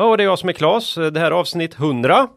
[0.00, 0.94] Ja, och det är jag som är Klas.
[0.94, 2.28] Det här är avsnitt 100.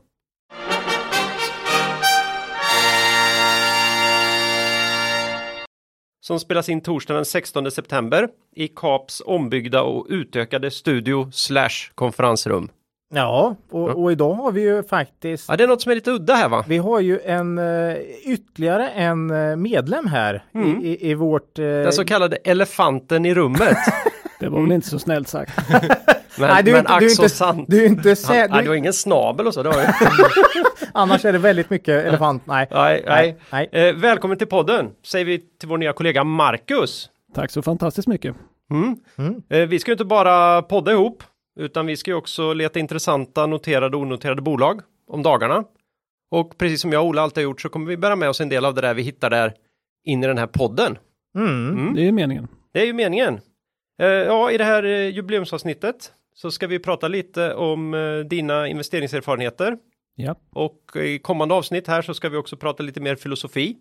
[6.22, 12.70] Som spelas in torsdagen den 16 september i Kaps ombyggda och utökade studio slash konferensrum.
[13.14, 15.50] Ja, och, och, idag har vi ju faktiskt.
[15.50, 16.66] Ja, det är något som är lite udda här va?
[16.68, 20.82] Vi har ju en uh, ytterligare en uh, medlem här mm.
[20.82, 21.60] i, i, vårt.
[21.60, 21.66] Uh...
[21.66, 23.78] Den så kallade elefanten i rummet.
[24.40, 25.52] det var väl inte så snällt sagt.
[26.40, 27.66] Men, Nej, du, men ack så sant.
[27.70, 28.64] Du är inte sä- Han, du...
[28.64, 29.64] du har ingen snabel och så.
[29.64, 29.96] Det har
[30.94, 32.46] Annars är det väldigt mycket elefant.
[32.46, 32.68] Nej.
[32.72, 33.38] nej, nej.
[33.52, 33.70] nej.
[33.72, 37.10] Eh, välkommen till podden säger vi till vår nya kollega Marcus.
[37.36, 38.36] Tack så fantastiskt mycket.
[38.72, 38.96] Mm.
[39.18, 39.42] Mm.
[39.50, 41.24] Eh, vi ska inte bara podda ihop
[41.60, 45.64] utan vi ska ju också leta intressanta noterade och onoterade bolag om dagarna.
[46.32, 48.42] Och precis som jag och Ola alltid har gjort så kommer vi bära med oss
[48.42, 49.54] en del av det där vi hittar där
[50.06, 50.98] in i den här podden.
[51.36, 51.70] Mm.
[51.70, 51.94] Mm.
[51.96, 52.48] Det är meningen.
[52.74, 53.40] Det är ju meningen.
[54.02, 58.68] Eh, ja, i det här eh, jubileumsavsnittet så ska vi prata lite om eh, dina
[58.68, 59.78] investeringserfarenheter.
[60.16, 60.36] Ja.
[60.52, 63.78] Och i kommande avsnitt här så ska vi också prata lite mer filosofi.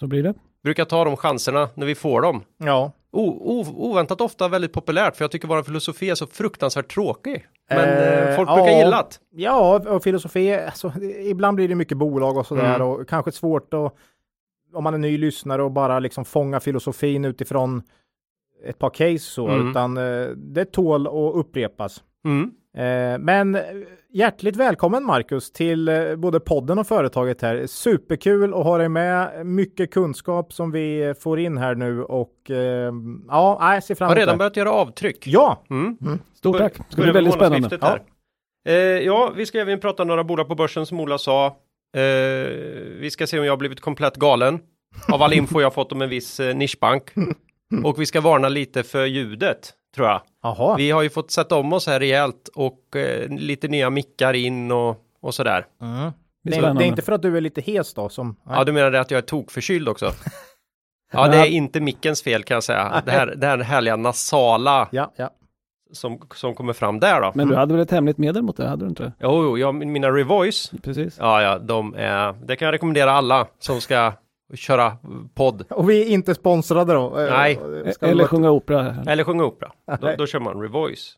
[0.00, 0.34] Så blir det.
[0.62, 2.44] Brukar ta de chanserna när vi får dem.
[2.56, 2.92] Ja.
[3.10, 7.46] O, o, oväntat ofta väldigt populärt för jag tycker vår filosofi är så fruktansvärt tråkig.
[7.68, 9.42] Men eh, folk brukar ja, gilla det.
[9.42, 12.86] Ja, och filosofi, alltså, ibland blir det mycket bolag och sådär mm.
[12.86, 13.94] och kanske svårt att
[14.74, 17.82] om man är ny lyssnare och bara liksom fånga filosofin utifrån
[18.66, 19.70] ett par case så, mm.
[19.70, 22.02] utan eh, det tål att upprepas.
[22.24, 22.50] Mm.
[22.76, 23.58] Eh, men
[24.12, 27.66] hjärtligt välkommen Marcus till eh, både podden och företaget här.
[27.66, 29.46] Superkul att ha dig med.
[29.46, 32.92] Mycket kunskap som vi får in här nu och eh,
[33.28, 35.26] ja, jag ser fram emot Har redan börjat göra avtryck.
[35.26, 35.64] Ja!
[35.70, 35.96] Mm.
[36.00, 36.18] Mm.
[36.34, 36.76] Stort tack.
[36.76, 37.78] Det ska bli väldigt spännande.
[37.80, 37.98] Ja.
[38.68, 41.46] Eh, ja, vi ska även prata några bolag på börsen som Ola sa.
[41.96, 42.02] Eh,
[42.98, 44.60] vi ska se om jag har blivit komplett galen
[45.12, 47.10] av all info jag fått om en viss eh, nischbank.
[47.84, 50.20] Och vi ska varna lite för ljudet tror jag.
[50.42, 50.74] Aha.
[50.74, 54.72] Vi har ju fått sätta om oss här rejält och eh, lite nya mickar in
[54.72, 55.66] och, och sådär.
[55.82, 56.12] Mm.
[56.44, 58.36] Det, är, det, är, inte för att du är lite hes då som?
[58.46, 58.56] Nej.
[58.58, 60.10] Ja, du menar det att jag är tokförkyld också?
[61.12, 63.02] ja, det är inte mickens fel kan jag säga.
[63.04, 65.30] Det här, det här härliga nasala ja, ja.
[65.92, 67.32] Som, som kommer fram där då.
[67.34, 69.12] Men du hade väl ett hemligt medel mot det, hade du inte?
[69.20, 70.72] Jo, jo, ja, mina Revoice.
[70.82, 71.16] Precis.
[71.18, 74.12] Ja, ja, de är, det kan jag rekommendera alla som ska
[74.56, 74.96] köra
[75.34, 75.64] podd.
[75.70, 77.12] Och vi är inte sponsrade då?
[77.16, 77.60] Nej.
[78.00, 78.96] Eller sjunga opera.
[79.06, 79.72] Eller sjunga opera.
[80.00, 81.16] Då, då kör man Revoice.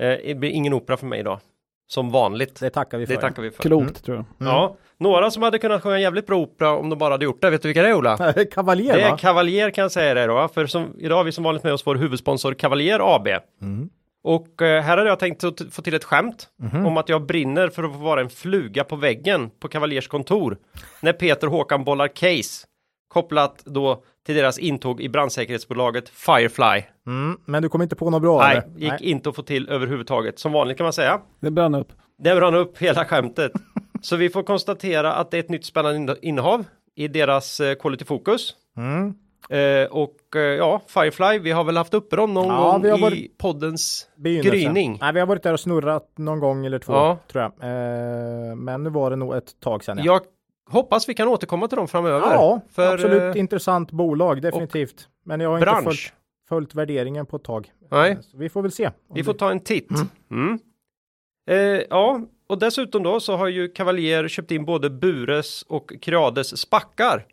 [0.00, 1.40] Eh, det blir ingen opera för mig idag.
[1.86, 2.60] Som vanligt.
[2.60, 3.14] Det tackar vi för.
[3.14, 3.62] Det tackar vi för.
[3.62, 3.94] Klokt mm.
[3.94, 4.24] tror jag.
[4.40, 4.52] Mm.
[4.54, 7.50] Ja, några som hade kunnat sjunga jävligt bra opera om de bara hade gjort det.
[7.50, 8.32] Vet du vilka det är Ola?
[8.50, 10.48] Cavalier Det är Cavalier kan jag säga det då.
[10.48, 13.28] För som, idag har vi som vanligt med oss vår huvudsponsor Cavalier AB.
[13.62, 13.90] Mm.
[14.24, 16.86] Och eh, här hade jag tänkt att få till ett skämt mm.
[16.86, 20.58] om att jag brinner för att få vara en fluga på väggen på Cavaliers kontor.
[21.00, 22.66] När Peter Håkan bollar case
[23.08, 26.82] kopplat då till deras intåg i brandsäkerhetsbolaget Firefly.
[27.06, 28.38] Mm, men du kom inte på något bra?
[28.38, 28.78] Nej, eller?
[28.78, 29.10] gick Nej.
[29.10, 30.38] inte att få till överhuvudtaget.
[30.38, 31.20] Som vanligt kan man säga.
[31.40, 31.92] Det brann upp.
[32.18, 33.52] Det brann upp hela skämtet.
[34.02, 36.64] Så vi får konstatera att det är ett nytt spännande innehav
[36.94, 38.54] i deras eh, Quality Focus.
[38.76, 39.14] Mm.
[39.48, 43.18] Eh, och eh, ja, Firefly, vi har väl haft uppe dem någon ja, gång varit...
[43.18, 44.98] i poddens gryning.
[45.00, 47.18] Nej, vi har varit där och snurrat någon gång eller två, ja.
[47.32, 47.52] tror jag.
[47.52, 49.98] Eh, men nu var det nog ett tag sedan.
[49.98, 50.04] Ja.
[50.04, 50.20] Jag
[50.72, 52.26] hoppas vi kan återkomma till dem framöver.
[52.30, 55.08] Ja, för, absolut eh, intressant bolag, definitivt.
[55.24, 55.78] Men jag har bransch.
[55.78, 56.12] inte följt,
[56.48, 57.72] följt värderingen på ett tag.
[57.90, 58.18] Nej.
[58.20, 58.90] Så vi får väl se.
[59.14, 59.90] Vi får ta en titt.
[59.90, 60.08] Mm.
[60.30, 60.58] Mm.
[61.50, 66.60] Eh, ja, och dessutom då så har ju Cavalier köpt in både Bures och Creades
[66.60, 67.26] spackar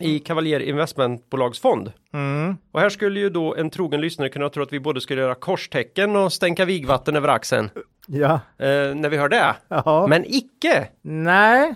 [0.00, 1.92] i Cavalier Investmentbolagsfond.
[2.12, 2.56] Mm.
[2.72, 5.34] Och här skulle ju då en trogen lyssnare kunna tro att vi både skulle göra
[5.34, 7.70] korstecken och stänka vigvatten över axeln.
[8.06, 8.32] Ja.
[8.58, 9.56] Eh, när vi hör det.
[9.68, 10.06] Jaha.
[10.06, 10.88] Men icke!
[11.02, 11.74] Nej.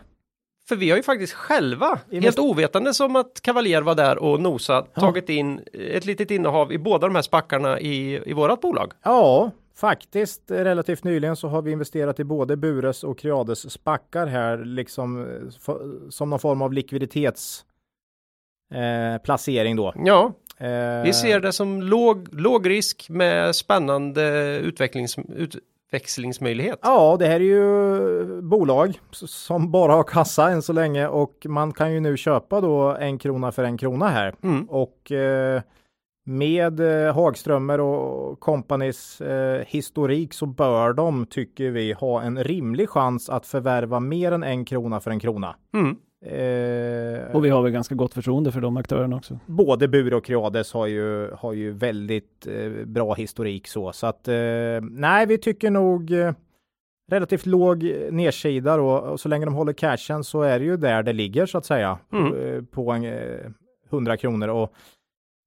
[0.69, 4.41] För vi har ju faktiskt själva, vi helt ovetande som att Cavalier var där och
[4.41, 5.01] nosat, ja.
[5.01, 8.93] tagit in ett litet innehav i båda de här spackarna i, i vårat bolag.
[9.03, 14.59] Ja, faktiskt relativt nyligen så har vi investerat i både Bures och Creades spackar här,
[14.65, 15.27] liksom
[16.11, 17.65] som någon form av likviditets
[18.75, 19.93] eh, placering då.
[19.97, 26.79] Ja, eh, vi ser det som låg, låg risk med spännande utvecklings, utväxlingsmöjlighet.
[26.83, 31.73] Ja, det här är ju bolag som bara har kassa än så länge och man
[31.73, 34.65] kan ju nu köpa då en krona för en krona här mm.
[34.65, 35.63] och eh,
[36.27, 42.89] med eh, Hagströmer och kompanys eh, historik så bör de, tycker vi, ha en rimlig
[42.89, 45.57] chans att förvärva mer än en krona för en krona.
[45.75, 45.97] Mm.
[46.25, 49.39] Eh, Och vi har väl ganska gott förtroende för de aktörerna också.
[49.47, 53.93] både Bure och Creades har ju, har ju väldigt eh, bra historik så.
[53.93, 54.35] Så att eh,
[54.91, 56.33] nej, vi tycker nog eh,
[57.11, 58.89] relativt låg nedsida då.
[58.91, 61.65] Och så länge de håller cashen så är det ju där det ligger så att
[61.65, 61.99] säga.
[62.13, 62.35] Mm.
[62.35, 63.51] Eh, på en, eh,
[63.91, 64.49] 100 kronor.
[64.49, 64.73] Och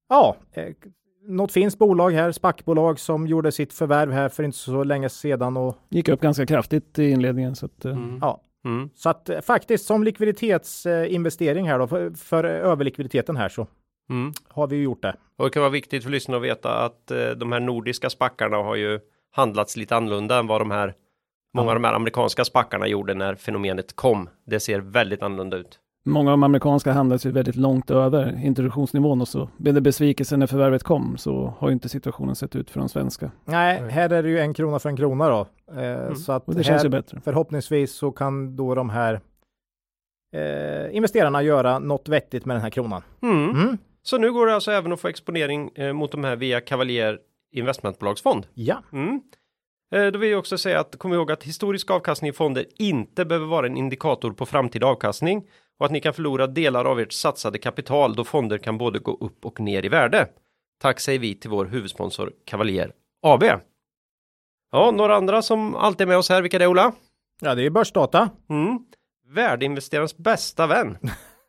[0.09, 0.67] ja, eh,
[1.27, 5.57] något finskt bolag här, SPAC-bolag som gjorde sitt förvärv här för inte så länge sedan.
[5.57, 8.17] Och, Gick upp ganska kraftigt i inledningen så att eh, Mm.
[8.21, 8.89] ja, Mm.
[8.95, 13.67] så att eh, faktiskt som likviditetsinvestering här då, för, för överlikviditeten här så
[14.09, 14.33] Mm.
[14.47, 15.15] har vi ju gjort det.
[15.37, 18.57] Och det kan vara viktigt för lyssnarna att veta att eh, de här nordiska spackarna
[18.57, 18.99] har ju
[19.31, 20.93] handlats lite annorlunda än vad de här
[21.53, 24.29] många av de här amerikanska spackarna gjorde när fenomenet kom.
[24.45, 25.79] Det ser väldigt annorlunda ut.
[26.09, 30.37] Många av de amerikanska handlas ju väldigt långt över introduktionsnivån och så blev det besvikelse
[30.37, 33.31] när förvärvet kom så har ju inte situationen sett ut för de svenska.
[33.45, 35.47] Nej, här är det ju en krona för en krona då.
[35.81, 37.21] Eh, Så att Och det känns ju här, bättre.
[37.23, 39.19] förhoppningsvis så kan då de här
[40.35, 43.01] eh, investerarna göra något vettigt med den här kronan.
[43.21, 43.49] Mm.
[43.49, 43.77] Mm.
[44.01, 47.19] Så nu går det alltså även att få exponering eh, mot de här via Cavalier
[47.55, 48.47] investmentbolagsfond.
[48.53, 49.21] Ja, Mm.
[49.95, 53.25] Eh, Då vill jag också säga att kom ihåg att historisk avkastning i fonder inte
[53.25, 55.43] behöver vara en indikator på framtida avkastning
[55.79, 59.17] och att ni kan förlora delar av ert satsade kapital då fonder kan både gå
[59.21, 60.27] upp och ner i värde.
[60.81, 62.91] Tack säger vi till vår huvudsponsor Cavalier
[63.21, 63.43] AB.
[64.71, 66.91] Ja, några andra som alltid är med oss här, vilka är det Ola?
[67.41, 68.29] ja det är börsdata.
[68.49, 68.79] Mm.
[69.27, 70.97] Värdeinvesterarens bästa vän.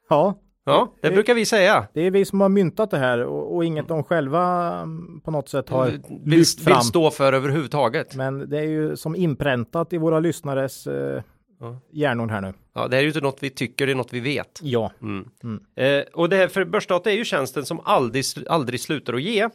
[0.09, 1.87] Ja, Ja, det Det- brukar vi säga.
[1.95, 5.31] det är vi som har myntat det här och, och inget de själva mm, på
[5.31, 6.75] något sätt har Vill, lyft fram.
[6.79, 8.17] vill stå för överhuvudtaget.
[8.17, 11.23] Men det är ju som inpräntat i våra lyssnares eh,
[11.61, 11.81] Ja.
[11.91, 12.53] hjärnor här nu.
[12.75, 14.61] Ja, det här är ju inte något vi tycker, det är något vi vet.
[14.63, 15.29] Ja, Mm.
[15.45, 15.65] Mm.
[15.77, 19.49] Eh, och det här för Börsdata är ju tjänsten som aldrig, aldrig slutar att ge.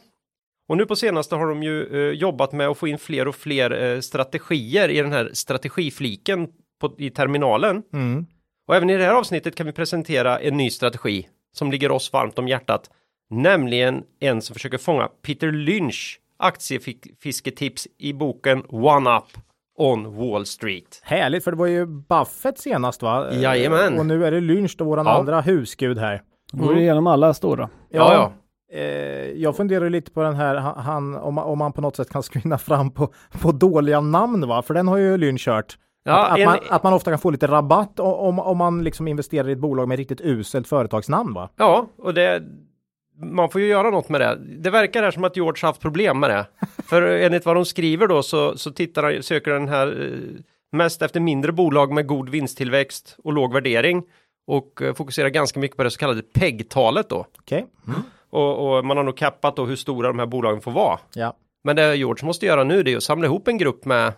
[0.68, 3.34] Och nu på senaste har de ju eh, jobbat med att få in fler och
[3.34, 6.48] fler eh, strategier i den här strategifliken
[6.80, 7.82] på, i terminalen.
[7.92, 8.26] mm.
[8.68, 12.12] Och även i det här avsnittet kan vi presentera en ny strategi som ligger oss
[12.12, 12.90] varmt om hjärtat.
[13.30, 19.38] Nämligen en som försöker fånga Peter Lynch aktiefisketips i boken One Up
[19.78, 21.00] on Wall Street.
[21.02, 23.32] härligt för det var ju Buffett senast va?
[23.32, 23.98] Jajamän.
[23.98, 25.18] Och nu är det Lynch då, våran Ja.
[25.18, 26.22] andra husgud här.
[26.52, 26.78] Går Mm.
[26.78, 27.68] igenom alla stora.
[27.90, 28.32] Ja, ja.
[28.78, 32.10] Eh, jag funderar lite på den här, han, om, man, om man på något sätt
[32.10, 34.62] kan screena fram på, på dåliga namn va?
[34.62, 35.78] För den har ju Lynch kört.
[36.04, 38.84] Ja, att, att, en- man, att man ofta kan få lite rabatt om, om man
[38.84, 41.48] liksom investerar i ett bolag med riktigt uselt företagsnamn va?
[41.56, 42.42] Ja, och det
[43.22, 44.38] man får ju göra något med det.
[44.58, 46.46] Det verkar här som att George haft problem med det.
[46.86, 50.40] För enligt vad de skriver då så, så tittar han, söker den här eh,
[50.72, 54.02] mest efter mindre bolag med god vinsttillväxt och låg värdering
[54.46, 57.26] och eh, fokuserar ganska mycket på det så kallade PEG-talet då.
[57.38, 57.66] Okej?
[58.30, 60.98] Och, och man har nog kappat då hur stora de här bolagen får vara.
[61.14, 61.36] Ja.
[61.64, 64.12] Men det George måste göra nu det är att samla ihop en grupp med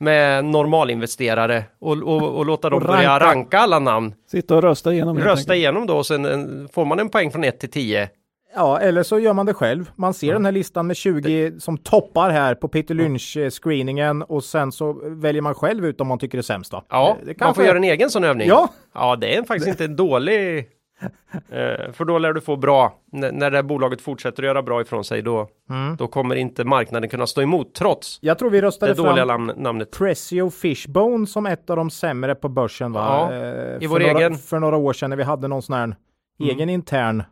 [0.00, 3.26] med normalinvesterare och, och, och låta dem Och börja ranka.
[3.26, 4.14] ranka alla namn.
[4.30, 5.18] Sitta och rösta igenom.
[5.18, 8.10] Rösta igenom då och sen en, får man en poäng från 1 till 10
[8.58, 9.90] Ja, eller så gör man det själv.
[9.96, 14.72] Man ser den här listan med 20 som toppar här på Peter Lynch-screeningen och sen
[14.72, 16.82] så väljer man själv ut om man tycker det är sämst då.
[16.88, 18.48] Ja, det man kanske- får göra en egen sån övning.
[18.48, 20.68] Ja, Ja, det är faktiskt inte en dålig.
[21.50, 22.92] Eh, för då lär du få bra.
[23.12, 25.96] N- när det här bolaget fortsätter att göra bra ifrån sig då, Mm.
[25.96, 29.46] då kommer inte marknaden kunna stå emot trots jag tror vi det röstade dåliga fram
[29.46, 29.90] namn, namnet.
[29.90, 33.28] Pressio Fishbone som ett av de sämre på börsen va?
[33.30, 34.34] Ja, Eh, i vår några, egen.
[34.38, 35.96] För några år sedan när vi hade någon sån här Mm.
[36.40, 37.22] egen intern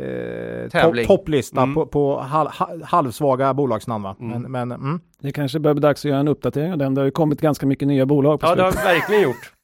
[0.00, 1.74] eh, topplista Mm.
[1.74, 4.16] på, på hal, ha, halvsvaga bolagsnamn va?
[4.20, 4.42] Mm.
[4.42, 5.00] Men, men mm.
[5.20, 6.94] Det kanske börjar bli dags att göra en uppdatering av den.
[6.94, 9.52] Det har ju kommit ganska mycket nya bolag på Ja, det har verkligen gjort.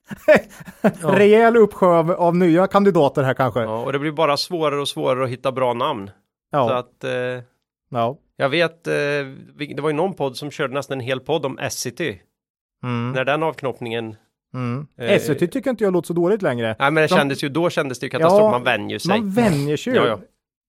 [0.82, 0.90] Ja.
[1.02, 3.60] Rejäl uppsjö av, av nya kandidater här kanske.
[3.60, 3.84] Ja.
[3.84, 6.06] Och det blir bara svårare och svårare att hitta bra namn.
[6.06, 6.12] Så
[6.50, 6.78] Ja.
[6.78, 7.10] att eh,
[7.90, 8.16] ja.
[8.36, 8.92] jag vet, eh,
[9.76, 12.18] det var ju någon podd som körde nästan en hel podd om Essity.
[12.82, 13.12] Mm.
[13.12, 14.16] När den avknoppningen,
[14.54, 14.86] Mm.
[14.98, 16.66] Eh, SVT tycker inte jag låter så dåligt längre.
[16.78, 19.20] nej men det De- kändes ju, då kändes det ju katastrof, Ja, man vänjer sig.
[19.20, 19.98] Man vänjer sig ju.
[19.98, 20.20] Ja, ja.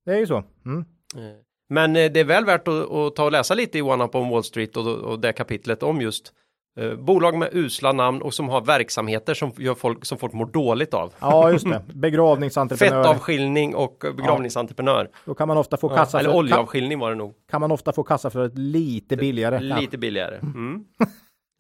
[0.05, 0.43] Det är ju så.
[0.65, 0.79] Mm.
[1.15, 1.21] Eh,
[1.69, 4.15] Men eh, det är väl värt att, att ta och läsa lite i One Up
[4.15, 6.33] on Wall Street och, och det kapitlet om just
[6.79, 10.45] eh, bolag med usla namn och som har verksamheter som gör folk som folk mår
[10.45, 11.13] dåligt av.
[11.19, 11.81] Ja, just det.
[11.93, 13.03] Begravningsentreprenör.
[13.03, 15.09] Fettavskiljning och begravningsentreprenör.
[15.25, 17.33] Då kan man ofta få Ja, kassa eller för, kan, oljeavskiljning var det nog.
[17.51, 19.59] kan man ofta få kassa för lite billigare.
[19.59, 20.36] Lite billigare.
[20.38, 20.83] Mm.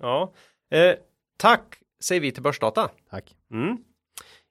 [0.01, 0.33] ja.
[0.71, 0.93] Eh,
[1.37, 2.89] tack säger vi till Börsdata.
[3.09, 3.35] Tack.
[3.51, 3.77] Mm.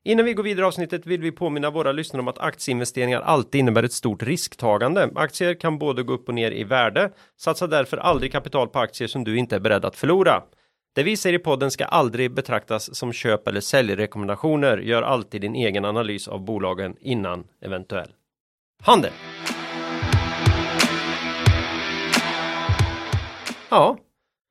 [0.05, 3.83] Innan vi går vidare avsnittet vill vi påminna våra lyssnare om att aktieinvesteringar alltid innebär
[3.83, 5.11] ett stort risktagande.
[5.15, 7.11] Aktier kan både gå upp och ner i värde.
[7.37, 10.43] Satsa därför aldrig kapital på aktier som du inte är beredd att förlora.
[10.95, 14.79] Det vi säger i podden ska aldrig betraktas som köp eller säljrekommendationer.
[14.79, 18.13] Gör alltid din egen analys av bolagen innan eventuell
[18.83, 19.13] handel.
[23.71, 23.99] Ja,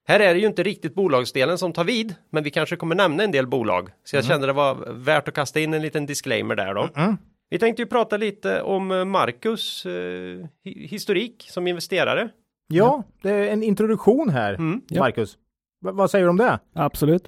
[0.07, 3.23] här är det ju inte riktigt bolagsdelen som tar vid, men vi kanske kommer nämna
[3.23, 3.89] en del bolag.
[4.03, 6.89] Så jag kände det var värt att kasta in en liten disclaimer där då.
[6.95, 7.17] Mm.
[7.49, 12.29] Vi tänkte ju prata lite om eh, Marcus eh, hi- historik som investerare.
[12.67, 14.81] Ja, det är en introduktion här, Mm.
[14.99, 15.37] Marcus.
[15.85, 16.59] V- vad säger du om det?
[16.75, 17.27] Absolut.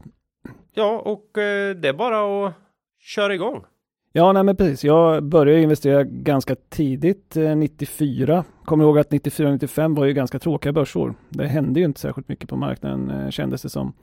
[0.74, 2.54] Ja, och eh, det är bara att
[3.00, 3.64] köra igång.
[4.12, 4.84] Ja, nej men precis.
[4.84, 8.44] Jag började investera ganska tidigt, eh, 94.
[8.66, 11.14] Kommer ihåg att 94-95 var ju ganska tråkiga börsår.
[11.30, 13.94] Det hände ju inte särskilt mycket på marknaden eh, kändes det som.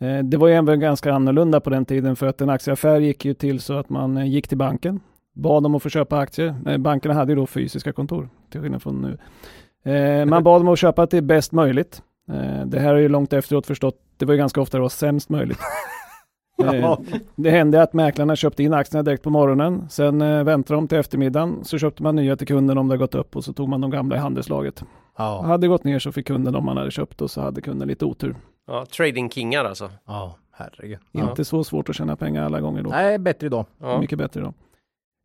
[0.00, 3.24] Eh, det var ju även ganska annorlunda på den tiden för att en aktieaffär gick
[3.24, 5.00] ju till så att man gick till banken,
[5.34, 6.78] bad dem att få köpa aktier.
[6.78, 9.18] Bankerna hade ju då fysiska kontor, till skillnad från nu.
[10.26, 12.02] Man bad dem att köpa till bäst möjligt.
[12.66, 15.28] Det här är ju långt efteråt förstått, det var ju ganska ofta det var sämst
[15.28, 15.58] möjligt.
[16.64, 16.98] Eh, Ja.
[17.36, 19.86] det hände att mäklarna köpte in aktierna direkt på morgonen.
[19.90, 21.64] Sen eh, väntade de till eftermiddagen.
[21.64, 23.90] Så köpte man nya till kunden om det gått upp och så tog man de
[23.90, 24.84] gamla i handelslaget.
[25.18, 25.42] Ja.
[25.42, 27.88] Hade det gått ner så fick kunden de man hade köpt och så hade kunden
[27.88, 28.36] lite otur.
[28.66, 29.90] Ja, trading-kingar alltså.
[30.06, 30.98] Ja, herregud.
[31.12, 31.30] Ja.
[31.30, 32.90] Inte så svårt att tjäna pengar alla gånger då.
[32.90, 33.64] Nej, bättre idag.
[33.80, 34.00] Ja.
[34.00, 34.52] Mycket bättre då.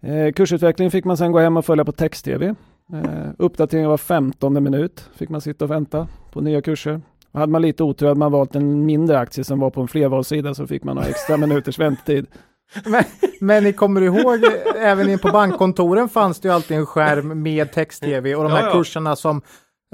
[0.07, 2.55] Eh, kursutveckling fick man sen gå hem och följa på text-tv.
[2.93, 5.09] Eh, uppdatering var 15 minut.
[5.15, 7.01] Fick man sitta och vänta på nya kurser.
[7.33, 10.53] Hade man lite otur hade man valt en mindre aktie som var på en flervalssida
[10.53, 12.25] så fick man några extra minuters väntetid.
[12.85, 13.03] Men,
[13.41, 14.39] men ni kommer ihåg,
[14.77, 18.59] även in på bankkontoren fanns det ju alltid en skärm med text-tv och de här
[18.61, 18.71] Ja, ja.
[18.73, 19.41] kurserna som,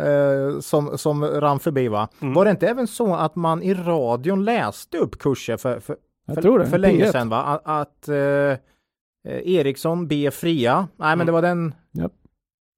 [0.02, 2.08] eh, som, som rann förbi va?
[2.22, 2.34] Mm.
[2.34, 5.96] Var det inte även så att man i radion läste upp kurser för, för,
[6.28, 6.66] Jag för, tror det.
[6.68, 7.12] för länge P1.
[7.12, 7.38] sedan va?
[7.44, 8.58] Att, att eh,
[9.56, 11.26] Ericsson B fria, nej men Mm.
[11.26, 11.74] det var den.
[11.92, 12.12] Japp.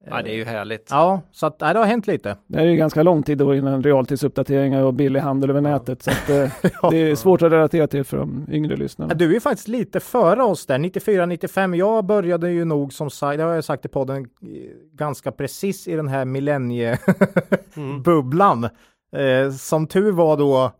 [0.05, 0.87] Ja, det är ju härligt.
[0.91, 2.37] Ja, så att nej, det har hänt lite.
[2.47, 6.03] Det är ju ganska lång tid då innan realtidsuppdateringar och billig handel över nätet.
[6.03, 6.49] Så att, eh,
[6.91, 9.11] det är svårt att relatera till för de yngre lyssnarna.
[9.13, 11.75] Ja, Du är faktiskt lite före oss där, 94-95.
[11.75, 14.25] Jag började ju nog som sagt, det har jag sagt i podden, eh,
[14.93, 18.57] ganska precis i den här millenniebubblan.
[18.57, 18.69] Mm.
[19.47, 20.71] Eh, som tur var då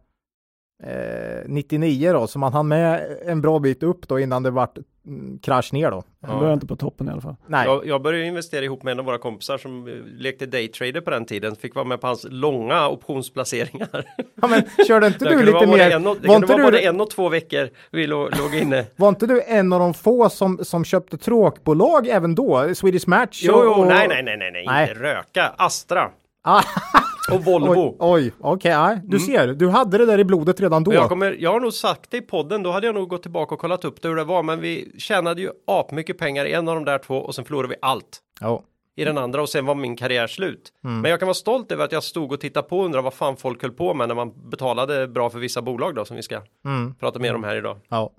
[0.83, 4.77] eh, 99 då, så man hann med en bra bit upp då innan det vart
[5.07, 6.03] mm, krasch ner då.
[6.21, 7.35] Jag börjar inte på toppen i alla fall.
[7.47, 11.01] Nej, Jag, jag började investera ihop med en av våra kompisar som eh, lekte daytrader
[11.01, 11.55] på den tiden.
[11.55, 14.05] Fick vara med på hans långa optionsplaceringar.
[14.41, 15.91] ja, men körde inte du lite både mer?
[15.91, 18.29] En och, det var, kunde inte vara både du, en och två veckor vi låg,
[18.37, 18.85] låg inne.
[18.95, 22.75] var inte du en av de få som, som köpte tråkbolag även då?
[22.75, 23.41] Swedish Match?
[23.43, 24.89] Jo, och- jo, nej, nej, nej, nej, Nej.
[24.89, 25.53] inte röka.
[25.57, 26.09] Astra
[26.43, 26.63] Ah,
[27.31, 27.73] och Volvo.
[27.89, 30.93] oj, oj okej, nej, du ser, du hade det där i blodet redan då.
[30.93, 33.55] Jag, kommer, jag har nog sagt det i podden, då hade jag nog gått tillbaka
[33.55, 36.67] och kollat upp det hur det var, men vi tjänade ju apmycket pengar i en
[36.69, 38.63] av de där två och sen förlorade vi allt Ja.
[38.95, 40.73] i den andra och sen var min karriär slut.
[40.83, 41.01] Mm.
[41.01, 43.13] Men jag kan vara stolt över att jag stod och tittade på och undrade vad
[43.13, 46.21] fan folk höll på med när man betalade bra för vissa bolag då som vi
[46.23, 46.93] ska Mm.
[46.95, 47.77] prata mer om här idag.
[47.89, 48.11] Ja.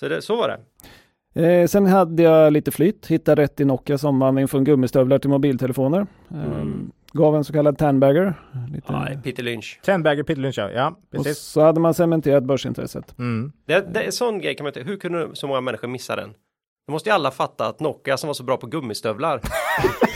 [0.00, 0.60] Så, det, så var det.
[1.46, 6.06] Eh, sen hade jag lite flytt, hittade rätt i Nokias omvandling från gummistövlar till mobiltelefoner.
[6.30, 6.90] Eh, Mm.
[7.16, 8.34] Gav en så kallad tanbagger.
[8.72, 9.80] Lite, Nej, Peter Lynch.
[9.84, 10.70] Ten bagger Peter Lynch, ja.
[10.70, 11.38] ja, och precis.
[11.38, 13.18] så hade man cementerat börsintresset.
[13.18, 13.52] Mm.
[13.66, 16.16] Det, det är en sån grej kan man inte, hur kunde så många människor missa
[16.16, 16.28] den?
[16.88, 19.40] Nu måste ju alla fatta att Nokia som var så bra på gummistövlar.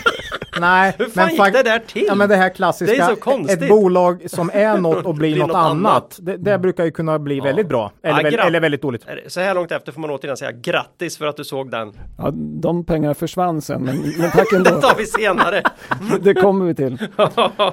[0.60, 2.04] Nej, Hur fan gick fakt- det där till?
[2.08, 3.62] Ja men det här klassiska, Det är så konstigt.
[3.62, 5.92] ett bolag som är något och blir Blir något, något annat.
[5.92, 6.18] annat.
[6.22, 7.92] Det, det brukar ju kunna bli väldigt bra.
[8.02, 9.06] Eller, Ja, väl, eller väldigt dåligt.
[9.06, 11.92] Det- Så här långt efter får man återigen säga grattis för att du såg den.
[12.18, 14.70] Ja, de pengarna försvann sen, men, men tack Det ändå.
[14.70, 15.62] tar vi senare.
[16.20, 16.98] det kommer vi till.
[17.18, 17.70] Eh,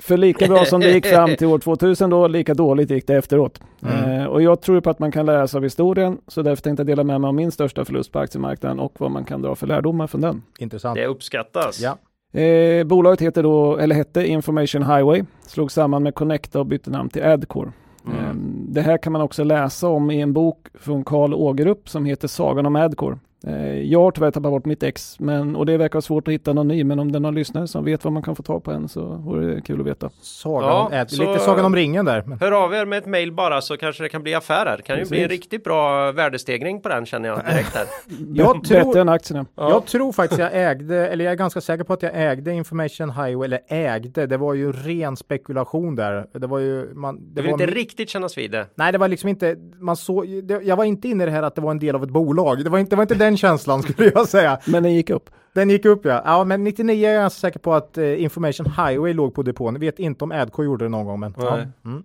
[0.00, 3.14] För lika bra som det gick fram till år 2000 då, lika dåligt gick det
[3.16, 3.60] efteråt.
[3.82, 4.20] Mm.
[4.20, 6.80] Eh, och jag tror på att man kan lära sig av historien, så därför tänkte
[6.80, 9.54] jag dela med mig av min största förlust på aktiemarknaden och vad man kan dra
[9.54, 10.42] för lärdomar från den.
[10.58, 10.94] Intressant.
[10.96, 11.80] Det uppskattas.
[11.80, 11.96] Ja.
[12.32, 17.08] Eh, bolaget heter då, eller hette Information Highway, slog samman med Connecta och bytte namn
[17.10, 17.72] till Adcore.
[18.06, 18.18] Mm.
[18.18, 18.34] Eh,
[18.72, 22.28] det här kan man också läsa om i en bok från Karl Ågerup som heter
[22.28, 23.18] Sagan om Adcore.
[23.46, 26.52] Eh, jag har tyvärr tappat bort mitt ex, men, och det verkar svårt att hitta
[26.52, 28.64] någon ny, men om det är någon lyssnare som vet vad man kan få tag
[28.64, 30.10] på en så vore det kul att veta.
[30.20, 32.22] Sagan Ja, så- Lite Sagan om ringen där.
[32.26, 34.76] Men, Hör av er med ett mail bara så kanske det kan bli affärer.
[34.76, 35.40] Det kan ju bli en Precis.
[35.42, 37.86] riktigt bra värdestegring på den känner jag direkt här.
[38.34, 39.46] jag, tror, Bättre än aktierna.
[39.54, 39.70] Ja.
[39.70, 43.10] jag tror faktiskt jag ägde, eller jag är ganska säker på att jag ägde Information
[43.10, 46.26] Highway, eller ägde, det var ju ren spekulation där.
[46.32, 48.66] Det var ju, man, Det det vill var, inte riktigt kännas vid det.
[48.74, 51.42] Nej, det var liksom inte, man såg, det, jag var inte inne i det här
[51.42, 52.64] att det var en del av ett bolag.
[52.64, 54.58] Det var inte, det var inte den känslan skulle jag säga.
[54.66, 55.30] Men den gick upp.
[55.54, 56.22] Den gick upp ja.
[56.24, 59.78] Ja, men 99 är jag ganska säker på att eh, Information Highway låg på depån.
[59.80, 61.58] Vet inte om Adco gjorde det någon gång, men ja.
[61.84, 62.02] Mm.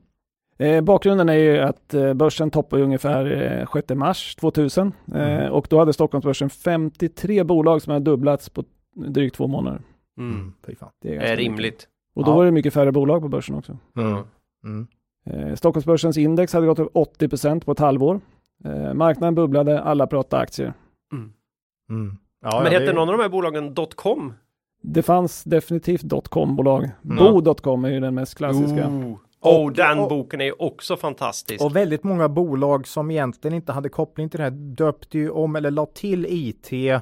[0.58, 5.52] Eh, bakgrunden är ju att eh, börsen toppade ungefär eh, 6 mars 2000 eh, Mm.
[5.52, 8.64] och då hade Stockholmsbörsen 53 bolag som hade dubblats på
[8.96, 9.82] drygt två månader.
[10.18, 10.54] Mm.
[10.80, 10.90] Fan.
[11.02, 11.38] Det är mycket.
[11.40, 11.88] rimligt.
[12.16, 12.36] Och då Ja.
[12.36, 13.78] var det mycket färre bolag på börsen också.
[13.98, 14.18] Mm.
[14.66, 14.88] Mm.
[15.30, 18.22] Eh, Stockholmsbörsens index hade gått upp 80% på ett halvår.
[18.66, 20.74] Eh, marknaden bubblade, alla pratade aktier.
[21.90, 22.18] Mm.
[22.42, 24.34] Ja, Men ja, heter det- någon av de här bolagen .com?
[24.82, 26.90] Det fanns definitivt dotcom-bolag.
[27.04, 27.18] Mm.
[27.18, 28.88] Bo.com är ju den mest klassiska.
[28.88, 29.18] Ooh.
[29.40, 31.64] Och, oh, den och, boken är ju också fantastisk.
[31.64, 35.56] Och väldigt många bolag som egentligen inte hade koppling till det här döpte ju om
[35.56, 37.02] eller la till IT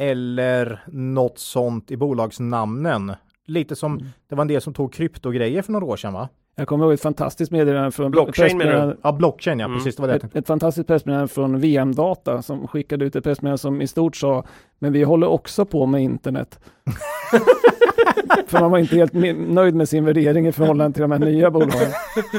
[0.00, 3.12] eller något sånt i bolagsnamnen.
[3.46, 4.06] Lite som, mm.
[4.28, 6.28] det var en del som tog kryptogrejer för några år sedan va?
[6.58, 8.96] Jag kommer ihåg ett fantastiskt meddelande från Blockchain menar du?
[9.02, 9.78] Ja, blockchain ja, mm.
[9.78, 9.96] precis.
[9.96, 10.14] Det var det.
[10.14, 14.16] Ett, ett fantastiskt pressmeddelande från VM Data som skickade ut ett pressmeddelande som i stort
[14.16, 14.44] sa,
[14.78, 16.60] men vi håller också på med internet.
[18.46, 19.12] För man var inte helt
[19.48, 21.92] nöjd med sin värdering i förhållande till de här nya bolagen.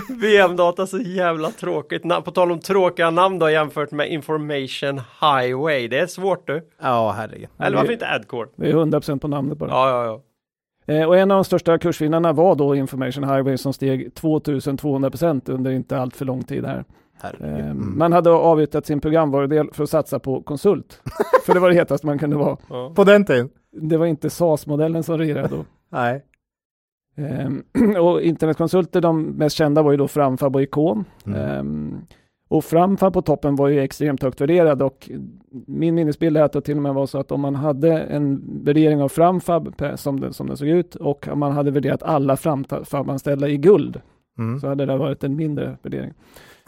[0.21, 2.03] VM-data så jävla tråkigt.
[2.25, 5.88] På tal om tråkiga namn då jämfört med Information Highway.
[5.88, 6.67] Det är svårt du.
[6.81, 7.49] Ja, herregud.
[7.59, 8.49] Eller varför inte Adcore?
[8.55, 9.69] Det är 100% på namnet bara.
[9.69, 10.21] Ja, ja, ja.
[10.89, 15.72] Eh, och en av de största kursvinnarna var då Information Highway som steg 2200% under
[15.72, 16.84] inte allt för lång tid här.
[17.24, 17.98] Eh, mm.
[17.98, 21.01] Man hade avyttrat sin programvarudel för att satsa på konsult.
[21.46, 22.58] för det var det hetaste man kunde vara.
[22.69, 22.93] Ja.
[22.96, 23.50] På den tiden?
[23.72, 25.65] Det var inte SAS-modellen som regerade då.
[25.89, 26.24] Nej.
[27.17, 27.63] Um,
[27.98, 31.05] och internetkonsulter, de mest kända var ju då Framfab och Icon.
[31.25, 32.01] Mm.
[32.50, 35.10] Och Framfab på toppen var ju extremt högt värderad och
[35.65, 38.41] min minnesbild är att det till och med var så att om man hade en
[38.63, 43.48] värdering av Framfab som den, som den såg ut och man hade värderat alla Framfab-anställda
[43.48, 44.01] i guld
[44.38, 44.60] mm.
[44.60, 46.13] så hade det varit en mindre värdering.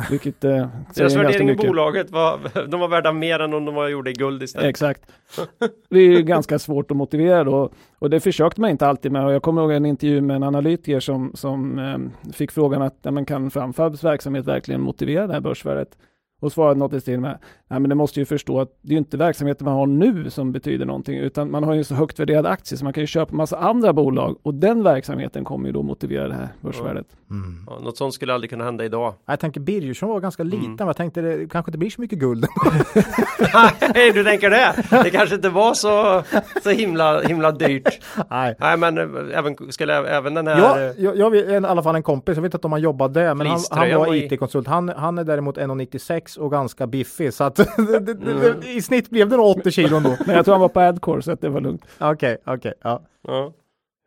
[0.10, 3.88] Vilket eh, Deras värdering i bolaget var, de var värda mer än om de var
[3.88, 4.70] gjorda i guld istället.
[4.70, 5.02] Exakt.
[5.90, 7.70] Det är ju ganska svårt att motivera då.
[8.00, 9.26] Och det försökte man inte alltid med.
[9.26, 12.98] Och jag kommer ihåg en intervju med en analytiker som, som eh, fick frågan att
[13.02, 15.98] ja, men kan Framfabs verksamhet verkligen motivera det här börsvärdet?
[16.42, 18.98] Och svarade något i stil med, nej men det måste ju förstå att det är
[18.98, 22.46] inte verksamheten man har nu som betyder någonting, utan man har ju så högt värderad
[22.46, 25.84] aktie så man kan ju köpa massa andra bolag och den verksamheten kommer ju då
[25.84, 27.08] motivera det här börsvärdet.
[27.30, 27.66] Mm.
[27.68, 29.14] Ja, något sånt skulle aldrig kunna hända idag.
[29.26, 30.88] Jag tänker Birgersson var ganska liten, mm.
[30.88, 32.46] jag tänkte det kanske inte blir så mycket guld.
[33.94, 34.76] Nej, du tänker det?
[35.04, 36.24] Det kanske inte var så,
[36.64, 38.00] så himla, himla dyrt.
[38.30, 38.56] Nej.
[38.60, 40.60] Nej, men eh, även, skulle även den här...
[40.60, 43.20] Ja, jag, jag vet i alla fall en kompis, jag vet inte om han jobbade
[43.20, 44.68] där, men han, han var IT-konsult.
[44.68, 48.64] Han, han är däremot 1,96 och ganska biffig så att mm.
[48.64, 50.10] i snitt blev det nog 80 kilo ändå.
[50.26, 51.86] Men jag tror han var på Adcore så att det var lugnt.
[52.00, 53.02] Okej, okay, okej, okay, ja.
[53.28, 53.54] ja.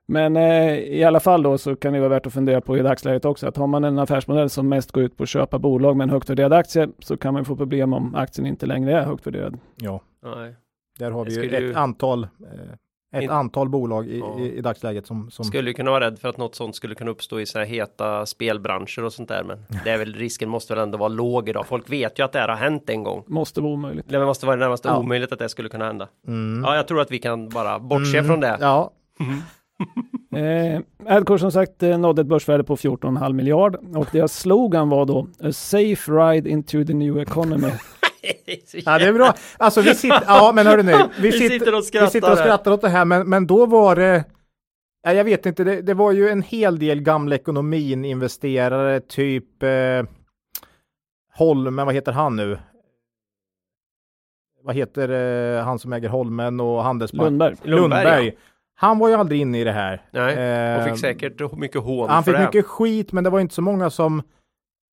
[0.07, 2.83] Men eh, i alla fall då så kan det vara värt att fundera på i
[2.83, 5.97] dagsläget också att har man en affärsmodell som mest går ut på att köpa bolag
[5.97, 9.05] med en högt värderad aktie så kan man få problem om aktien inte längre är
[9.05, 9.59] högt värderad.
[9.77, 10.01] Ja,
[10.37, 10.55] Nej.
[10.99, 11.75] där har vi ju ett ju...
[11.75, 12.29] antal eh,
[13.15, 13.31] ett In...
[13.31, 14.41] antal bolag i, ja.
[14.41, 17.11] i, i, dagsläget som, som skulle kunna vara rädd för att något sånt skulle kunna
[17.11, 19.45] uppstå i så här heta spelbranscher och sånt där.
[19.45, 21.67] Men det är väl risken måste väl ändå vara låg idag.
[21.67, 23.25] Folk vet ju att det här har hänt en gång.
[23.27, 24.09] Måste vara omöjligt.
[24.09, 24.99] Det måste vara närmast ja.
[24.99, 26.09] omöjligt att det skulle kunna hända.
[26.27, 26.65] Mm.
[26.65, 28.25] Ja, jag tror att vi kan bara bortse mm.
[28.25, 28.59] från det.
[28.61, 28.91] Ja.
[30.39, 30.81] eh,
[31.17, 35.29] Adcore som sagt eh, nådde ett börsvärde på 14,5 miljard och deras slogan var då
[35.43, 37.71] A safe ride into the new economy.
[38.85, 39.35] ja, det är bra.
[39.57, 42.33] Alltså vi sitter, ja men hörru nu, vi, sitter, vi sitter och skrattar, vi sitter
[42.33, 44.25] och skrattar åt det här, men, men då var det,
[45.03, 50.03] ja, jag vet inte, det, det var ju en hel del gamla ekonomin-investerare, typ eh,
[51.37, 52.59] Holmen, vad heter han nu?
[54.63, 57.25] Vad heter eh, han som äger Holmen och Handelsbank?
[57.25, 57.57] Lundberg.
[57.63, 57.81] Lundberg.
[57.81, 58.33] Lundberg ja.
[58.77, 60.03] Han var ju aldrig inne i det här.
[60.11, 63.55] Nej, och fick eh, säkert mycket hån Han fick mycket skit, men det var inte
[63.55, 64.23] så många som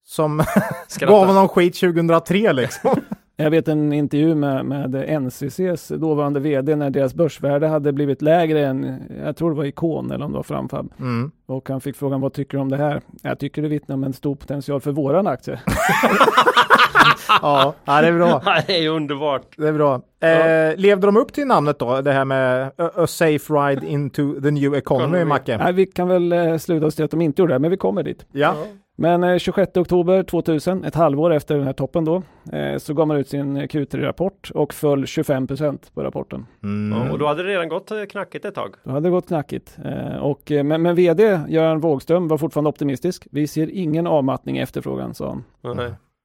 [0.04, 0.44] som
[1.00, 3.02] gav honom skit 2003 liksom.
[3.38, 8.65] Jag vet en intervju med, med NCCs dåvarande vd när deras börsvärde hade blivit lägre
[8.65, 10.94] än, jag tror det var Ikon eller om det var Framfab.
[11.00, 11.32] Mm.
[11.46, 13.02] Och han fick frågan, vad tycker du om det här?
[13.22, 15.60] Jag tycker det vittnar om en stor potential för våran aktie.
[17.41, 18.44] ja, det är bra.
[18.67, 19.48] det är underbart.
[19.58, 20.02] Det är bra.
[20.20, 22.02] Eh, Levde de upp till namnet då?
[22.02, 25.58] Det här med a, a safe ride into the new economy, Macke?
[25.58, 27.78] Nej, vi kan väl eh, sluta oss till att de inte gjorde det, men vi
[27.78, 28.26] kommer dit.
[28.32, 28.56] Ja.
[28.58, 28.65] ja.
[28.97, 33.08] Men 26 eh, oktober 2000, ett halvår efter den här toppen då, eh, så gav
[33.08, 36.45] man ut sin Q3-rapport och föll 25% på rapporten.
[36.63, 37.12] Mm.
[37.12, 38.75] Och då hade det redan gått eh, knackigt ett tag.
[38.84, 39.77] Då hade det gått knackigt.
[40.21, 43.27] Och, men, men vd Göran Wågström var fortfarande optimistisk.
[43.32, 45.30] Vi ser ingen avmattning i efterfrågan, sa
[45.63, 45.80] han.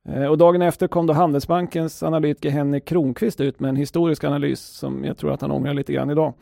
[0.09, 0.31] Mm.
[0.31, 5.05] Och dagen efter kom då Handelsbankens analytiker Henrik Kronqvist ut med en historisk analys som
[5.05, 6.35] jag tror att han ångrar lite grann idag.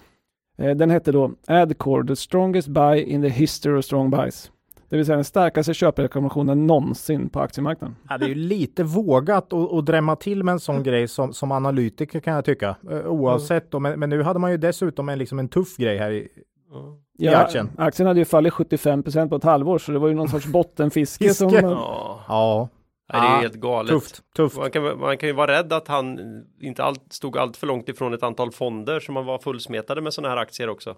[0.56, 4.50] Den hette då Adcore, the strongest buy in the history of strong buys.
[4.94, 7.96] Det vill säga den starkaste köprekommendationen någonsin på aktiemarknaden.
[8.09, 10.85] Ja, det är ju lite vågat att, att drämma till med en sån mm.
[10.85, 12.76] grej som, som analytiker kan jag tycka.
[12.90, 13.83] Eh, oavsett, mm.
[13.83, 16.92] men, men, nu hade man ju dessutom en, liksom en tuff grej här i, mm.
[17.18, 17.70] i ja, aktien.
[17.78, 21.24] Aktien hade ju fallit 75% på ett halvår, så det var ju någon sorts bottenfiske.
[21.24, 21.35] Fiske.
[21.35, 22.24] som, ja.
[22.28, 22.68] ja.
[23.12, 23.90] Nej, det är helt galet.
[23.90, 24.57] Tufft, tufft.
[24.57, 26.18] Man, kan, man kan ju vara rädd att han
[26.61, 30.14] inte allt, stod allt för långt ifrån ett antal fonder som man var fullsmetade med
[30.14, 30.96] sådana här aktier också.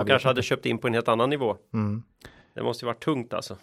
[0.00, 1.56] och kanske hade köpt in på en helt annan nivå.
[1.74, 2.02] Mm.
[2.54, 3.56] Det måste ju varit tungt alltså.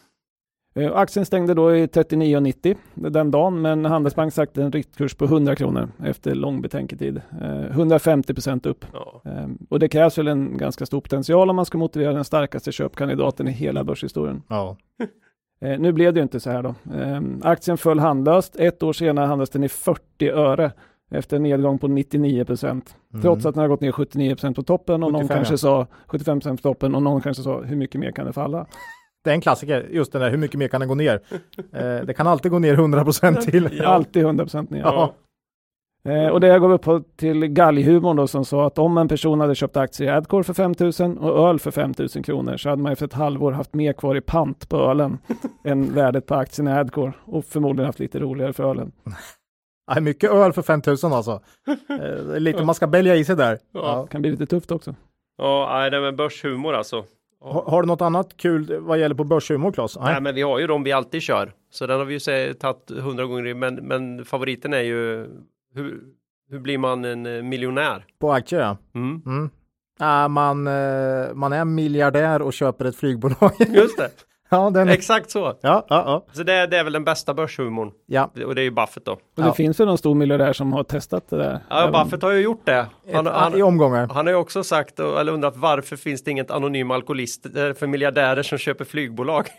[0.75, 5.55] Eh, aktien stängde då i 39,90 den dagen, men Handelsbank sagt en riktkurs på 100
[5.55, 7.21] kronor efter lång betänketid.
[7.69, 8.85] 150 eh, procent upp.
[8.93, 9.21] Ja.
[9.25, 12.71] Ehm, och det krävs väl en ganska stor potential om man ska motivera den starkaste
[12.71, 14.43] köpkandidaten i hela börshistorien.
[14.47, 14.77] Ja.
[15.59, 16.75] Eh, nu blev det ju inte så här då.
[16.95, 18.55] Eh, aktien föll handlöst.
[18.55, 20.71] Ett år senare handlades den i 40 öre
[21.11, 22.95] efter en nedgång på 99 procent.
[23.13, 23.21] Mm.
[23.21, 25.87] Trots att den har gått ner 79 procent på toppen och 75, någon kanske sa
[26.07, 28.65] 75 procent på toppen och någon kanske sa hur mycket mer kan det falla?
[29.23, 31.13] Det är en klassiker, just den där hur mycket mer kan det gå ner?
[31.73, 33.69] eh, det kan alltid gå ner 100 procent till.
[33.77, 33.85] ja.
[33.85, 34.79] Alltid 100 procent ner.
[34.79, 35.13] Ja.
[36.07, 39.55] Eh, och det gav upp till galghumorn då som sa att om en person hade
[39.55, 43.05] köpt aktier i Adcore för 5000 och öl för 5000 kronor så hade man efter
[43.05, 45.17] ett halvår haft mer kvar i pant på ölen
[45.63, 48.91] än värdet på aktien i Adcore och förmodligen haft lite roligare för ölen.
[49.87, 51.41] Nej, mycket öl för 5000 alltså.
[51.89, 53.59] Eh, lite man ska bälja i sig där.
[53.71, 53.81] Ja.
[53.81, 54.07] ja.
[54.07, 54.95] Kan bli lite tufft också.
[55.37, 57.05] Ja, nej, det är med börshumor alltså.
[57.41, 59.97] Har, har, du något annat kul vad gäller på börshumor Claes?
[59.97, 60.13] Nej.
[60.13, 60.21] nej.
[60.21, 61.53] men vi har ju de vi alltid kör.
[61.71, 65.27] Så den har vi ju tagit hundra gånger men, men favoriten är ju
[65.73, 66.01] hur,
[66.49, 68.05] hur blir man en eh, miljonär?
[68.19, 68.77] På aktier ja.
[68.95, 69.21] Mm.
[69.25, 69.49] Mm.
[70.01, 73.51] Äh, man, eh, man är miljardär och köper ett flygbolag.
[73.59, 74.09] Just det.
[74.57, 74.89] Ja, den...
[74.89, 75.39] Exakt så.
[75.39, 76.25] Ja, ja, ja.
[76.33, 77.91] Så det, det är väl den bästa börshumorn.
[78.05, 78.31] Ja.
[78.45, 79.11] Och det är ju Buffett då.
[79.11, 79.53] Och det ja.
[79.53, 81.59] finns väl någon stor miljardär som har testat det där?
[81.69, 82.87] Ja, Buffett har ju gjort det.
[83.13, 84.07] Han, Ett, han, I omgångar.
[84.13, 87.87] Han har ju också sagt, eller undrat varför finns det inget anonym alkoholist eh, för
[87.87, 89.47] miljardärer som köper flygbolag?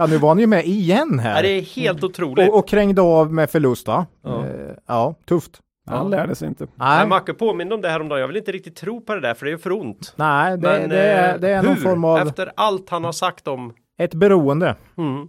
[0.00, 1.36] Ja, nu var han ju med igen här.
[1.36, 2.48] Ja, det är helt otroligt.
[2.48, 4.06] Och, och krängde av med förlust va?
[4.24, 5.60] Ja, eh, ja tufft.
[5.86, 6.66] Han lärde sig inte.
[6.74, 7.06] Nej.
[7.06, 8.20] Macke påminner om det här om dagen.
[8.20, 10.14] Jag vill inte riktigt tro på det där för det är för ont.
[10.16, 12.18] Nej, det, Men, det, är, det är någon form av...
[12.18, 14.76] Efter allt han har sagt om ett beroende.
[14.96, 15.28] Mm.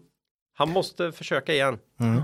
[0.58, 1.78] Han måste försöka igen.
[2.00, 2.22] Mm.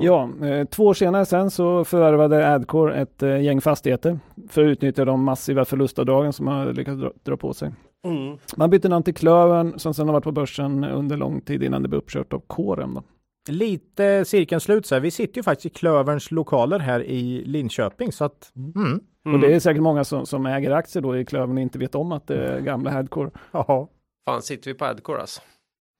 [0.00, 4.68] Ja, eh, två år senare sen så förvärvade Adcore ett eh, gäng fastigheter för att
[4.68, 7.72] utnyttja de massiva förlustavdragen som man lyckats dra, dra på sig.
[8.06, 8.38] Mm.
[8.56, 11.82] Man bytte namn till Klövern som sen har varit på börsen under lång tid innan
[11.82, 12.94] det blev uppkört av Corem.
[12.94, 13.02] Då.
[13.48, 15.00] Lite cirkeln slut så här.
[15.00, 19.00] Vi sitter ju faktiskt i Klöverns lokaler här i Linköping så att mm.
[19.26, 19.34] Mm.
[19.34, 21.94] Och det är säkert många som, som äger aktier då i Klövern och inte vet
[21.94, 23.30] om att det är gamla Adcore.
[23.52, 23.88] Ja.
[24.24, 25.40] Fan, sitter vi på Adcore alltså?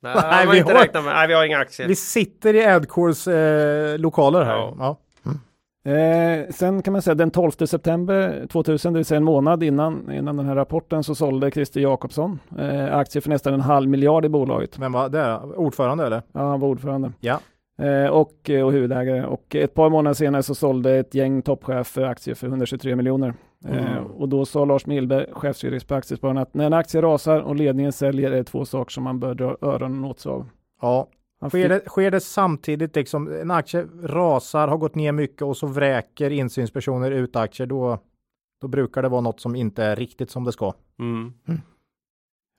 [0.02, 1.14] Nej, Nej vi, inte har, med.
[1.14, 1.88] Nej, vi har inga aktier.
[1.88, 4.54] Vi sitter i Adcores eh, lokaler här.
[4.54, 4.74] Ja.
[4.78, 4.96] ja.
[5.26, 6.40] Mm.
[6.42, 10.12] Eh, sen kan man säga den 12 september 2000, det vill säga en månad innan,
[10.12, 14.24] innan den här rapporten, så sålde Christer Jakobsson eh, aktier för nästan en halv miljard
[14.24, 14.78] i bolaget.
[14.78, 15.38] Men var det?
[15.38, 16.22] Ordförande eller?
[16.32, 17.12] Ja, han var ordförande.
[17.20, 17.40] Ja.
[17.78, 19.24] Eh, och, och huvudägare.
[19.24, 23.34] Och ett par månader senare så sålde ett gäng toppchefer aktier för 123 miljoner.
[23.68, 24.04] Eh, mm.
[24.04, 27.92] och då sa Lars Milberg, chefsjurist på Aktiespararna, att när en aktie rasar och ledningen
[27.92, 30.48] säljer är det två saker som man bör dra öronen åt sig av.
[30.80, 31.08] Ja,
[31.48, 35.66] sker det, sker det samtidigt, liksom, en aktie rasar, har gått ner mycket och så
[35.66, 37.98] vräker insynspersoner ut aktier, då,
[38.60, 40.72] då brukar det vara något som inte är riktigt som det ska.
[40.98, 41.32] Mm.
[41.48, 41.60] Mm.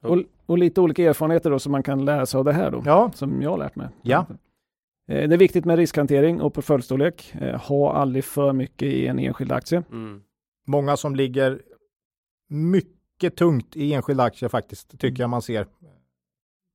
[0.04, 2.82] Och, och, lite olika erfarenheter då som man kan lära sig av det här då,
[2.86, 3.12] ja.
[3.14, 3.88] som jag har lärt mig.
[4.02, 4.26] Ja.
[5.08, 7.36] Eh, det är viktigt med riskhantering och portföljstorlek.
[7.42, 9.84] Eh, ha aldrig för mycket i en enskild aktie.
[9.92, 10.22] Mm.
[10.66, 11.62] Många som ligger
[12.48, 15.22] mycket tungt i enskilda aktier faktiskt, tycker mm.
[15.22, 15.68] jag man ser.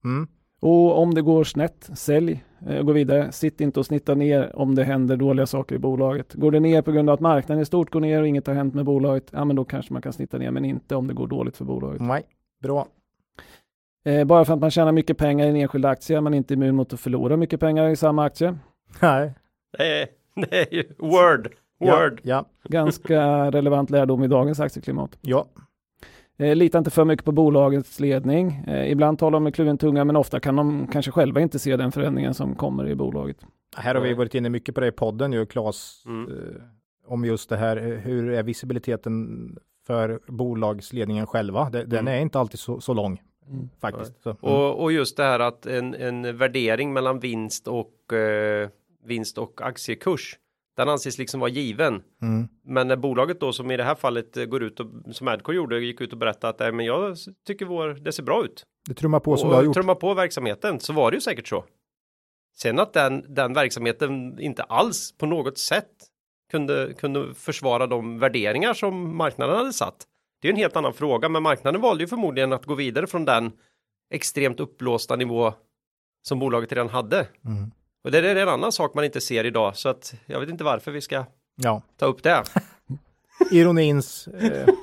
[0.04, 0.28] Mm.
[0.60, 3.32] Och om det går snett, sälj, eh, gå vidare.
[3.32, 6.34] Sitt inte och snitta ner om det händer dåliga saker i bolaget.
[6.34, 8.54] Går det ner på grund av att marknaden i stort går ner och inget har
[8.54, 11.14] hänt med bolaget, ja men då kanske man kan snitta ner, men inte om det
[11.14, 12.00] går dåligt för bolaget.
[12.00, 12.22] Nej,
[12.62, 12.86] bra.
[14.04, 16.54] Eh, bara för att man tjänar mycket pengar i en enskild aktie är man inte
[16.54, 18.58] immun mot att förlora mycket pengar i samma aktie.
[19.02, 19.34] Nej.
[19.78, 21.48] Det är, det är ju word.
[21.80, 22.20] Word.
[22.22, 22.68] Ja, ja.
[22.68, 25.18] Ganska relevant lärdom i dagens aktieklimat.
[25.20, 25.46] Ja.
[26.40, 28.64] Eh, lita inte för mycket på bolagets ledning.
[28.66, 31.76] Eh, ibland talar de med kluven tunga, men ofta kan de kanske själva inte se
[31.76, 33.36] den förändringen som kommer i bolaget.
[33.76, 36.32] Här har vi varit inne mycket på det i podden ju, Claes, mm.
[36.32, 36.62] eh,
[37.06, 38.00] om just det här.
[38.04, 41.70] Hur är visibiliteten för bolagsledningen själva?
[41.70, 42.08] Den mm.
[42.08, 43.22] är inte alltid så, så lång.
[43.48, 43.68] Mm.
[43.80, 44.22] Faktiskt.
[44.22, 44.72] Så, och, mm.
[44.72, 48.68] och, just det här att en, en värdering mellan vinst och eh,
[49.04, 50.38] vinst och aktiekurs
[50.80, 52.02] den anses liksom vara given.
[52.22, 52.48] Mm.
[52.64, 55.56] Men när bolaget då som i det här fallet eh, går ut och som Adcore
[55.56, 57.16] gjorde gick ut och berättade att men jag
[57.46, 58.64] tycker vår det ser bra ut.
[58.88, 59.74] Det trummar på som och, det har gjort.
[59.74, 61.64] Trummar på verksamheten så var det ju säkert så.
[62.56, 65.90] Sen att den, den verksamheten inte alls på något sätt
[66.50, 70.06] kunde, kunde försvara de värderingar som marknaden hade satt.
[70.42, 73.24] Det är en helt annan fråga, men marknaden valde ju förmodligen att gå vidare från
[73.24, 73.52] den
[74.10, 75.54] extremt uppblåsta nivå
[76.22, 77.28] som bolaget redan hade.
[77.44, 77.70] Mm.
[78.04, 80.64] Och det är en annan sak man inte ser idag, så att jag vet inte
[80.64, 81.24] varför vi ska
[81.62, 81.82] ja.
[81.98, 82.42] ta upp det.
[83.50, 84.74] Ironins eh,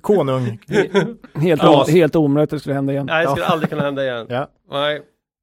[0.00, 0.58] konung.
[1.34, 1.84] helt, ja.
[1.88, 3.06] helt omöjligt att det skulle hända igen.
[3.06, 3.52] Nej, det skulle ja.
[3.52, 4.26] aldrig kunna hända igen.
[4.28, 4.48] Ja.
[4.70, 5.02] Nej.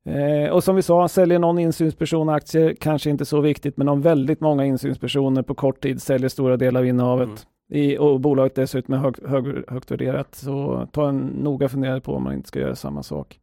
[0.09, 4.01] Eh, och som vi sa, säljer någon insynsperson aktier, kanske inte så viktigt, men om
[4.01, 7.83] väldigt många insynspersoner på kort tid säljer stora delar av innehavet mm.
[7.83, 12.13] i, och bolaget dessutom är hög, hög, högt värderat, så ta en noga funderare på
[12.13, 13.39] om man inte ska göra samma sak.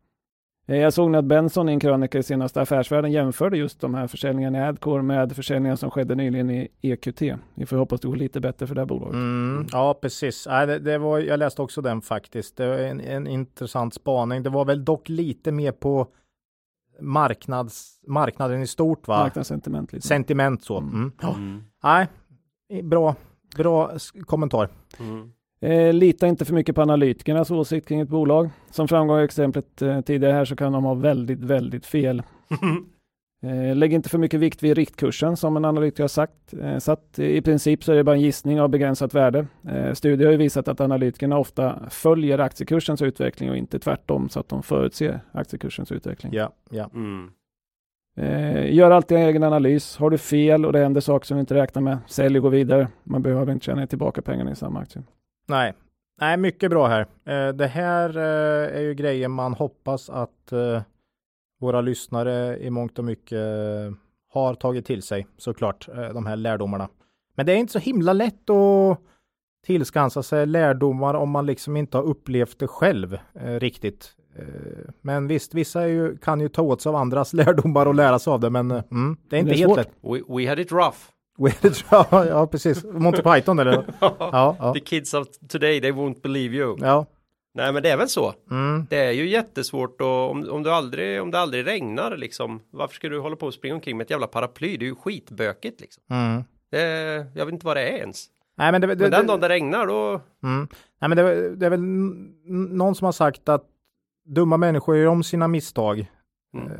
[0.72, 4.06] Eh, jag såg att Benson i en krönika i senaste Affärsvärlden jämförde just de här
[4.06, 7.22] försäljningarna i Adcore med försäljningar som skedde nyligen i EQT.
[7.54, 9.14] Vi får hoppas det går lite bättre för det här bolaget.
[9.14, 10.46] Mm, ja, precis.
[10.50, 12.56] Nej, det, det, var, jag läste också den faktiskt.
[12.56, 14.42] Det var en, en intressant spaning.
[14.42, 16.06] Det var väl dock lite mer på
[17.00, 19.18] marknads, marknaden i stort va?
[19.18, 19.92] Marknadssentiment.
[19.92, 20.06] Lite.
[20.06, 20.78] Sentiment så.
[20.78, 21.12] Mm.
[21.22, 21.64] Mm.
[21.82, 22.08] Nej,
[22.82, 23.14] bra,
[23.56, 23.90] bra
[24.26, 24.68] kommentar.
[25.62, 28.50] Eh, lita inte för mycket på analytikernas åsikt kring ett bolag.
[28.70, 32.22] Som framgår i exemplet eh, tidigare här så kan de ha väldigt, väldigt fel.
[33.42, 36.54] eh, lägg inte för mycket vikt vid riktkursen som en analytiker har sagt.
[36.62, 39.46] Eh, satt, I princip så är det bara en gissning av begränsat värde.
[39.68, 44.48] Eh, studier har visat att analytikerna ofta följer aktiekursens utveckling och inte tvärtom så att
[44.48, 46.32] de förutser aktiekursens utveckling.
[46.32, 46.90] Ja, ja.
[46.94, 47.30] Mm.
[48.16, 49.96] Eh, gör alltid en egen analys.
[49.96, 52.48] Har du fel och det händer saker som du inte räknar med, sälj och gå
[52.48, 52.88] vidare.
[53.04, 55.02] Man behöver inte tjäna tillbaka pengarna i samma aktie.
[55.46, 55.74] Nej,
[56.20, 57.06] Nej mycket bra här.
[57.24, 60.82] Eh, det här eh, är ju grejer man hoppas att eh,
[61.60, 63.40] våra lyssnare i mångt och mycket
[64.32, 66.88] har tagit till sig såklart, de här lärdomarna.
[67.34, 68.98] Men det är inte så himla lätt att
[69.66, 74.16] tillskansa sig lärdomar om man liksom inte har upplevt det själv eh, riktigt.
[75.00, 78.30] Men visst, vissa ju, kan ju ta åt sig av andras lärdomar och lära sig
[78.30, 79.76] av det, men mm, det är inte det är helt svårt.
[79.76, 80.28] lätt.
[80.28, 80.98] We, we had it rough.
[81.90, 82.84] ja, ja, precis.
[82.84, 83.84] Monty Python eller?
[84.00, 84.72] ja, ja.
[84.74, 86.76] The kids of today, they won't believe you.
[86.80, 87.06] Ja.
[87.54, 88.34] Nej men det är väl så.
[88.50, 88.86] Mm.
[88.90, 92.60] Det är ju jättesvårt och om, om, du aldrig, om det aldrig regnar liksom.
[92.70, 94.76] Varför ska du hålla på och springa omkring med ett jävla paraply?
[94.76, 96.02] Det är ju skitbökigt liksom.
[96.10, 96.44] Mm.
[96.70, 96.80] Det,
[97.34, 98.26] jag vet inte vad det är ens.
[98.56, 100.20] Nej, men, det, det, men den dagen det regnar då.
[100.42, 100.68] Mm.
[101.00, 101.80] Nej, men det, det, är väl
[102.70, 103.64] någon som har sagt att
[104.24, 106.10] dumma människor gör om sina misstag.
[106.54, 106.72] Mm.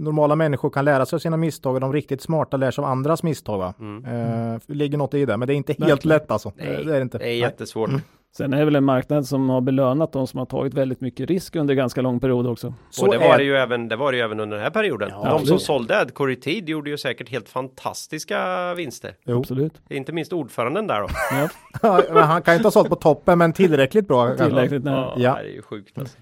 [0.00, 2.90] Normala människor kan lära sig av sina misstag och de riktigt smarta lär sig av
[2.90, 3.58] andras misstag.
[3.58, 3.74] Va?
[3.80, 4.04] Mm.
[4.04, 6.52] Eh, det ligger något i det, men det är inte helt lätt alltså.
[6.56, 7.18] Nej, det är, inte.
[7.18, 7.88] Det är jättesvårt.
[7.88, 8.00] Mm.
[8.36, 11.30] Sen är det väl en marknad som har belönat de som har tagit väldigt mycket
[11.30, 12.74] risk under ganska lång period också.
[12.90, 14.70] Så och det var det ju även, det var det ju även under den här
[14.70, 15.08] perioden.
[15.12, 19.14] Ja, de som sålde Adcore Tid gjorde ju säkert helt fantastiska vinster.
[19.24, 19.38] Jo.
[19.38, 19.82] Absolut.
[19.90, 21.08] Inte minst ordföranden där då.
[21.82, 22.02] ja.
[22.24, 24.36] han kan ju inte ha sålt på toppen, men tillräckligt bra.
[24.36, 24.94] Tillräckligt, nej.
[24.94, 25.34] Ja, ja.
[25.34, 26.18] det är ju sjukt alltså.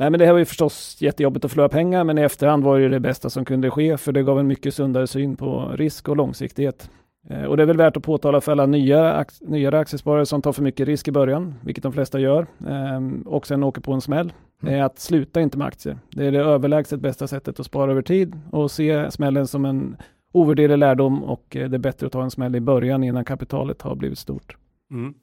[0.00, 2.76] Nej, men det här var ju förstås jättejobbigt att förlora pengar, men i efterhand var
[2.76, 5.72] det ju det bästa som kunde ske, för det gav en mycket sundare syn på
[5.74, 6.90] risk och långsiktighet.
[7.28, 10.52] Eh, och det är väl värt att påtala för alla nya, nyare aktiesparare som tar
[10.52, 14.00] för mycket risk i början, vilket de flesta gör, ehm, och sen åker på en
[14.00, 14.32] smäll,
[14.62, 14.74] mm.
[14.74, 15.98] är att sluta inte med aktier.
[16.10, 19.96] Det är det överlägset bästa sättet att spara över tid och se smällen som en
[20.32, 23.82] ovärderlig lärdom och eh, det är bättre att ta en smäll i början innan kapitalet
[23.82, 24.56] har blivit stort.
[24.90, 25.14] Mm.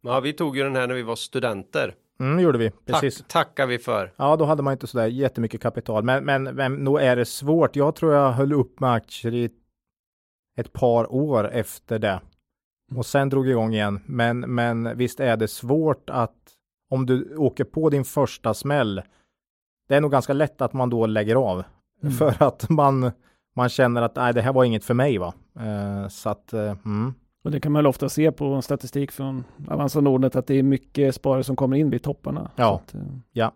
[0.00, 1.94] Ja, vi tog ju den här när vi var studenter.
[2.20, 2.70] Mm, gjorde vi.
[2.70, 3.18] Precis.
[3.18, 4.12] Tack, tackar vi för.
[4.16, 6.04] Ja, då hade man inte sådär jättemycket kapital.
[6.04, 7.76] Men, men, men nog är det svårt.
[7.76, 9.50] Jag tror jag höll upp med aktier i
[10.56, 12.20] ett par år efter det.
[12.94, 14.00] Och sen drog igång igen.
[14.06, 16.34] Men, men visst är det svårt att
[16.90, 19.02] om du åker på din första smäll.
[19.88, 21.64] Det är nog ganska lätt att man då lägger av.
[22.02, 22.14] Mm.
[22.18, 23.10] För att man,
[23.56, 25.18] man känner att nej, det här var inget för mig.
[25.18, 25.34] va.
[25.60, 27.14] Eh, så att, eh, mm.
[27.46, 31.14] Och det kan man ofta se på statistik från Avanza Nordnet att det är mycket
[31.14, 32.50] sparare som kommer in vid topparna.
[32.56, 33.00] Ja, att, eh,
[33.32, 33.52] ja.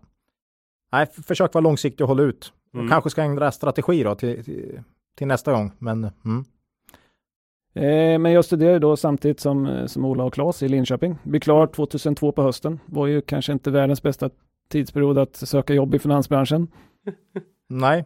[0.93, 2.53] Nej, försök vara långsiktig och hålla ut.
[2.75, 2.89] Mm.
[2.89, 4.83] kanske ska ändra strategi då till, till,
[5.17, 5.73] till nästa gång.
[5.79, 6.45] Men, mm.
[7.75, 11.19] eh, men jag studerade då samtidigt som, eh, som Ola och Claes i Linköping.
[11.23, 12.81] Blev klar 2002 på hösten.
[12.87, 14.31] Var ju kanske inte världens bästa
[14.69, 16.69] tidsperiod att söka jobb i finansbranschen.
[17.69, 18.05] Nej.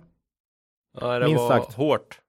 [1.01, 1.75] Ja, det Minst var sagt.
[1.75, 2.21] hårt.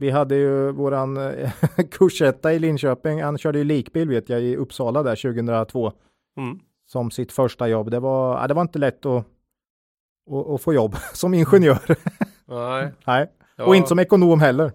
[0.00, 1.50] Vi hade ju våran eh,
[1.90, 3.22] kursetta i Linköping.
[3.22, 5.92] Han körde ju likbil vet jag i Uppsala där 2002.
[6.36, 6.58] Mm.
[6.86, 7.90] Som sitt första jobb.
[7.90, 9.26] Det var, ja, det var inte lätt att,
[10.30, 11.78] att, att få jobb som ingenjör.
[12.46, 12.92] Nej.
[13.06, 13.30] Nej.
[13.58, 14.72] Och inte som ekonom heller.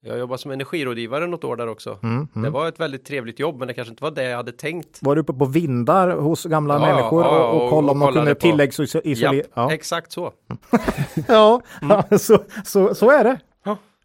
[0.00, 1.98] Jag jobbade som energirådgivare något år där också.
[2.02, 2.42] Mm, mm.
[2.42, 4.98] Det var ett väldigt trevligt jobb, men det kanske inte var det jag hade tänkt.
[5.02, 8.00] Var du uppe på vindar hos gamla ja, människor ja, och, och, och kollade om
[8.00, 9.44] de kunde tilläggsisolera?
[9.54, 10.32] Ja, exakt så.
[11.28, 12.18] ja, mm.
[12.18, 13.38] så, så, så är det.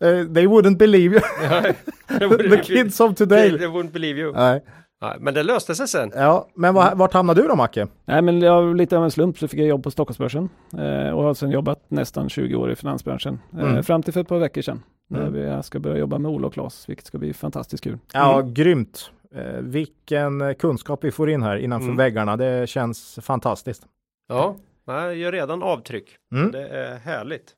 [0.04, 1.22] Uh, they wouldn't believe you.
[2.50, 3.58] The kids of today.
[3.58, 4.34] They, wouldn't believe you.
[4.34, 4.62] Nej.
[5.02, 6.12] Nej, men det löste sig sen.
[6.16, 7.88] Ja, men var, vart hamnade du då Macke?
[8.06, 11.24] Nej, men jag, lite av en slump så fick jag jobb på Stockholmsbörsen eh, och
[11.24, 13.40] har sedan jobbat nästan 20 år i finansbranschen.
[13.54, 13.84] Eh, mm.
[13.84, 14.84] fram till för ett par veckor sedan.
[15.12, 15.24] Mm.
[15.24, 17.98] När vi ska börja jobba med Ola och Claes, vilket ska bli fantastiskt kul.
[18.14, 18.54] Ja, mm.
[18.54, 19.12] grymt.
[19.36, 21.98] Eh, vilken kunskap vi får in här innanför mm.
[21.98, 22.38] väggarna.
[22.38, 23.84] Det känns fantastiskt.
[24.28, 26.16] Ja, jag gör redan avtryck.
[26.34, 26.52] Mm.
[26.52, 27.56] Det är härligt.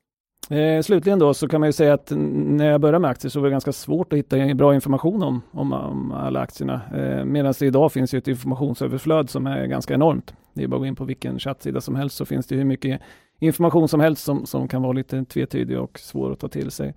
[0.50, 3.40] Eh, slutligen då så kan man ju säga att när jag började med aktier så
[3.40, 6.80] var det ganska svårt att hitta bra information om, om, om alla aktierna.
[6.94, 10.34] Eh, Medan det idag finns ju ett informationsöverflöd som är ganska enormt.
[10.54, 12.64] Det är bara att gå in på vilken chattsida som helst så finns det hur
[12.64, 13.00] mycket
[13.38, 16.94] information som helst som, som kan vara lite tvetydig och svår att ta till sig.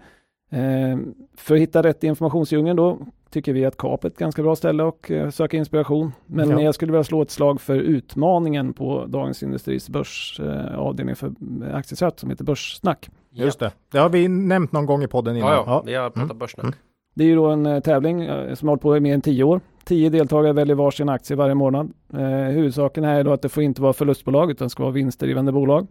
[0.50, 0.98] Eh,
[1.38, 4.56] för att hitta rätt i informationsdjungeln då tycker vi att KAP är ett ganska bra
[4.56, 6.12] ställe och eh, söka inspiration.
[6.26, 6.62] Men ja.
[6.62, 11.34] jag skulle vilja slå ett slag för utmaningen på Dagens Industris börsavdelning eh, för
[11.74, 13.10] aktiechatt som heter Börssnack.
[13.44, 13.72] Just det.
[13.92, 15.50] Det har vi nämnt någon gång i podden innan.
[15.50, 15.84] Ja, ja.
[15.86, 16.38] vi har pratat mm.
[16.38, 16.64] börssnack.
[16.64, 16.76] Mm.
[17.16, 19.22] Det är ju då en eh, tävling eh, som har hållit på i mer än
[19.22, 19.62] tio år.
[19.84, 21.94] Tio deltagare väljer varsin aktie varje månad.
[22.14, 25.52] Eh, huvudsaken är då att det får inte vara förlustbolag utan det ska vara vinstdrivande
[25.52, 25.88] bolag.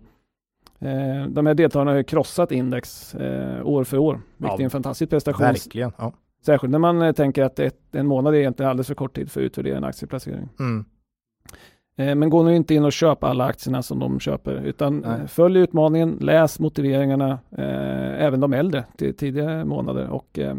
[0.78, 4.64] Eh, de här deltagarna har ju krossat index eh, år för år, vilket Ja, är
[4.64, 5.46] en fantastisk prestation.
[5.46, 5.92] Verkligen.
[5.98, 6.12] Ja.
[6.46, 9.30] Särskilt när man eh, tänker att ett, en månad är egentligen alldeles för kort tid
[9.30, 10.48] för att utvärdera en aktieplacering.
[10.58, 10.84] Mm.
[11.96, 15.20] Eh, Men gå nu inte in och köp alla aktierna som de köper, utan Nej.
[15.20, 20.56] eh, följ utmaningen, läs motiveringarna, eh, även de äldre till tidigare månader och eh,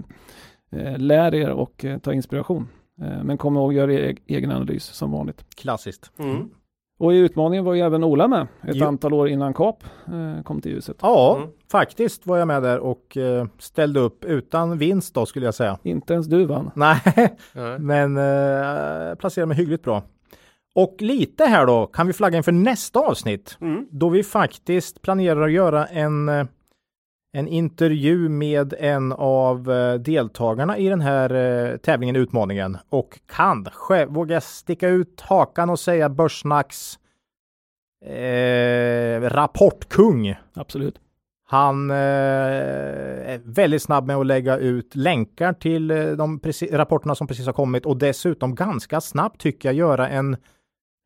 [0.71, 2.67] eh, lär er och eh, ta inspiration.
[3.01, 5.45] Eh, men kom ihåg, gör er egen analys som vanligt.
[5.55, 6.11] Klassiskt.
[6.19, 6.49] Mm.
[6.99, 8.85] Och i utmaningen var ju även Ola med ett Jo.
[8.85, 10.97] antal år innan KAP eh, kom till ljuset.
[11.01, 11.49] Ja, Mm.
[11.71, 15.77] faktiskt var jag med där och eh, ställde upp utan vinst då skulle jag säga.
[15.83, 16.71] Inte ens du vann.
[16.75, 17.01] Nej,
[17.53, 17.79] Nej.
[17.79, 20.03] men eh, placerade mig hyggligt bra.
[20.75, 23.88] Och lite här då kan vi flagga inför nästa avsnitt Mm.
[23.91, 26.45] då vi faktiskt planerar att göra en, eh,
[27.33, 32.77] en intervju med en av eh, deltagarna i den här eh, tävlingen, utmaningen.
[32.89, 36.99] Och kanske våga sticka ut hakan och säga Börssnacks
[38.05, 40.35] eh, rapportkung.
[40.53, 40.99] Absolut.
[41.47, 46.39] Han eh, är väldigt snabb med att lägga ut länkar till de
[46.71, 50.38] rapporterna som precis har kommit och dessutom ganska snabbt tycker jag göra en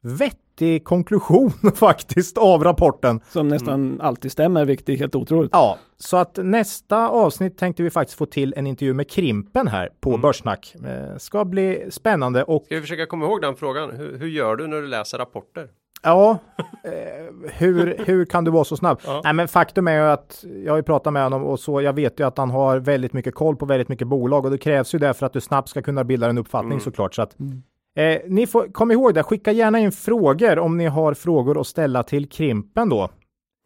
[0.03, 3.19] vettig konklusion faktiskt av rapporten.
[3.29, 5.49] Som nästan alltid stämmer, vilket är helt otroligt.
[5.53, 9.89] Ja, så att nästa avsnitt tänkte vi faktiskt få till en intervju med Krimpen här
[10.01, 10.21] på Mm.
[10.21, 10.75] Börssnack.
[10.85, 13.91] Eh, ska bli spännande och Ska vi försöka komma ihåg den frågan?
[13.91, 15.67] Hur, hur gör du när du läser rapporter?
[16.03, 16.37] Ja,
[16.83, 18.99] eh, hur, hur kan du vara så snabb?
[19.05, 19.21] Ja.
[19.23, 21.93] Nej, men faktum är ju att jag har ju pratat med honom och så jag
[21.93, 24.95] vet ju att han har väldigt mycket koll på väldigt mycket bolag och det krävs
[24.95, 26.81] ju därför att du snabbt ska kunna bilda en uppfattning Mm.
[26.81, 27.15] såklart.
[27.15, 27.63] Så att, Mm.
[28.01, 31.67] Eh, ni får kom ihåg det, skicka gärna in frågor om ni har frågor att
[31.67, 33.09] ställa till Krimpen då.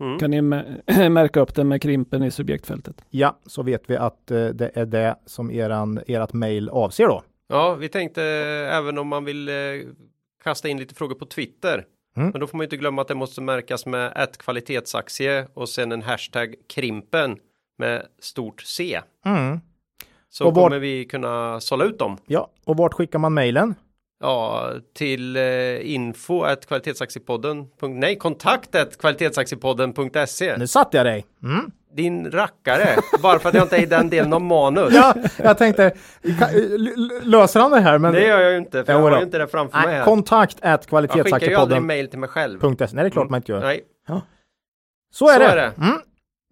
[0.04, 0.20] Mm.
[0.20, 3.06] Kan ni mä- märka upp den med krimpen i subjektfältet?
[3.10, 7.24] Ja, så vet vi att eh, det är det som eran, ert mail avser då.
[7.48, 8.24] Ja, vi tänkte
[8.72, 9.56] även om man vill eh,
[10.44, 11.86] kasta in lite frågor på Twitter.
[12.18, 12.30] Mm.
[12.30, 15.92] Men då får man inte glömma att det måste märkas med ett kvalitetsaktie och sen
[15.92, 17.38] en hashtag krimpen
[17.78, 19.00] med stort C.
[19.26, 19.60] Mm.
[20.30, 22.18] Så Och kommer vi kunna sålla ut dem.
[22.26, 23.76] Ja, och vart skickar man mailen?
[24.24, 27.66] Ja, till eh, info at kvalitetsaktiepodden.
[27.82, 30.58] Nej, kontaktet kvalitetsaktiepodden.se.
[30.58, 31.26] Nu satte jag dig.
[31.44, 31.72] Mm.
[31.96, 32.88] Din rackare,
[33.22, 34.94] bara för att jag inte är i den delen av manus.
[34.96, 35.92] Ja, jag tänkte,
[37.24, 37.98] löser han det här?
[37.98, 39.88] Men Det gör jag ju inte, för jag Jo har ju inte det framför mig
[39.88, 40.06] Nej, här.
[40.06, 42.60] kontakt at Jag skickar ju aldrig mail till mig själv.
[42.62, 43.32] Nej, det är klart Mm.
[43.32, 43.60] man inte gör.
[43.62, 43.82] Nej,
[45.14, 45.46] Så är Så det.
[45.46, 45.72] är det.
[45.86, 45.98] Mm.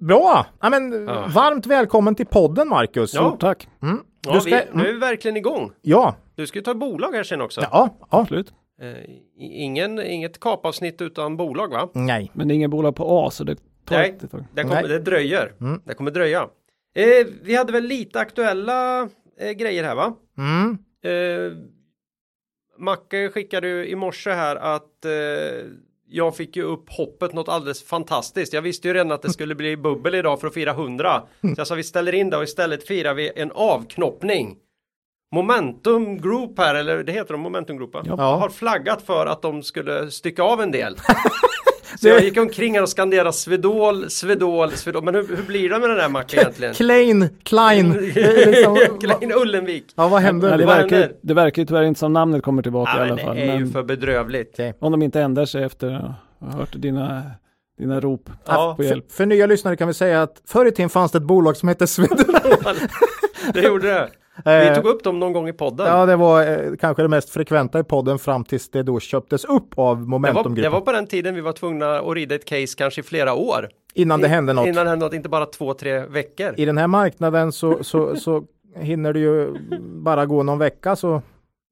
[0.01, 0.45] Bra!
[0.61, 1.25] Ja, men, Ja.
[1.27, 3.13] Varmt välkommen till podden Marcus.
[3.13, 3.19] Ja.
[3.21, 3.67] Stort tack.
[3.83, 3.99] Mm.
[4.25, 4.85] ja, Du ska, vi, nu är mm.
[4.85, 5.71] vi verkligen igång.
[5.81, 6.15] ja.
[6.41, 7.61] Du ska ju ta bolag här sen också.
[7.61, 8.53] ja, ja, Absolut.
[8.81, 8.95] Eh,
[9.37, 11.89] ingen, inget kapavsnitt utan bolag va?
[11.93, 12.31] nej.
[12.33, 14.09] Men det är ingen bolag på A, så det tar Nej.
[14.23, 14.43] ett tag.
[14.53, 14.87] Det, kommer, Nej.
[14.87, 15.53] det dröjer.
[15.61, 15.81] Mm.
[15.85, 16.41] Det kommer dröja.
[16.95, 19.01] Eh, vi hade väl lite aktuella
[19.39, 20.13] eh, grejer här va?
[20.37, 20.77] Mm.
[21.03, 21.57] Eh,
[22.77, 25.11] Macke skickade ju i morse här att eh,
[26.07, 28.53] jag fick ju upp hoppet något alldeles fantastiskt.
[28.53, 31.23] Jag visste ju redan att det skulle bli bubbel idag för att fira 100.
[31.41, 34.57] Så jag sa vi ställer in det och istället firar vi en avknoppning.
[35.31, 37.95] Momentum Group här, eller det heter de, Momentum Group?
[38.05, 38.15] Ja.
[38.15, 40.97] har flaggat för att de skulle stycka av en del.
[42.01, 45.03] Så jag gick omkring här och skanderade Svedol, Svedol, Svedol.
[45.03, 46.73] Men hur, hur blir det med den där Macke egentligen?
[46.73, 47.91] Klein, Klein.
[48.13, 49.85] Det är liksom- Klein Ullenvik.
[49.95, 50.49] ja, vad händer?
[50.49, 53.15] Nej, det, verkar, det verkar ju tyvärr inte som namnet kommer tillbaka Ja, i alla
[53.15, 53.37] det fall.
[53.37, 54.59] är ju Men för bedrövligt.
[54.79, 56.11] om de inte ändrar sig efter att
[56.51, 57.23] ha hört dina,
[57.79, 59.11] dina rop Ja, på hjälp.
[59.11, 61.57] För, för nya lyssnare kan vi säga att förr i tiden fanns det ett bolag
[61.57, 62.17] som hette Sweden.
[63.53, 64.09] det gjorde det.
[64.45, 65.87] Vi Eh, tog upp dem någon gång i podden.
[65.87, 69.45] Ja, det var eh, kanske det mest frekventa i podden fram tills det då köptes
[69.45, 70.63] upp av det, Momentumgruppen.
[70.63, 73.33] det var på den tiden vi var tvungna att rida ett case kanske i flera
[73.33, 73.69] år.
[73.93, 74.67] Innan det hände något.
[74.67, 76.53] Innan det hände något, inte bara två, tre veckor.
[76.57, 78.43] I den här marknaden så, så, så
[78.75, 81.21] hinner det ju bara gå någon vecka så,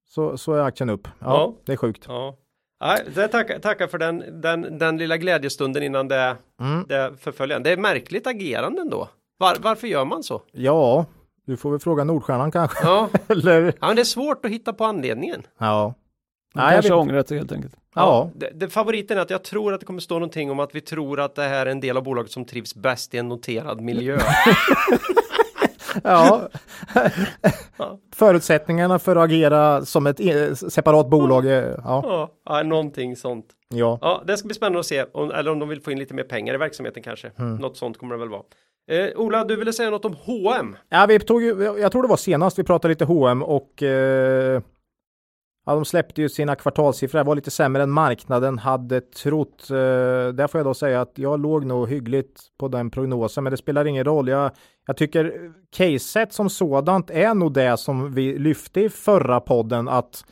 [0.09, 1.07] så, så är aktien upp.
[1.19, 1.53] Ja, Ja.
[1.65, 2.05] det är sjukt.
[2.07, 2.35] Ja.
[2.81, 6.85] Nej, det tackar, tackar för den, den, den lilla glädjestunden innan det, Mm.
[6.87, 7.59] det förföljer.
[7.59, 9.07] Det är märkligt agerande ändå.
[9.37, 10.41] Var, varför gör man så?
[10.51, 11.05] Ja,
[11.49, 12.77] du får väl fråga Nordstjärnan kanske.
[12.87, 13.09] Ja.
[13.27, 13.73] Eller?
[13.81, 15.47] ja, men det är svårt att hitta på anledningen.
[15.57, 15.93] Ja.
[16.53, 17.73] De Nej, jag kanske ångrat sig helt enkelt.
[17.95, 18.29] Ja.
[18.35, 20.81] Det, det, favoriten är att jag tror att det kommer stå någonting om att vi
[20.81, 23.81] tror att det här är en del av bolaget som trivs bäst i en noterad
[23.81, 24.19] miljö.
[26.03, 26.49] ja.
[27.77, 27.99] Ja.
[28.15, 31.45] Förutsättningarna för att agera som ett e- separat bolag.
[31.45, 32.01] är- Ja.
[32.03, 33.45] ja, ja, någonting sånt.
[33.69, 33.99] ja.
[34.01, 36.13] Ja, det ska bli spännande att se, om, eller om de vill få in lite
[36.13, 37.31] mer pengar i verksamheten kanske.
[37.37, 37.55] Mm.
[37.55, 38.41] Något sånt kommer det väl vara.
[38.89, 40.77] Eh, Ola, du ville säga något om H&M.
[40.89, 44.61] Ja, vi tog ju, jag tror det var senast vi pratade lite H&M och eh,
[45.65, 47.19] ja, de släppte ju sina kvartalssiffror.
[47.19, 49.69] Det var lite sämre än marknaden hade trott.
[49.69, 49.75] Eh,
[50.33, 53.57] där får jag då säga att jag låg nog hyggligt på den prognosen, men det
[53.57, 54.27] spelar ingen roll.
[54.27, 54.51] Jag,
[54.87, 60.25] jag tycker caset som sådant är nog det som vi lyfte i förra podden att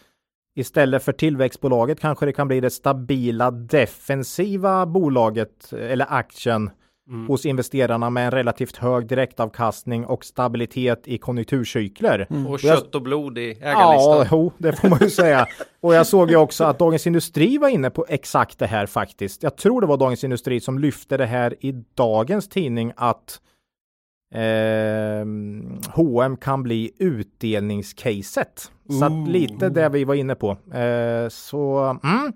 [0.55, 6.69] istället för tillväxtbolaget kanske det kan bli det stabila defensiva bolaget eller aktien
[7.09, 7.27] mm.
[7.27, 12.27] hos investerarna med en relativt hög direktavkastning och stabilitet i konjunkturcykler.
[12.29, 12.47] Mm.
[12.47, 14.17] Och kött och blod i ägarlistan.
[14.17, 15.47] Ja, jo, det får man ju säga.
[15.79, 19.43] Och jag såg ju också att Dagens Industri var inne på exakt det här faktiskt.
[19.43, 23.41] Jag tror det var Dagens Industri som lyfte det här i dagens tidning att
[24.33, 25.25] eh,
[25.93, 28.71] H&M kan bli utdelningscaset.
[28.99, 30.51] Så att lite det vi var inne på.
[30.73, 32.33] Eh, så mm,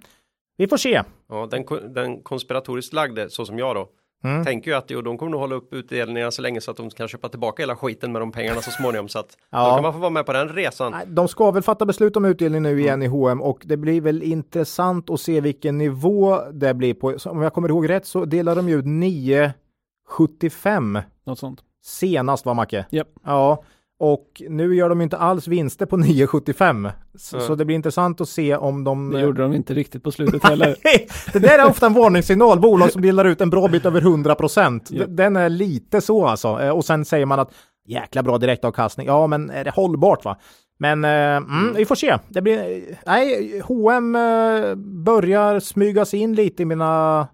[0.57, 1.01] vi får se.
[1.29, 3.89] Ja, den, den konspiratoriskt lagde, så som jag då,
[4.23, 4.45] Mm.
[4.45, 6.89] Tänker ju att jo, de kommer nog hålla upp utdelningarna så länge så att de
[6.89, 9.69] kan köpa tillbaka hela skiten med de pengarna så småningom så att ja.
[9.69, 10.95] då kan man få vara med på den resan.
[11.07, 13.05] De ska väl fatta beslut om utdelning nu igen mm.
[13.05, 17.19] i H&M och det blir väl intressant att se vilken nivå det blir på.
[17.19, 21.01] Så om jag kommer ihåg rätt så delar de ju ut 9,75.
[21.25, 21.59] Något sånt.
[21.83, 22.85] Senast var Macke?
[22.91, 23.07] Yep.
[23.25, 23.63] Ja.
[24.03, 26.91] Och nu gör de inte alls vinster på 9,75.
[27.15, 27.47] Så, mm.
[27.47, 29.11] så, det blir intressant att se om de...
[29.11, 30.75] Det gjorde de inte riktigt på slutet heller.
[31.33, 32.59] det där är ofta en varningssignal.
[32.59, 34.91] Bolag som delar ut en bra bit över 100 procent.
[34.91, 35.07] Yep.
[35.09, 36.61] Den är lite så alltså.
[36.61, 37.53] Eh, och sen säger man att
[37.87, 39.07] jäkla bra direktavkastning.
[39.07, 40.37] Ja, men är det hållbart va?
[40.79, 42.17] Men eh, mm, vi får se.
[42.27, 44.75] Det blir, nej, H&M eh,
[45.05, 47.27] börjar smygas in lite i mina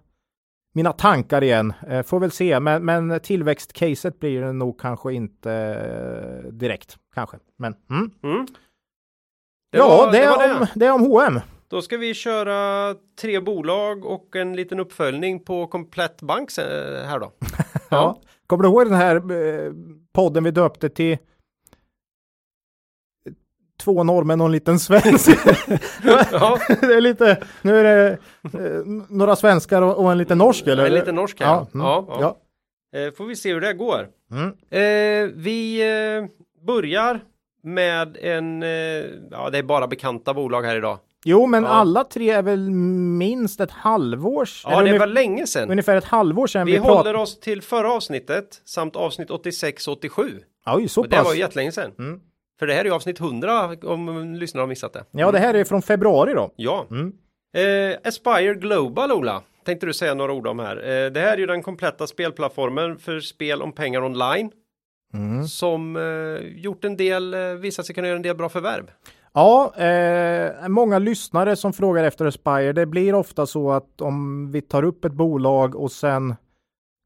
[0.74, 1.72] mina tankar igen.
[1.88, 6.96] Eh, får väl se, men, men tillväxtcaset blir det nog kanske inte eh, direkt.
[7.14, 7.74] Kanske, men.
[7.90, 8.10] Mm.
[8.22, 8.46] Mm.
[9.72, 10.68] Det ja, var, det, det, om, det.
[10.74, 11.40] det är om H&M.
[11.68, 17.18] Då ska vi köra tre bolag och en liten uppföljning på Komplett Bank eh, här
[17.18, 17.32] då.
[17.90, 18.20] ja.
[18.46, 19.22] Kommer du ihåg den här
[20.12, 21.18] podden vi döpte till
[23.78, 25.28] två norrmän och en liten svensk.
[26.32, 26.58] ja.
[26.80, 30.86] det är lite, nu är det eh, några svenskar och, och, en liten norsk eller?
[30.86, 31.66] En liten norsk ja.
[31.74, 31.86] Mm.
[31.86, 32.36] ja, ja.
[33.00, 34.08] Eh, får vi se hur det går.
[34.30, 34.46] Mm.
[34.70, 36.24] Eh, vi eh,
[36.66, 37.20] börjar
[37.62, 38.68] med en, eh,
[39.30, 40.98] ja det är bara bekanta bolag här idag.
[41.24, 41.68] Jo, men ja.
[41.68, 45.70] alla tre är väl minst ett halvår Ja, det var länge sedan.
[45.70, 46.66] Ungefär ett halvår sedan.
[46.66, 50.40] Vi, vi håller oss till förra avsnittet samt avsnitt 86 87.
[50.66, 51.10] Oj, så pass.
[51.10, 51.92] Det var jättelänge sedan.
[51.98, 52.20] Mm.
[52.58, 55.04] För det här är ju avsnitt 100 om lyssnarna har missat det.
[55.10, 56.50] Ja, det här är från februari då.
[56.56, 56.86] Ja.
[56.90, 57.12] Mm.
[57.56, 60.76] Eh, Aspire Global, Ola, tänkte du säga några ord om här.
[60.76, 64.50] Eh, det här är ju den kompletta spelplattformen för spel om pengar online.
[65.14, 65.44] Mm.
[65.44, 68.90] Som eh, gjort en del, eh, visat sig kunna göra en del bra förvärv.
[69.32, 72.72] Ja, eh, många lyssnare som frågar efter Aspire.
[72.72, 76.34] Det blir ofta så att om vi tar upp ett bolag och sen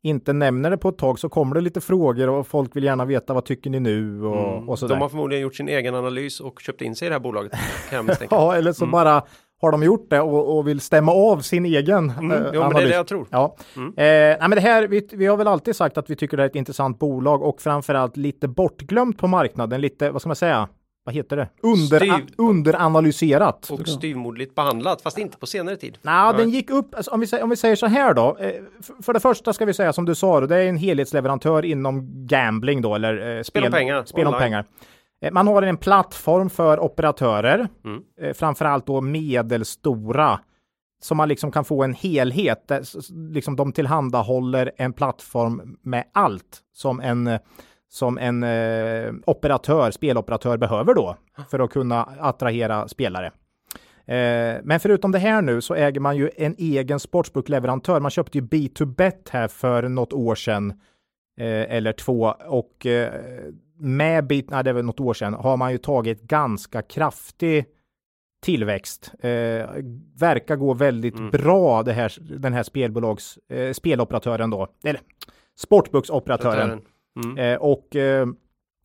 [0.03, 3.05] inte nämner det på ett tag så kommer det lite frågor och folk vill gärna
[3.05, 4.69] veta vad tycker ni nu och, mm.
[4.69, 4.95] och sådär.
[4.95, 7.53] De har förmodligen gjort sin egen analys och köpt in sig i det här bolaget.
[8.31, 8.93] ja, eller så mm.
[8.93, 9.23] bara
[9.61, 12.31] har de gjort det och, och, vill stämma av sin egen mm.
[12.31, 12.79] eh, jo, analys.
[12.79, 13.27] det är det jag tror.
[13.31, 13.57] Ja.
[13.77, 13.89] Mm.
[13.89, 16.43] Eh, nej, men det här, vi, vi har väl alltid sagt att vi tycker det
[16.43, 20.69] är ett intressant bolag och framförallt lite bortglömt på marknaden, lite, vad ska man säga,
[21.05, 21.49] vad heter det?
[21.63, 22.35] Under, Styv...
[22.39, 23.71] Underanalyserat.
[23.71, 25.99] Och styvmoderligt behandlat, fast inte på senare tid.
[26.03, 28.37] Nah, den gick upp, alltså, om, vi, om vi säger så här då.
[28.41, 28.53] Eh,
[29.03, 32.83] för det första ska vi säga som du sa, det är en helhetsleverantör inom gambling
[32.83, 34.05] då, eller eh, spel, spel om pengar.
[34.05, 34.65] Spel om pengar.
[35.23, 38.03] Eh, man har en plattform för operatörer, mm.
[38.21, 40.41] eh, framförallt då medelstora,
[41.03, 42.69] som man liksom kan få en helhet.
[42.69, 42.83] Där,
[43.33, 47.39] liksom de tillhandahåller en plattform med allt som en
[47.93, 51.17] som en eh, operatör, speloperatör behöver då
[51.51, 53.27] för att kunna attrahera spelare.
[54.07, 58.01] Eh, men förutom det här nu så äger man ju en egen sportsbookleverantör.
[58.01, 60.71] Man köpte ju B2Bet här för något år sedan
[61.39, 63.13] eh, eller två och eh,
[63.79, 67.65] med Bit, nej det är väl något år sedan, har man ju tagit ganska kraftig
[68.43, 69.13] tillväxt.
[69.21, 69.31] Eh,
[70.19, 71.31] verkar gå väldigt mm.
[71.31, 75.01] bra det här, den här spelbolags, eh, speloperatören då, eller
[75.57, 76.81] sportbooksoperatören.
[77.25, 77.39] Mm.
[77.39, 78.27] Eh, och eh,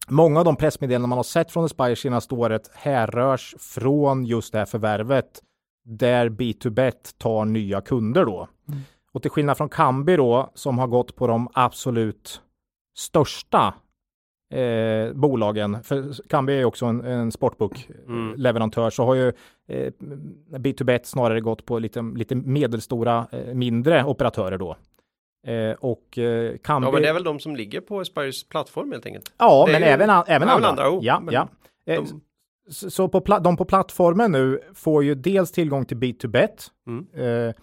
[0.07, 4.59] många av de pressmeddelanden man har sett från Aspire senaste året härrörs från just det
[4.59, 5.41] här förvärvet
[5.85, 8.47] där B2Bet tar nya kunder då.
[8.67, 8.79] Mm.
[9.11, 12.41] Och till skillnad från Kambi då som har gått på de absolut
[12.97, 13.73] största
[14.53, 18.91] eh, bolagen, för Kambi är också en, en sportbook-leverantör, mm.
[18.91, 19.27] så har ju
[19.67, 19.91] eh,
[20.49, 24.75] B2Bet snarare gått på lite, lite medelstora, eh, mindre operatörer då.
[25.47, 28.91] Eh, och eh, kan Ja, men det är väl de som ligger på Aspires plattform
[28.91, 29.33] helt enkelt.
[29.37, 29.87] Ja, men ju...
[29.87, 30.69] även, även andra.
[30.69, 31.49] andra oh, ja, ja.
[31.85, 32.21] Eh, de...
[32.69, 37.07] Så på de på plattformen nu får ju dels tillgång till Bit2Bet, mm.
[37.13, 37.53] Eh,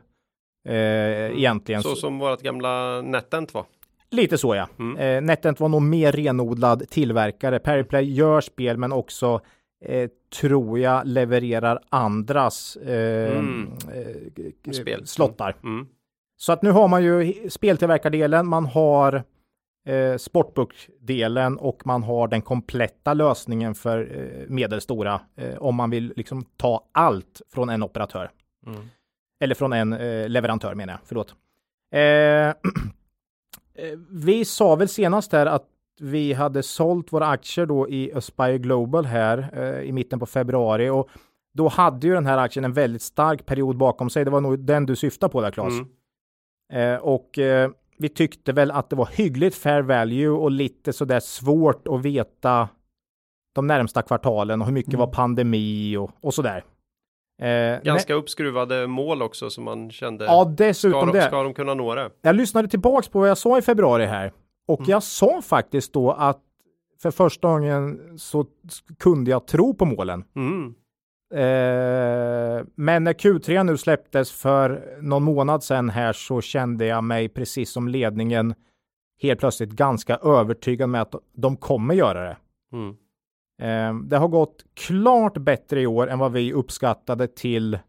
[0.64, 1.38] Eh, mm.
[1.38, 1.82] egentligen.
[1.82, 3.64] Så som vårt gamla NetEnt var?
[4.10, 4.68] Lite så ja.
[4.78, 4.96] Mm.
[4.96, 7.58] Eh, NetEnt var nog mer renodlad tillverkare.
[7.58, 9.40] Periplay gör spel men också
[9.84, 10.10] eh,
[10.40, 13.72] tror jag levererar andras eh, mm.
[13.92, 15.56] eh, slottar.
[15.62, 15.86] Mm.
[16.36, 19.22] Så att nu har man ju speltillverkardelen, man har
[19.88, 26.12] eh, sportbook-delen och man har den kompletta lösningen för eh, medelstora eh, om man vill
[26.16, 28.30] liksom ta allt från en operatör.
[28.66, 28.80] Mm.
[29.42, 31.34] Eller från en eh, leverantör menar jag, förlåt.
[33.74, 35.66] Eh, vi sa väl senast här att
[36.00, 40.88] vi hade sålt våra aktier då i Aspire Global här eh, i mitten på februari
[40.88, 41.08] och
[41.54, 44.24] då hade ju den här aktien en väldigt stark period bakom sig.
[44.24, 45.74] Det var nog den du syftar på där Claes.
[46.72, 46.94] Mm.
[46.94, 51.20] Eh, och eh, vi tyckte väl att det var hyggligt fair value och lite sådär
[51.20, 52.68] svårt att veta
[53.54, 55.06] de närmsta kvartalen och hur mycket mm.
[55.06, 56.64] var pandemi och, och sådär.
[57.42, 60.24] Eh, Ganska uppskruvade mål också som man kände.
[60.24, 61.24] Ja, dessutom ska de, det.
[61.24, 62.10] Ska de kunna nå det?
[62.22, 64.32] Jag lyssnade tillbaks på vad jag sa i februari här
[64.66, 64.90] och mm.
[64.90, 66.40] jag sa faktiskt då att
[67.02, 68.46] för första gången så
[68.98, 70.24] kunde jag tro på målen.
[70.36, 70.74] Mm.
[71.34, 77.28] Eh, men när Q3 nu släpptes för någon månad sedan här så kände jag mig
[77.28, 78.54] precis som ledningen
[79.22, 82.36] helt plötsligt ganska övertygad med att de kommer göra det.
[82.72, 82.96] Mm.
[83.62, 87.80] Eh, det har gått klart bättre i år än vad vi uppskattade till eh,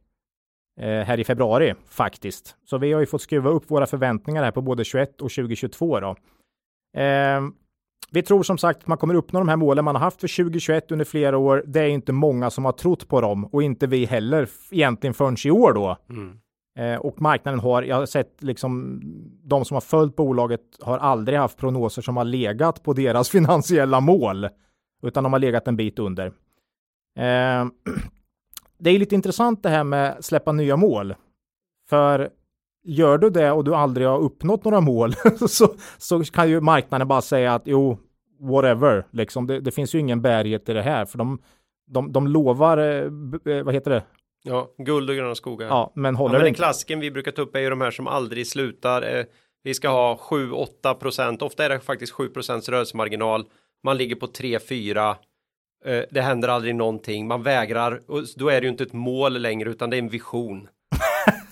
[0.81, 2.55] här i februari faktiskt.
[2.65, 5.99] Så vi har ju fått skruva upp våra förväntningar här på både 21 och 2022
[5.99, 6.15] då.
[7.01, 7.41] Eh,
[8.11, 10.43] vi tror som sagt att man kommer uppnå de här målen man har haft för
[10.43, 11.63] 2021 under flera år.
[11.67, 15.35] Det är inte många som har trott på dem och inte vi heller egentligen förrän
[15.45, 15.97] i år då.
[16.09, 16.39] Mm.
[16.79, 19.01] Eh, och marknaden har, jag har sett liksom
[19.43, 23.99] de som har följt bolaget har aldrig haft prognoser som har legat på deras finansiella
[23.99, 24.49] mål,
[25.03, 26.25] utan de har legat en bit under.
[27.17, 27.65] Eh,
[28.79, 31.15] det är lite intressant det här med släppa nya mål.
[31.89, 32.29] För
[32.83, 35.13] gör du det och du aldrig har uppnått några mål
[35.49, 37.97] så, så kan ju marknaden bara säga att jo,
[38.39, 39.47] whatever, liksom.
[39.47, 41.41] Det, det finns ju ingen bärighet i det här, för de,
[41.87, 44.03] de, de lovar, eh, eh vad heter det?
[44.43, 45.67] Ja, guld och gröna skogar.
[45.67, 47.91] Ja, men håller ja, men Den klassiken vi brukar ta upp är ju de här
[47.91, 49.17] som aldrig slutar.
[49.17, 49.25] Eh,
[49.63, 53.45] vi ska ha 7-8 procent, ofta är det faktiskt 7 procents rörelsemarginal.
[53.83, 55.15] Man ligger på 3-4.
[55.85, 59.41] Eh, det händer aldrig någonting, man vägrar, och då är det ju inte ett mål
[59.41, 60.67] längre utan det är en vision.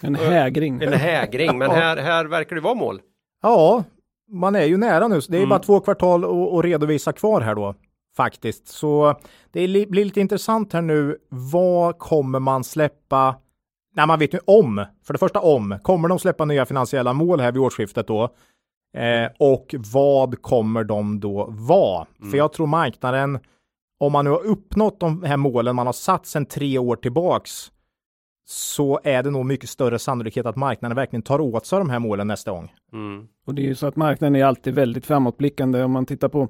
[0.03, 0.81] En hägring.
[0.81, 3.01] En hägring, men här, här verkar det vara mål.
[3.41, 3.83] Ja,
[4.31, 5.19] man är ju nära nu.
[5.19, 5.49] Det är mm.
[5.49, 6.23] bara två kvartal
[6.59, 7.75] att redovisa kvar här då
[8.17, 8.67] faktiskt.
[8.67, 9.15] Så
[9.51, 11.17] det blir lite intressant här nu.
[11.29, 13.35] Vad kommer man släppa?
[13.95, 14.85] Nej, man vet ju om.
[15.05, 15.79] För det första om.
[15.81, 18.29] Kommer de släppa nya finansiella mål här vid årsskiftet då?
[18.97, 22.07] Eh, och vad kommer de då vara?
[22.19, 22.31] Mm.
[22.31, 23.39] För jag tror marknaden,
[23.99, 27.71] om man nu har uppnått de här målen man har satt sedan tre år tillbaks,
[28.45, 31.99] så är det nog mycket större sannolikhet att marknaden verkligen tar åt sig de här
[31.99, 32.73] målen nästa gång.
[32.93, 33.27] Mm.
[33.45, 35.83] Och det är ju så att marknaden är alltid väldigt framåtblickande.
[35.83, 36.47] Om man tittar på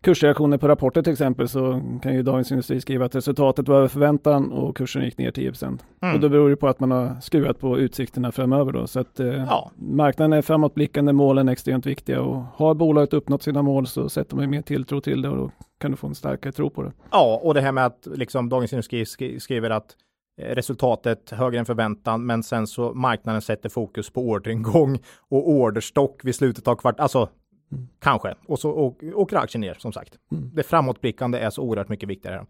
[0.00, 3.88] kursreaktioner på rapporter till exempel så kan ju Dagens Industri skriva att resultatet var över
[3.88, 6.14] förväntan och kursen gick ner 10 mm.
[6.14, 8.86] Och då beror det på att man har skruvat på utsikterna framöver då.
[8.86, 9.70] Så att eh, ja.
[9.76, 14.36] marknaden är framåtblickande, målen är extremt viktiga och har bolaget uppnått sina mål så sätter
[14.36, 16.92] man mer tilltro till det och då kan du få en starkare tro på det.
[17.10, 19.06] Ja, och det här med att liksom Dagens Industri
[19.38, 19.96] skriver att
[20.38, 26.20] Eh, resultatet högre än förväntan, men sen så marknaden sätter fokus på orderingång och orderstock
[26.24, 27.28] vid slutet av kvart, alltså
[27.72, 27.88] mm.
[27.98, 30.18] kanske, och så åker aktien ner som sagt.
[30.32, 30.50] Mm.
[30.54, 32.46] Det framåtblickande är så oerhört mycket viktigare.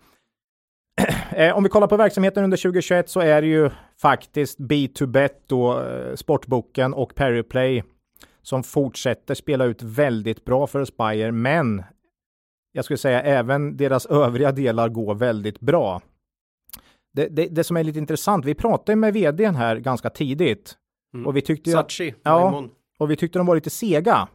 [1.31, 5.81] Eh, om vi kollar på verksamheten under 2021 så är det ju faktiskt B2Bet då,
[5.81, 7.83] eh, Sportboken och Periplay
[8.43, 11.83] som fortsätter spela ut väldigt bra för Aspire, men
[12.73, 16.03] jag skulle säga även deras övriga delar går väldigt bra
[17.19, 20.77] det, det, det, som är lite intressant, vi pratade med vdn här ganska tidigt.
[21.15, 21.27] Mm.
[21.27, 22.65] Och vi tyckte Sachi, ja,
[22.99, 24.29] och vi tyckte de var lite sega.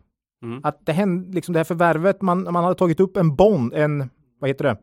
[0.44, 0.60] Mm.
[0.64, 4.10] Att det hände, liksom det här förvärvet, man, man hade tagit upp en bond, en,
[4.40, 4.78] vad heter det?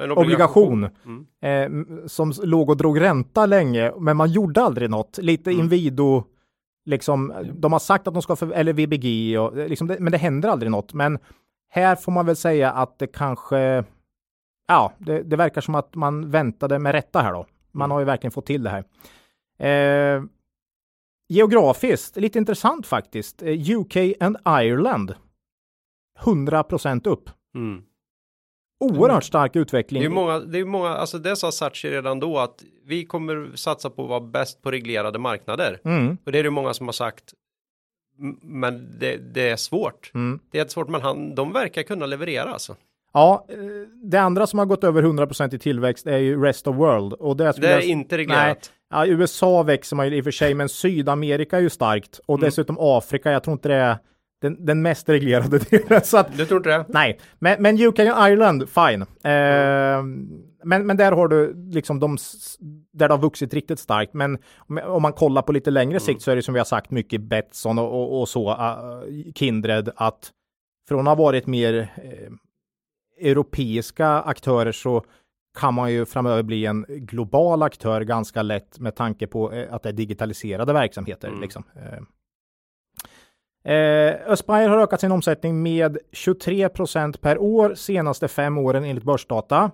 [0.00, 2.00] En obligation, obligation mm.
[2.02, 5.18] eh, som låg och drog ränta länge, men man gjorde aldrig något.
[5.18, 5.62] Lite mm.
[5.62, 6.24] Invido,
[6.84, 10.18] liksom, de har sagt att de ska, för, eller VBG, och, liksom det, men det
[10.18, 10.94] händer aldrig något.
[10.94, 11.18] Men
[11.70, 13.84] här får man väl säga att det kanske
[14.66, 17.46] ja, det, det, verkar som att man väntade med rätta här då.
[17.72, 17.90] Man mm.
[17.90, 18.84] har ju verkligen fått till det här.
[19.58, 20.22] Eh,
[21.28, 23.42] geografiskt, lite intressant faktiskt.
[23.42, 25.14] Eh, UK and Ireland.
[26.20, 26.64] 100
[27.04, 27.30] upp.
[27.54, 27.82] Mm.
[28.80, 30.02] Oerhört stark utveckling.
[30.02, 33.50] Det är många, det är många, alltså det sa Sachi redan då att vi kommer
[33.54, 35.80] satsa på att vara bäst på reglerade marknader.
[35.84, 36.18] Mm.
[36.24, 37.34] Och det är det många som har sagt.
[38.42, 40.10] Men det, det är svårt.
[40.14, 40.40] Mm.
[40.50, 42.76] Det är svårt, men han, de verkar kunna leverera alltså.
[43.12, 43.56] Ja, eh,
[44.02, 47.12] det andra som har gått över 100% i tillväxt är ju Rest of World.
[47.12, 48.46] Och det, det är jag, inte reglerat.
[48.46, 48.56] Nej,
[48.94, 52.20] ja, USA växer man ju i och för sig, men Sydamerika är ju starkt.
[52.26, 52.46] Och mm.
[52.46, 53.98] dessutom Afrika, jag tror inte det är
[54.40, 56.00] den, den mest reglerade delen.
[56.04, 56.84] Så att, du tror inte det?
[56.88, 59.02] Nej, men, men UK och Ireland, fine.
[59.02, 60.02] Eh,
[60.64, 62.16] men, men där har du liksom de,
[62.92, 64.14] där det har vuxit riktigt starkt.
[64.14, 66.00] Men om, om man kollar på lite längre mm.
[66.00, 69.32] sikt så är det som vi har sagt mycket Betsson och, och, och så, uh,
[69.34, 70.30] Kindred, att
[70.88, 72.32] från att ha varit mer eh,
[73.30, 75.04] europeiska aktörer så
[75.54, 79.82] kan man ju framöver bli en global aktör ganska lätt med tanke på eh, att
[79.82, 81.28] det är digitaliserade verksamheter.
[81.28, 81.40] Mm.
[81.40, 81.64] Liksom.
[81.76, 81.98] Eh,
[83.74, 89.04] eh Aspire har ökat sin omsättning med 23 procent per år senaste fem åren enligt
[89.04, 89.70] börsdata.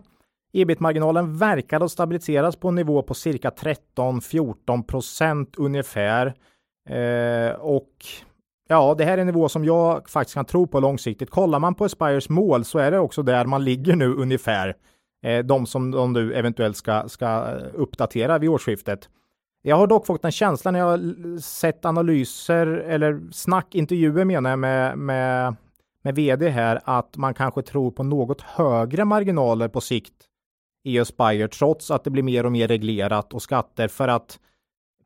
[0.53, 6.35] Ebit-marginalen verkar att stabiliseras på en nivå på cirka 13-14 procent ungefär.
[6.89, 7.93] Eh, och
[8.69, 11.31] ja, det här är en nivå som jag faktiskt kan tro på långsiktigt.
[11.31, 14.77] Kollar man på Aspires mål så är det också där man ligger nu ungefär.
[15.23, 17.43] Eh, de som de nu eventuellt ska, ska
[17.75, 19.09] uppdatera vid årsskiftet.
[19.63, 21.01] Jag har dock fått en känsla när jag
[21.43, 25.57] sett analyser eller snack, intervjuer menar jag med, med,
[26.03, 30.15] med vd här, att man kanske tror på något högre marginaler på sikt
[30.85, 34.39] i Aspire trots att det blir mer och mer reglerat och skatter för att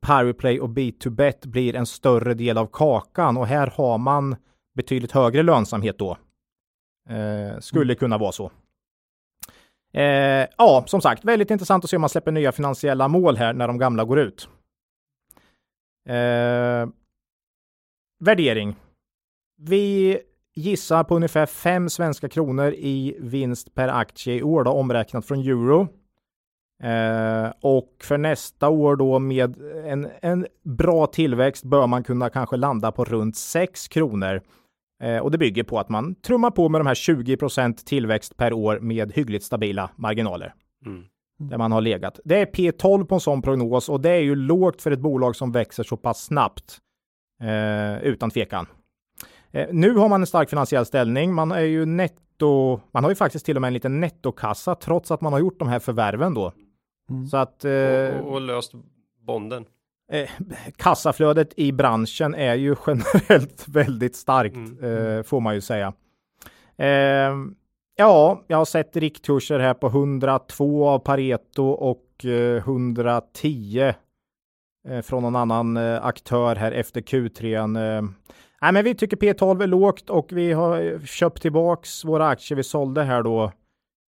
[0.00, 4.36] Powerplay och B2Bet blir en större del av kakan och här har man
[4.74, 6.10] betydligt högre lönsamhet då.
[7.08, 7.96] Eh, skulle mm.
[7.96, 8.50] kunna vara så.
[9.94, 13.52] Eh, ja, som sagt, väldigt intressant att se om man släpper nya finansiella mål här
[13.52, 14.48] när de gamla går ut.
[16.08, 16.88] Eh,
[18.24, 18.76] värdering.
[19.56, 20.20] Vi
[20.54, 25.38] gissar på ungefär 5 svenska kronor i vinst per aktie i år, då, omräknat från
[25.38, 25.88] euro.
[26.82, 32.56] Eh, och för nästa år då med en, en bra tillväxt bör man kunna kanske
[32.56, 34.42] landa på runt 6 kronor.
[35.02, 38.52] Eh, och det bygger på att man trummar på med de här 20% tillväxt per
[38.52, 40.54] år med hyggligt stabila marginaler.
[40.86, 41.04] Mm.
[41.38, 42.20] Där man har legat.
[42.24, 45.36] Det är P12 på en sån prognos och det är ju lågt för ett bolag
[45.36, 46.78] som växer så pass snabbt.
[47.42, 48.66] Eh, utan tvekan.
[49.50, 51.34] Eh, nu har man en stark finansiell ställning.
[51.34, 52.80] Man är ju netto.
[52.90, 55.58] Man har ju faktiskt till och med en liten nettokassa trots att man har gjort
[55.58, 56.52] de här förvärven då.
[57.10, 57.26] Mm.
[57.26, 57.64] Så att.
[57.64, 58.72] Eh, och, och löst
[59.26, 59.64] bonden
[60.12, 60.30] eh,
[60.76, 65.16] kassaflödet i branschen är ju generellt väldigt starkt, mm.
[65.18, 65.92] eh, får man ju säga.
[66.76, 67.34] Eh,
[67.96, 73.94] ja, jag har sett riktkurser här på 102 av Pareto och 110 eh,
[74.88, 77.70] eh, från någon annan aktör här efter Q3.
[78.62, 82.64] nej, men vi tycker P12 är lågt och vi har köpt tillbaks våra aktier vi
[82.64, 83.52] sålde här då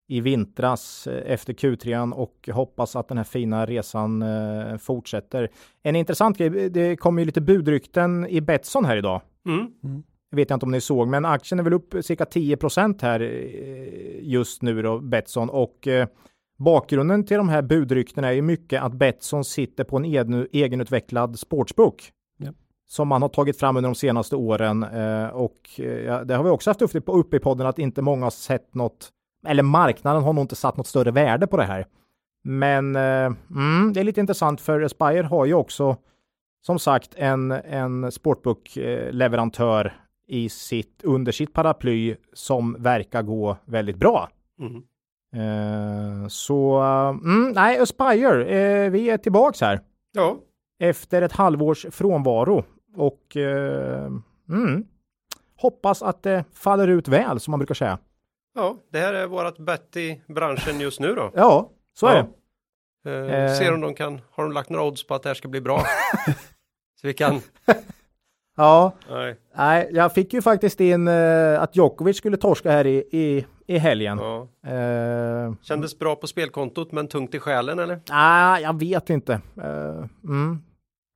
[0.08, 5.50] i vintras eh, efter Q3 och hoppas att den här fina resan eh, fortsätter.
[5.82, 9.20] En intressant grej, det kom ju lite budrykten i Betsson här idag.
[9.46, 9.58] Mm.
[9.84, 10.02] Mm.
[10.30, 13.28] Jag vet inte om ni såg, men aktien är väl upp cirka 10% här eh,
[14.22, 15.88] just nu då, Betsson och
[16.56, 21.38] bakgrunden till de här budryktena är ju mycket att Betsson sitter på en egen, egenutvecklad
[21.38, 22.12] sportsbook.
[22.86, 26.50] Som man har tagit fram under de senaste åren eh, och eh, det har vi
[26.50, 29.10] också haft uppe i podden att inte många har sett något
[29.46, 31.86] eller marknaden har nog inte satt något större värde på det här.
[32.44, 35.96] Men eh, mm, det är lite intressant för Aspire har ju också
[36.66, 39.92] som sagt en, en sportbook-leverantör
[40.26, 44.28] i sitt, under sitt paraply som verkar gå väldigt bra.
[44.60, 44.82] Mm.
[45.34, 46.76] Eh, så
[47.24, 49.80] mm, nej, Aspire, eh, vi är tillbaks här.
[50.12, 50.36] Ja.
[50.78, 52.64] Efter ett halvårs frånvaro
[52.96, 54.12] och eh,
[54.48, 54.84] mm,
[55.56, 57.98] hoppas att det faller ut väl som man brukar säga.
[58.54, 61.30] Ja, det här är vårat bett i branschen just nu då.
[61.34, 62.22] ja, så är ja.
[62.22, 62.30] det.
[63.10, 63.52] Eh, eh.
[63.52, 65.60] Ser om de kan, har de lagt några odds på att det här ska bli
[65.60, 65.78] bra?
[67.00, 67.40] så vi kan.
[68.56, 69.36] ja, nej.
[69.56, 73.78] nej, jag fick ju faktiskt in uh, att Djokovic skulle torska här i, i, i
[73.78, 74.18] helgen.
[74.18, 74.48] Ja.
[74.72, 78.00] Uh, Kändes bra på spelkontot men tungt i själen eller?
[78.10, 79.32] Nej, jag vet inte.
[79.58, 80.62] Uh, mm.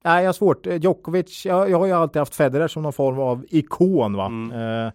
[0.05, 0.67] Nej, jag har svårt.
[0.67, 4.27] Djokovic, jag, jag har ju alltid haft Federer som någon form av ikon va.
[4.27, 4.91] Mm.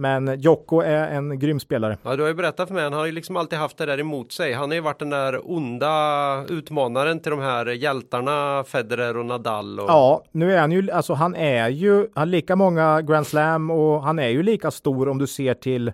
[0.00, 1.98] Men Jocko är en grym spelare.
[2.02, 4.00] Ja, du har ju berättat för mig, han har ju liksom alltid haft det där
[4.00, 4.52] emot sig.
[4.52, 9.80] Han har ju varit den där onda utmanaren till de här hjältarna Federer och Nadal.
[9.80, 9.86] Och...
[9.88, 13.70] Ja, nu är han ju, alltså han är ju, han har lika många Grand Slam
[13.70, 15.92] och han är ju lika stor om du ser till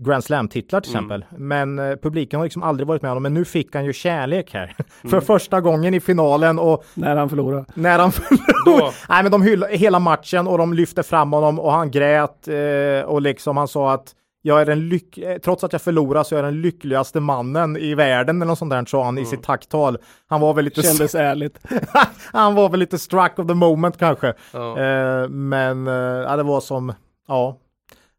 [0.00, 1.10] Grand Slam-titlar till mm.
[1.10, 1.38] exempel.
[1.38, 3.22] Men eh, publiken har liksom aldrig varit med honom.
[3.22, 4.74] Men nu fick han ju kärlek här.
[5.02, 5.10] Mm.
[5.10, 6.84] För första gången i finalen och...
[6.94, 7.64] När han förlorade.
[7.74, 8.92] När han förlorade.
[9.08, 13.06] Nej men de hyllade hela matchen och de lyfte fram honom och han grät eh,
[13.06, 16.34] och liksom han sa att jag är den lyck eh, trots att jag förlorar så
[16.34, 19.22] är jag den lyckligaste mannen i världen eller något sånt där sa han mm.
[19.22, 19.98] i sitt tacktal.
[20.26, 20.82] Han var väl lite...
[20.82, 21.58] Kändes ärligt.
[22.32, 24.34] han var väl lite struck of the moment kanske.
[24.52, 24.78] Ja.
[24.78, 26.92] Eh, men eh, det var som,
[27.28, 27.58] ja,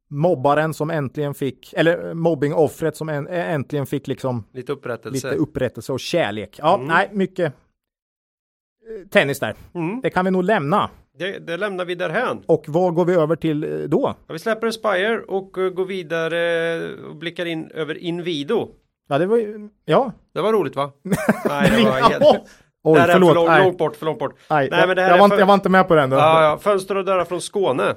[0.10, 6.00] mobbaren som äntligen fick, eller mobbingoffret som äntligen fick liksom lite upprättelse, lite upprättelse och
[6.00, 6.60] kärlek.
[6.62, 6.88] Ja, mm.
[6.88, 9.56] nej, mycket eh, tennis där.
[9.74, 10.02] Mm.
[10.02, 10.90] Det kan vi nog lämna.
[11.20, 12.44] Det, det, lämnar vi därhän.
[12.46, 14.16] Och vad går vi över till eh, då?
[14.28, 18.68] Ja, vi släpper Aspire och går vidare och blickar in över Invido.
[19.10, 20.12] Ja, det var ju, ja.
[20.34, 20.92] Det var roligt va?
[21.46, 22.50] nej, det var helt...
[22.84, 23.30] Oj, förlåt.
[23.30, 24.36] För långt, långt bort, för långt bort.
[24.50, 25.42] Nej, nej men det här jag, var inte, för...
[25.42, 26.10] jag var inte med på den.
[26.10, 26.18] Då.
[26.18, 27.96] Ja, ja, fönster och dörrar från Skåne.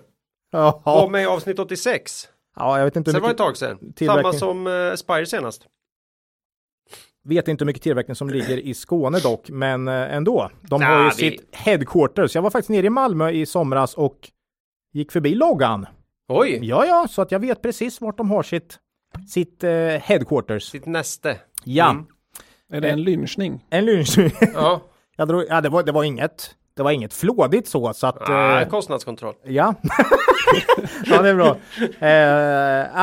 [0.53, 2.29] Var med i avsnitt 86.
[2.57, 3.79] Ja, jag vet inte Så hur det var ett tag sedan.
[3.79, 4.33] Samma tillverkning.
[4.33, 5.67] som uh, Spire senast.
[7.25, 10.51] vet inte hur mycket tillverkning som ligger i Skåne dock, men eh, ändå.
[10.63, 12.35] De Nja, har ju vi- sitt headquarters.
[12.35, 14.31] Jag var faktiskt nere i Malmö i somras och
[14.93, 15.87] gick förbi loggan.
[16.29, 16.59] Oj!
[16.63, 18.79] Ja, ja, så att jag vet precis vart de har sitt,
[19.29, 20.63] sitt eh, headquarters.
[20.71, 21.39] Sitt näste.
[21.65, 22.07] Ja, Mm.
[22.73, 23.67] Är det en lynchning?
[23.71, 24.19] en lunch.
[24.55, 24.81] Ja,
[25.17, 26.55] jag drog, ja, det var, det var inget.
[26.75, 28.29] Det var inget flådigt så, så att...
[28.31, 29.35] ah, eh, kostnadskontroll.
[29.45, 29.75] Ja.
[31.05, 31.57] ja, det är bra.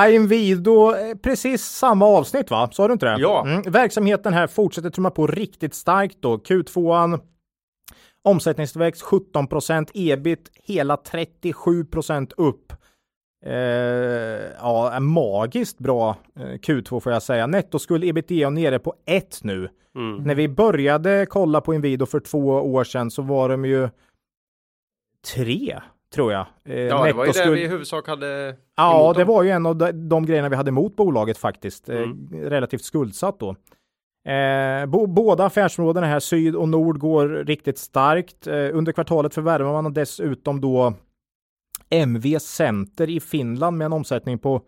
[0.05, 2.69] Eh, Invido, eh, precis samma avsnitt va?
[2.71, 3.21] Sa du inte det?
[3.21, 3.45] Ja.
[3.45, 3.61] Mm.
[3.61, 6.37] Verksamheten här fortsätter trumma på riktigt starkt då.
[6.37, 7.19] Q2an,
[8.23, 12.73] omsättningstillväxt 17% ebit hela 37% upp.
[13.45, 13.53] Eh,
[14.59, 17.47] ja, magiskt bra eh, Q2 får jag säga.
[17.47, 19.69] Nettoskuld ebitda nere på 1 nu.
[19.95, 20.15] Mm.
[20.23, 23.89] När vi började kolla på Inwido för två år sedan så var de ju
[25.35, 25.79] tre,
[26.13, 26.45] tror jag.
[26.65, 29.27] Eh, Ja, det var ju det vi i huvudsak hade Ja, det dem.
[29.27, 31.89] var ju en av de, de grejerna vi hade emot bolaget faktiskt.
[31.89, 32.29] Mm.
[32.33, 33.55] Eh, relativt skuldsatt då.
[34.31, 38.47] Eh, bo, båda affärsområdena här, syd och nord, går riktigt starkt.
[38.47, 40.93] Eh, under kvartalet förvärvar man dessutom då
[41.89, 44.61] MV Center i Finland med en omsättning på,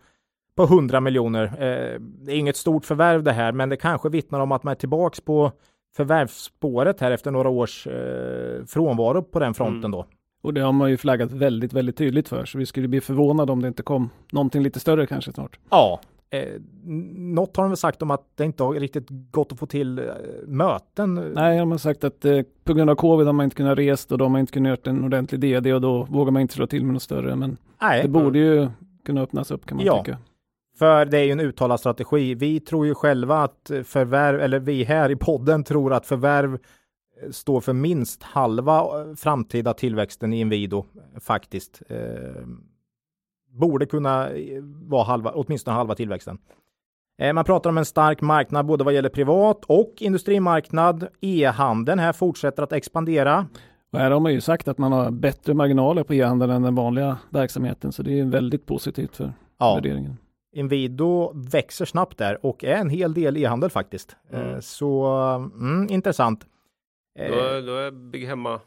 [0.56, 1.44] på 100 miljoner.
[1.46, 4.72] Eh, det är inget stort förvärv det här, men det kanske vittnar om att man
[4.72, 5.52] är tillbaks på
[5.96, 9.92] förvärvsspåret här efter några års eh, frånvaro på den fronten Mm.
[9.92, 10.06] då.
[10.44, 12.46] Och det har man ju flaggat väldigt, väldigt tydligt för.
[12.46, 15.60] Så vi skulle bli förvånade om det inte kom någonting lite större kanske snart.
[15.70, 16.00] Ja,
[16.32, 16.62] eh,
[17.16, 20.00] något har de väl sagt om att det inte har riktigt gått att få till
[20.00, 20.06] eh,
[20.48, 21.14] möten.
[21.36, 24.12] Nej, de har sagt att eh, på grund av covid har man inte kunnat rest
[24.12, 26.68] och de har inte kunnat göra en ordentlig DD och då vågar man inte slå
[26.68, 27.36] till med något större.
[27.36, 28.70] Men Nej, det borde ju
[29.06, 30.04] kunna öppnas upp kan man Ja.
[30.04, 30.18] tycka.
[30.80, 32.36] för det är ju en uttalad strategi.
[32.36, 37.30] Vi tror ju själva att förvärv, eller vi här i podden tror att förvärv eh,
[37.32, 41.82] står för minst halva eh, framtida tillväxten i Inwido eh, faktiskt.
[43.52, 46.38] Borde kunna eh, vara halva, åtminstone halva tillväxten.
[47.22, 51.08] Eh, Man pratar om en stark marknad både vad gäller privat och industrimarknad.
[51.22, 53.48] E-handeln här fortsätter att expandera.
[53.94, 56.76] Och här har man ju sagt att man har bättre marginaler på e-handeln än den
[56.76, 57.92] vanliga verksamheten.
[57.92, 60.18] Så det är väldigt positivt för Ja, värderingen.
[60.56, 64.16] Inwido växer snabbt där och är en hel del e-handel faktiskt.
[64.34, 64.50] Mm.
[64.54, 65.06] Eh, Så
[65.56, 66.46] mm, intressant.
[67.20, 68.60] Då, då är bygg hemma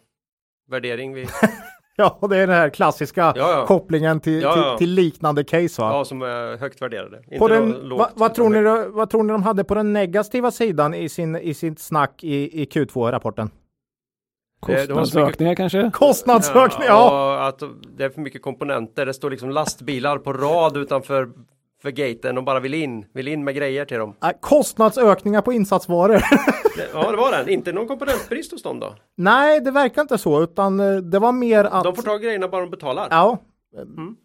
[0.70, 1.26] värdering vi,
[1.96, 3.66] Ja, och det är den här klassiska Ja, ja.
[3.66, 4.78] kopplingen till, Ja, ja.
[4.78, 5.92] Till, till liknande case va?
[5.92, 7.16] ja, som är högt värderade.
[7.26, 9.92] Inte på den, lågt, va, vad, tror ni, vad tror ni de hade på den
[9.92, 13.50] negativa sidan i, sin, i sitt snack i, i Q2-rapporten?
[14.66, 15.90] Det- det var så mycket- Kostnadsökningar kanske?
[15.94, 17.36] Kostnadsökning, ja!
[17.40, 17.62] och att
[17.96, 19.06] det är för mycket komponenter.
[19.06, 21.28] Det står liksom lastbilar på rad utanför
[21.84, 24.14] för gaten och bara vill in, vill in med grejer till dem.
[24.22, 26.22] Äh, Kostnadsökningar på insatsvaror.
[26.92, 27.48] Ja, det var den.
[27.48, 28.94] Inte någon komponentbrist hos dem då.
[29.16, 31.84] Nej, det verkar inte så, utan eh, det var mer att...
[31.84, 33.08] De får ta grejerna bara de betalar.
[33.10, 33.38] Ja,
[33.76, 34.16] Mm.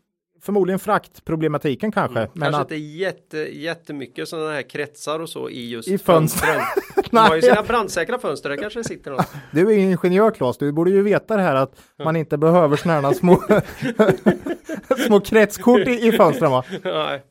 [0.42, 2.20] förmodligen fraktproblematiken kanske.
[2.20, 6.62] Men Kanske att, inte jätte, jättemycket sådana här kretsar och så i just I fönstren.
[7.12, 9.28] De har ju sina brandsäkra fönster, där kanske det sitter något.
[9.52, 13.08] du är ingenjör Claes, du borde ju veta det här att man inte behöver sådana
[13.08, 13.42] här små,
[15.08, 16.64] små kretskort i, i fönstren va?
[16.84, 17.22] Nej,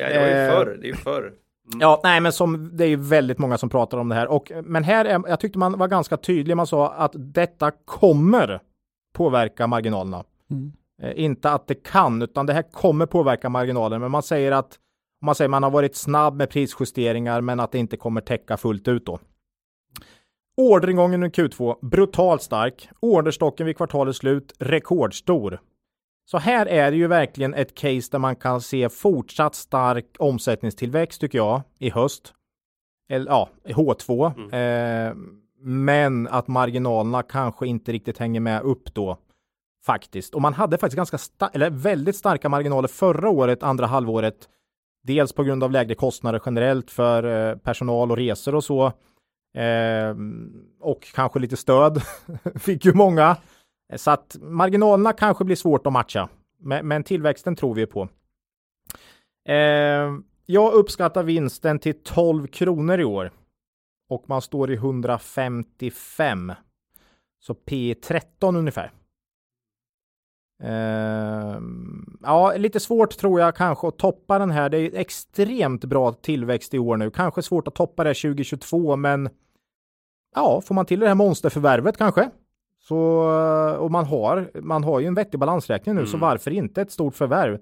[0.00, 0.50] ja, det var ju Eh.
[0.50, 0.78] förr.
[0.80, 1.32] Det är ju förr.
[1.80, 4.52] Ja, nej, men som det är ju väldigt många som pratar om det här och
[4.64, 6.56] men här är, jag tyckte man var ganska tydlig.
[6.56, 8.60] Man sa att detta kommer
[9.14, 10.24] påverka marginalerna.
[10.50, 10.72] Mm.
[11.02, 14.00] Eh, inte att det kan, utan det här kommer påverka marginalen.
[14.00, 14.78] Men man säger att
[15.24, 18.88] man säger man har varit snabb med prisjusteringar, men att det inte kommer täcka fullt
[18.88, 19.18] ut då.
[20.56, 22.88] Orderingången i Q2 brutalt stark.
[23.00, 25.60] Orderstocken vid kvartalets slut rekordstor.
[26.30, 31.20] Så här är det ju verkligen ett case där man kan se fortsatt stark omsättningstillväxt
[31.20, 32.34] tycker jag i höst.
[33.10, 34.26] Eller ja, H2.
[34.54, 35.14] Eh,
[35.60, 39.18] men att marginalerna kanske inte riktigt hänger med upp då.
[39.86, 40.34] Faktiskt.
[40.34, 44.48] Och man hade faktiskt ganska sta- eller väldigt starka marginaler förra året, andra halvåret.
[45.02, 48.86] Dels på grund av lägre kostnader generellt för eh, personal och resor och så.
[49.56, 50.16] Eh,
[50.80, 52.02] och kanske lite stöd
[52.60, 53.36] fick ju många.
[53.92, 56.28] Eh, så att marginalerna kanske blir svårt att matcha.
[56.60, 58.08] Men, men tillväxten tror vi på.
[59.48, 63.32] Eh, jag uppskattar vinsten till 12 kronor i år.
[64.08, 66.52] Och man står i 155.
[67.40, 68.92] Så P 13 ungefär.
[70.62, 71.60] Eh,
[72.22, 74.68] ja, lite svårt tror jag kanske att toppa den här.
[74.68, 77.10] Det är extremt bra tillväxt i år nu.
[77.10, 79.28] Kanske svårt att toppa det 2022, men
[80.34, 82.30] ja, får man till det här monsterförvärvet kanske?
[82.88, 82.98] Så,
[83.78, 86.20] och man har, man har ju en vettig balansräkning nu, så Mm.
[86.28, 87.58] varför inte ett stort förvärv?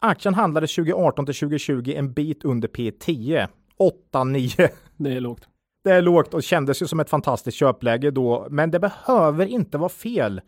[0.00, 3.48] Aktien handlades 2018 till 2020 en bit under P10.
[4.12, 4.68] 8-9.
[4.96, 5.48] Det är lågt.
[5.84, 9.78] Det är lågt och kändes ju som ett fantastiskt köpläge då, men det behöver inte
[9.78, 10.40] vara fel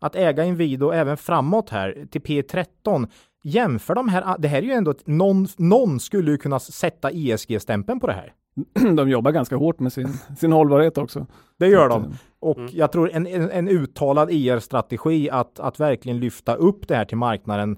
[0.00, 3.08] att äga Inwido även framåt här till P13.
[3.44, 8.00] jämför de här, det här är ju ändå, någon, någon skulle ju kunna sätta ESG-stämpeln
[8.00, 8.32] på det här.
[8.96, 11.26] de jobbar ganska hårt med sin, sin hållbarhet också.
[11.58, 12.14] Det gör de.
[12.40, 12.70] Och mm.
[12.72, 17.16] jag tror en, en, en uttalad IR-strategi att, att verkligen lyfta upp det här till
[17.16, 17.76] marknaden.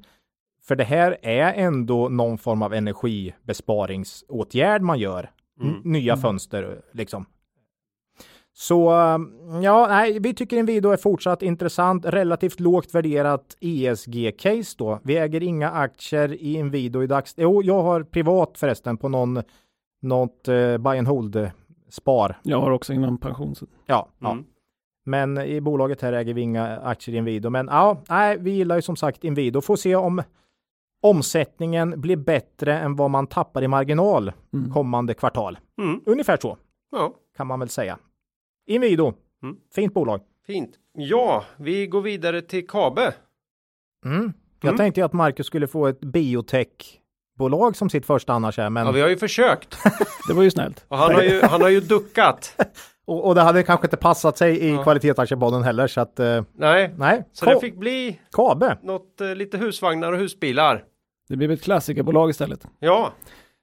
[0.63, 5.31] För det här är ändå någon form av energibesparingsåtgärd man gör.
[5.61, 5.81] Mm.
[5.85, 6.23] Nya mm.
[6.23, 7.27] fönster liksom.
[8.59, 8.93] Så
[9.63, 15.01] ja, nej, vi tycker Inwido är fortsatt intressant, relativt lågt värderat ESG-case då.
[15.05, 17.35] Vi äger inga aktier i Inwido i dags...
[17.37, 19.43] Jo, jag har privat förresten på någon,
[20.03, 21.51] något eh, buy and hold
[21.89, 22.39] spar.
[22.43, 23.55] Jag har också inom pension.
[23.87, 24.39] Ja, mm.
[24.39, 24.45] ja.
[25.05, 27.51] Men i bolaget här äger vi inga aktier i Inwido.
[27.51, 29.61] Men ja, nej, vi gillar ju som sagt Inwido.
[29.61, 30.23] Får se om
[31.03, 34.73] omsättningen blir bättre än vad man tappar i marginal mm.
[34.73, 35.59] kommande kvartal.
[35.79, 36.01] Mm.
[36.07, 36.57] Ungefär så
[36.91, 37.15] ja.
[37.37, 37.99] kan man väl säga.
[38.67, 39.57] Inwido, mm.
[39.75, 40.21] fint bolag.
[40.47, 40.79] Fint.
[40.93, 43.15] Ja, vi går vidare till Kabe.
[44.05, 44.33] Mm.
[44.61, 44.77] Jag mm.
[44.77, 46.01] tänkte att Marcus skulle få ett
[47.37, 48.87] biotech-bolag som sitt första annars här, men...
[48.87, 49.79] Ja, vi har ju försökt.
[50.29, 50.85] det var ju snällt.
[50.89, 52.55] Och han har ju, han har ju duckat.
[53.07, 54.83] och, och, det hade kanske inte passat sig i ja.
[54.83, 56.21] kvalitetsaktiepodden heller, så att...
[56.21, 56.95] Eh, nej.
[56.97, 58.21] nej, så Ka det fick bli...
[58.33, 58.79] Kabe.
[58.83, 60.85] Något, eh, lite husvagnar och husbilar.
[61.29, 62.67] Det blev ett klassikerbolag istället.
[62.79, 63.13] Ja.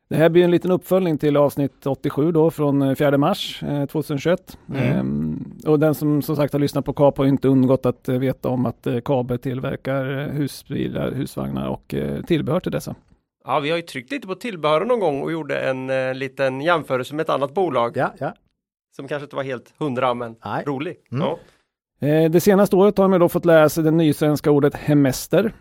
[0.09, 4.57] Det här blir en liten uppföljning till avsnitt 87 då från 4 eh, mars 2021.
[4.69, 4.81] Mm.
[4.81, 8.17] Ehm, och den som som sagt har lyssnat på KAB har inte undgått att eh,
[8.17, 11.95] veta om att eh, KAB tillverkar husbilar, husvagnar och
[12.27, 12.95] tillbehör till dessa.
[13.43, 16.61] Ja, vi har ju tryckt lite på tillbehör någon gång och gjorde en uh, liten
[16.61, 17.97] jämförelse med ett annat bolag.
[17.97, 18.33] Ja, ja.
[18.95, 20.63] Som kanske inte var helt hundra, men Nej.
[20.65, 20.97] rolig.
[21.11, 21.27] Mm.
[21.27, 22.29] Ja.
[22.29, 25.53] det senaste året har man då fått läsa det nysvenska ordet hemester.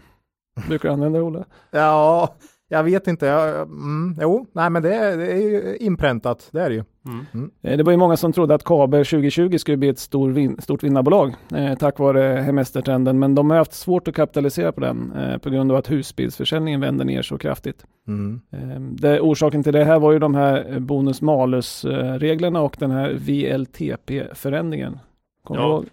[0.68, 1.44] Brukar du använda det, Olle?
[1.70, 2.36] Ja,
[2.68, 3.26] jag vet inte.
[3.26, 6.48] Jag, mm, jo, nej, men det är, det är ju inpräntat.
[6.52, 6.84] Det är det ju.
[7.04, 7.50] Mm.
[7.62, 10.56] Eh, det var ju många som trodde att Kabe 2020 skulle bli ett stor vin,
[10.60, 15.12] stort vinnarbolag eh, tack vare hemestertrenden, men de har haft svårt att kapitalisera på den
[15.12, 17.86] eh, på grund av att husbilsförsäljningen vänder ner så kraftigt.
[18.08, 18.40] Mm.
[18.50, 21.84] Eh, det, orsaken till det här var ju de här bonus malus
[22.18, 24.98] reglerna och den här VLTP-förändringen.
[25.44, 25.66] Kommer ja.
[25.66, 25.86] du ihåg?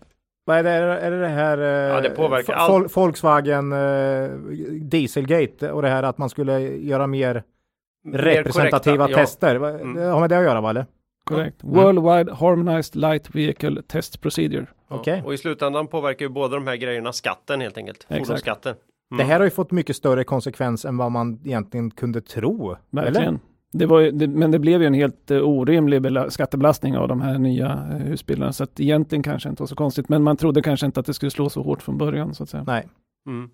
[0.50, 2.98] Vad är det, är det, det här ja, det påverkar eh, allt.
[2.98, 4.30] Volkswagen eh,
[4.82, 7.44] Dieselgate och det här att man skulle göra mer,
[8.04, 9.56] mer representativa korrekta, tester?
[9.56, 9.70] Ja.
[9.70, 9.94] Mm.
[9.94, 10.70] Det har med det att göra va?
[10.70, 10.86] Eller?
[11.36, 11.64] Korrekt.
[11.64, 11.76] Mm.
[11.76, 14.66] Worldwide Harmonized Light Vehicle Test Procedure.
[14.88, 15.00] Ja.
[15.00, 15.22] Okay.
[15.22, 18.08] Och i slutändan påverkar ju båda de här grejerna skatten helt enkelt.
[18.10, 18.76] Fordonsskatten.
[19.12, 19.18] Mm.
[19.18, 22.76] Det här har ju fått mycket större konsekvens än vad man egentligen kunde tro.
[22.90, 23.28] Verkligen.
[23.28, 23.40] Eller?
[23.72, 27.38] Det var, det, men det blev ju en helt uh, orimlig skattebelastning av de här
[27.38, 28.54] nya uh, husbilarna.
[28.54, 30.10] Så att egentligen kanske inte var så konstigt.
[30.10, 32.50] Men man trodde kanske inte att det skulle slå så hårt från början så att
[32.50, 32.64] säga.
[32.68, 32.88] Nej.
[33.28, 33.50] Mm.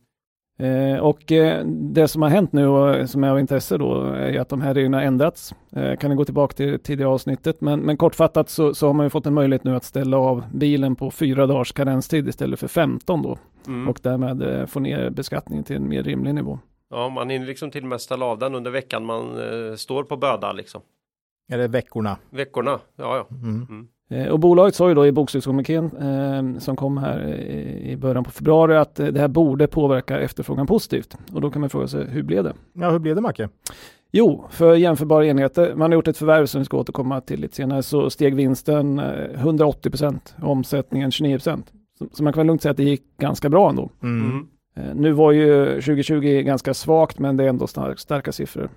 [0.57, 4.39] Eh, och eh, det som har hänt nu och som är av intresse då är
[4.39, 5.55] att de här reglerna ändrats.
[5.71, 7.61] Eh, kan ni gå tillbaka till tidigare avsnittet.
[7.61, 10.43] Men, men kortfattat så, så, har man ju fått en möjlighet nu att ställa av
[10.53, 13.37] bilen på fyra dagars karenstid istället för 15 då.
[13.67, 13.89] Mm.
[13.89, 16.59] Och därmed eh, få ner beskattningen till en mer rimlig nivå.
[16.89, 20.03] Ja, man hinner liksom till och med ställa av den under veckan man eh, står
[20.03, 20.81] på böda liksom.
[21.51, 22.17] Eller veckorna.
[22.29, 23.27] Veckorna, ja ja.
[23.31, 23.67] Mm.
[23.69, 23.87] Mm.
[24.09, 28.23] Eh, och bolaget sa ju då i bokslutskommunikén eh, som kom här i, i början
[28.23, 31.17] på februari att eh, det här borde påverka efterfrågan positivt.
[31.33, 32.53] Och då kan man fråga sig, hur blev det?
[32.73, 33.49] Ja, hur blev det Macke?
[34.11, 37.55] Jo, för jämförbara enheter, man har gjort ett förvärv som vi ska återkomma till lite
[37.55, 41.71] senare, så steg vinsten 180 procent, omsättningen 29 procent.
[41.99, 43.89] Så, så, man kan väl lugnt säga att det gick ganska bra ändå.
[44.03, 44.31] Mm.
[44.31, 44.47] mm.
[44.75, 48.69] Eh, nu var ju 2020 ganska svagt, men det är ändå stark, starka siffror.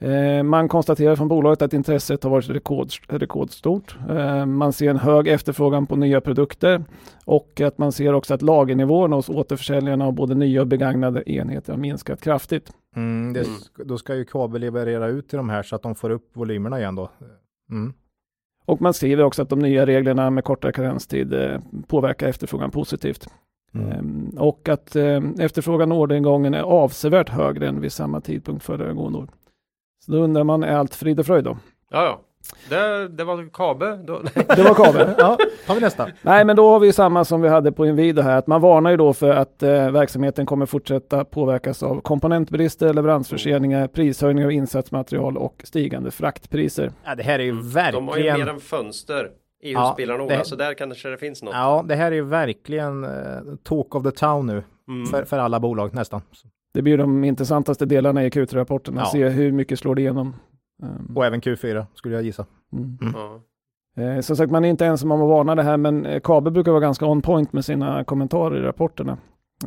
[0.00, 3.96] Eh, man konstaterar från bolaget att intresset har varit rekord, rekordstort.
[4.10, 6.84] Eh, man ser en hög efterfrågan på nya produkter
[7.24, 11.72] och att man ser också att lagernivån hos återförsäljarna av både nya och begagnade enheter
[11.72, 12.72] har minskat kraftigt.
[12.96, 13.52] Mm, det, mm.
[13.84, 16.78] Då ska ju kabel leverera ut till de här så att de får upp volymerna
[16.78, 17.10] igen då.
[17.70, 17.94] Mm.
[18.66, 21.34] Och man skriver också att de nya reglerna med kortare karenstid
[21.86, 23.28] påverkar efterfrågan positivt.
[23.74, 23.92] Mm.
[23.92, 29.18] Ehm, och att ehm, efterfrågan och orderingången är avsevärt högre än vid samma tidpunkt föregående
[29.18, 29.28] år.
[30.04, 31.56] Så då undrar man, är allt frid och fröjd då?
[31.90, 32.20] Ja, ja.
[32.68, 33.96] Det, det var Kabe.
[33.96, 34.22] Då.
[34.34, 35.14] det var Kabe.
[35.18, 36.08] Ja, tar vi nästa.
[36.22, 38.90] Nej, men då har vi samma som vi hade på Inwido här, att man varnar
[38.90, 45.36] ju då för att eh, verksamheten kommer fortsätta påverkas av komponentbrister, leveransförseningar, prishöjningar av insatsmaterial
[45.36, 46.92] och stigande fraktpriser.
[47.04, 48.06] Ja, det här är ju verkligen.
[48.06, 49.30] De har ju mer än fönster.
[49.62, 51.54] EU-spelarna ja, så där kanske det finns något.
[51.54, 53.10] Ja, det här är verkligen uh,
[53.62, 55.06] talk of the town nu mm.
[55.06, 56.20] för, för alla bolag nästan.
[56.74, 59.10] Det blir de intressantaste delarna i Q3-rapporten, att ja.
[59.10, 60.36] se hur mycket slår det igenom.
[60.82, 61.16] Um.
[61.16, 62.46] Och även Q4 skulle jag gissa.
[62.72, 62.98] Mm.
[63.02, 64.16] Mm.
[64.16, 66.50] Eh, som sagt, man är inte ensam om att varna det här, men eh, Kabe
[66.50, 69.18] brukar vara ganska on point med sina kommentarer i rapporterna.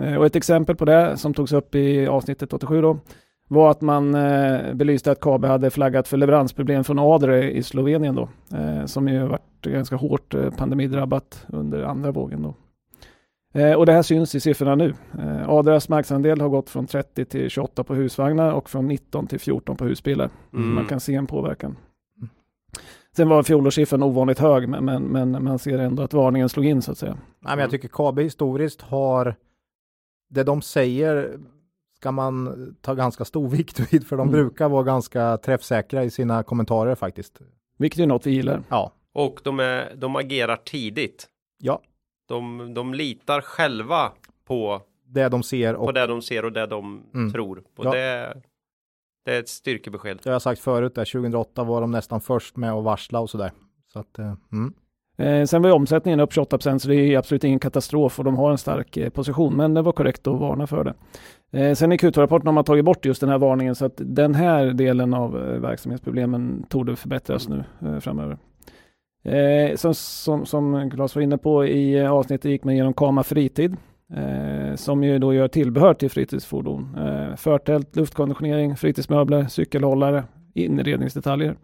[0.02, 3.00] Eh, och ett exempel på det som togs upp i avsnittet 87 då,
[3.48, 8.16] var att man eh, belyste att Kabe hade flaggat för leveransproblem från Adre i Slovenien
[8.16, 12.56] då, eh, som ju varit ganska hårt eh, pandemidrabbat under andra vågen då.
[13.54, 14.94] Eh, och det här syns i siffrorna nu.
[15.20, 19.40] Eh, Adras marknadsandel har gått från 30 till 28 på husvagnar och från 19 till
[19.40, 20.30] 14 på husbilar.
[20.54, 20.74] Mm.
[20.74, 21.78] Man kan se en påverkan.
[23.16, 26.82] Sen var fjolårssiffran ovanligt hög, men, men, men, man ser ändå att varningen slog in
[26.82, 27.14] så att säga.
[27.14, 29.36] Nej, men jag tycker KB historiskt har
[30.30, 31.38] det de säger
[31.98, 34.32] ska man ta ganska stor vikt vid, för de mm.
[34.32, 37.42] brukar vara ganska träffsäkra i sina kommentarer faktiskt.
[37.78, 38.64] Vilket är något vi gillar.
[38.70, 38.92] Ja.
[39.14, 41.28] Och de, är, de agerar tidigt.
[41.58, 41.82] Ja.
[42.28, 44.12] De, de litar själva
[44.46, 47.32] på det de ser och på det de ser och det de mm.
[47.32, 47.64] tror.
[47.78, 47.92] Och ja.
[47.92, 48.38] det,
[49.26, 50.20] det är ett styrkebesked.
[50.24, 53.30] Det har jag sagt förut, där 2008 var de nästan först med att varsla och
[53.30, 53.52] sådär.
[53.94, 54.74] Så att, eh, mm.
[55.18, 58.52] Eh, sen var omsättningen upp 28 så det är absolut ingen katastrof och de har
[58.52, 60.94] en stark eh, position, men det var korrekt att varna för det.
[61.60, 64.36] Eh, sen i Q2-rapporten har man tagit bort just den här varningen så att den
[64.36, 68.38] här delen av eh, verksamhetsproblemen torde förbättras nu eh, framöver.
[69.28, 73.24] Eh, som, som, som Claes var inne på i eh, avsnittet gick man igenom Kama
[73.24, 73.76] Fritid
[74.14, 76.98] eh, som ju då gör tillbehör till fritidsfordon.
[76.98, 80.24] Eh, förtält, luftkonditionering, fritidsmöbler, cykelhållare,
[80.54, 81.56] inredningsdetaljer.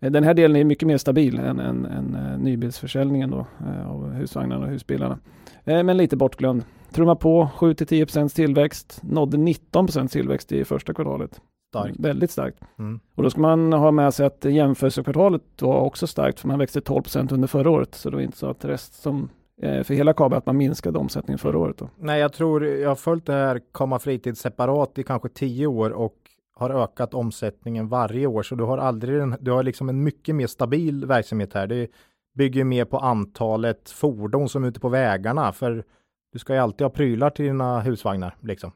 [0.00, 3.90] Eh, den här delen är mycket mer stabil än, än, än eh, nybilsförsäljningen då, eh,
[3.90, 5.18] av husvagnarna och husbilarna.
[5.64, 6.64] Men lite bortglömd.
[6.92, 11.40] Trumma på 7-10% tillväxt, nådde 19% tillväxt i första kvartalet.
[11.70, 12.00] Starkt.
[12.00, 12.58] Väldigt starkt.
[12.78, 13.00] Mm.
[13.14, 16.80] Och då ska man ha med sig att jämförelsekvartalet var också starkt, för man växte
[16.80, 17.94] 12% under förra året.
[17.94, 19.28] Så det var inte så att rest som
[19.60, 21.78] för hela kabel att man minskade omsättningen förra året.
[21.78, 21.88] Då.
[21.98, 25.90] Nej, jag tror jag har följt det här Komma Fritid separat i kanske tio år
[25.90, 26.16] och
[26.54, 30.34] har ökat omsättningen varje år, så du har aldrig en, du har liksom en mycket
[30.34, 31.66] mer stabil verksamhet här.
[31.66, 31.88] Det
[32.34, 35.84] bygger mer på antalet fordon som är ute på vägarna, för
[36.32, 38.72] du ska ju alltid ha prylar till dina husvagnar liksom.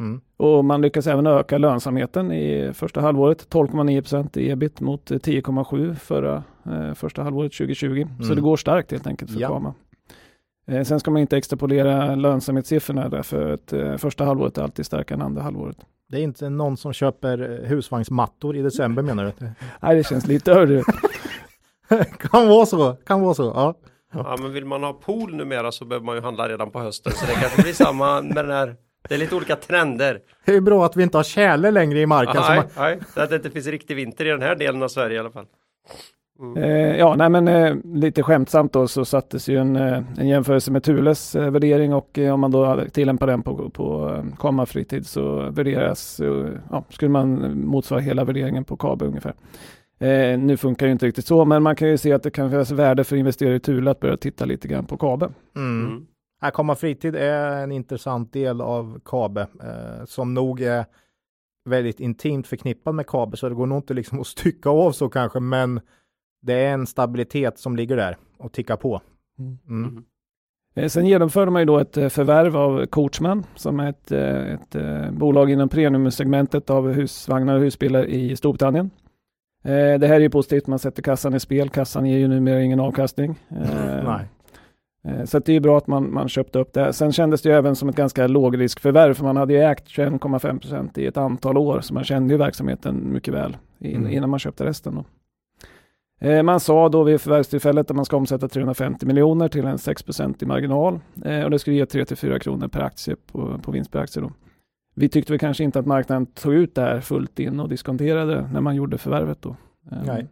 [0.00, 0.20] Mm.
[0.36, 5.94] Och man lyckas även öka lönsamheten i första halvåret, 12,9 procent i ebit mot 10,7
[5.94, 7.86] förra eh, första halvåret 2020.
[7.86, 8.22] Mm.
[8.22, 9.48] Så det går starkt helt enkelt för ja.
[9.48, 9.74] Kama.
[10.66, 15.16] Eh, sen ska man inte extrapolera lönsamhetssiffrorna därför att eh, första halvåret är alltid starkare
[15.16, 15.76] än andra halvåret.
[16.08, 19.46] Det är inte någon som köper eh, husvagnsmattor i december menar du?
[19.80, 20.82] Nej, det känns lite hörru.
[22.18, 23.42] kan vara så, kan vara så.
[23.42, 23.74] Ja.
[24.12, 27.12] ja, men vill man ha pool numera så behöver man ju handla redan på hösten.
[27.12, 28.76] Så det kanske blir samma med den här.
[29.08, 30.20] Det är lite olika trender.
[30.44, 32.42] Det är bra att vi inte har tjäle längre i marken.
[32.48, 33.04] nej, man...
[33.14, 35.30] så att det inte finns riktig vinter i den här delen av Sverige i alla
[35.30, 35.46] fall.
[36.40, 36.62] Mm.
[36.62, 40.72] Eh, ja, nej men eh, lite skämtsamt då så sattes ju en, eh, en jämförelse
[40.72, 44.66] med Thules eh, värdering och eh, om man då tillämpar den på, på eh, Komma
[44.66, 46.20] fritid så värderas,
[46.70, 49.34] ja, skulle man motsvara hela värderingen på KABE ungefär.
[50.36, 52.70] nu funkar det inte riktigt så, men man kan ju se att det kan finnas
[52.70, 55.28] värde för investerare i Thule att börja titta lite grann på KABE.
[55.56, 56.06] Mm.
[56.44, 59.46] Här Komma fritid är en intressant del av KABE
[60.06, 60.84] som nog är
[61.64, 65.08] väldigt intimt förknippad med KABE, så det går nog inte liksom att stycka av så
[65.08, 65.80] kanske, men
[66.42, 69.00] det är en stabilitet som ligger där och tickar på.
[69.38, 69.58] Mm.
[69.68, 69.90] Mm.
[69.90, 70.04] mm.
[70.74, 74.52] Eh, sen genomförde man ju då ett eh, förvärv av Coachman som är ett, eh,
[74.52, 74.76] ett,
[75.12, 78.90] bolag inom premiumsegmentet av husvagnar och husbilar i Storbritannien.
[79.62, 81.68] Det här är ju positivt, man sätter kassan i spel.
[81.68, 83.38] Kassan ger ju numera ingen avkastning.
[84.04, 84.28] Nej.
[85.24, 86.92] Så det är ju bra att man, man köpte upp det.
[86.92, 90.58] Sen kändes det ju även som ett ganska lågriskförvärv, för man hade ju ägt 21,5
[90.58, 94.10] procent i ett antal år, så man kände ju verksamheten mycket väl mm.
[94.10, 94.94] innan man köpte resten.
[94.94, 95.04] Då.
[96.20, 100.42] Eh, man sa då vid förvärvstillfället att man ska omsätta 350 miljoner till en 6%
[100.42, 103.98] i marginal eh, och det skulle ge 3-4 kronor per aktie på, på vinst per
[103.98, 104.22] aktie.
[104.22, 104.32] Då.
[104.94, 108.48] Vi tyckte väl kanske inte att marknaden tog ut det här fullt in och diskonterade
[108.52, 109.42] när man gjorde förvärvet.
[109.42, 109.56] Då.
[109.90, 110.26] Eh, Nej.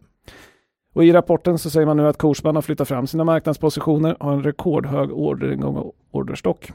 [0.93, 4.33] Och I rapporten så säger man nu att Korsman har flyttat fram sina marknadspositioner, har
[4.33, 6.71] en rekordhög orderingång och orderstock.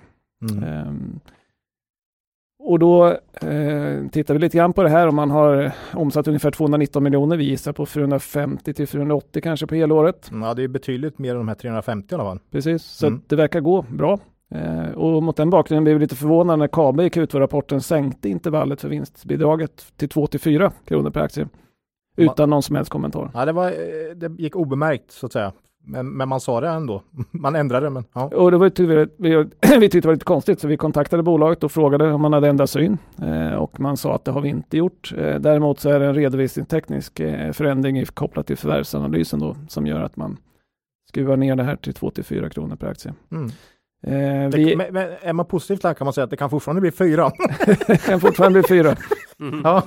[0.51, 0.89] Mm.
[0.89, 1.21] Um,
[2.61, 3.07] och då
[3.41, 7.37] eh, tittar vi lite grann på det här om man har omsatt ungefär 219 miljoner.
[7.37, 10.31] Vi gissar på 450 till 480 kanske på helåret.
[10.33, 12.39] Ja, det är betydligt mer än de här 350 i alla fall.
[12.51, 13.23] Precis, så mm.
[13.27, 14.19] det verkar gå bra.
[14.55, 18.81] Eh, och mot den bakgrunden blev vi lite förvånade när KABE i Q2-rapporten sänkte intervallet
[18.81, 21.49] för vinstbidraget till 2 till 4 kronor per aktie.
[22.19, 23.31] Utan någon som helst kommentar.
[23.35, 25.53] Ja, det, var, eh, det gick obemärkt så att säga.
[25.85, 27.03] Men, men, man sa det ändå.
[27.31, 27.91] Man ändrade det.
[27.91, 28.25] Men, ja.
[28.25, 29.35] Och det var, vi,
[29.79, 32.49] vi tyckte det var lite konstigt så vi kontaktade bolaget och frågade om man hade
[32.49, 32.99] ändrat syn.
[33.23, 35.13] Eh, och man sa att det har vi inte gjort.
[35.17, 40.01] Eh, däremot så är det en redovisningsteknisk eh, förändring kopplat till förvärvsanalysen då, som gör
[40.03, 40.37] att man
[41.09, 43.15] skruvar ner det här till 2-4 kronor per aktie.
[43.33, 43.51] Mm.
[44.03, 44.77] Eh, vi...
[44.77, 47.31] men, men, är man positivt lagd kan man säga att det kan fortfarande bli fyra.
[47.87, 48.97] det kan fortfarande bli fyra.
[49.41, 49.61] Mm.
[49.65, 49.83] Ja.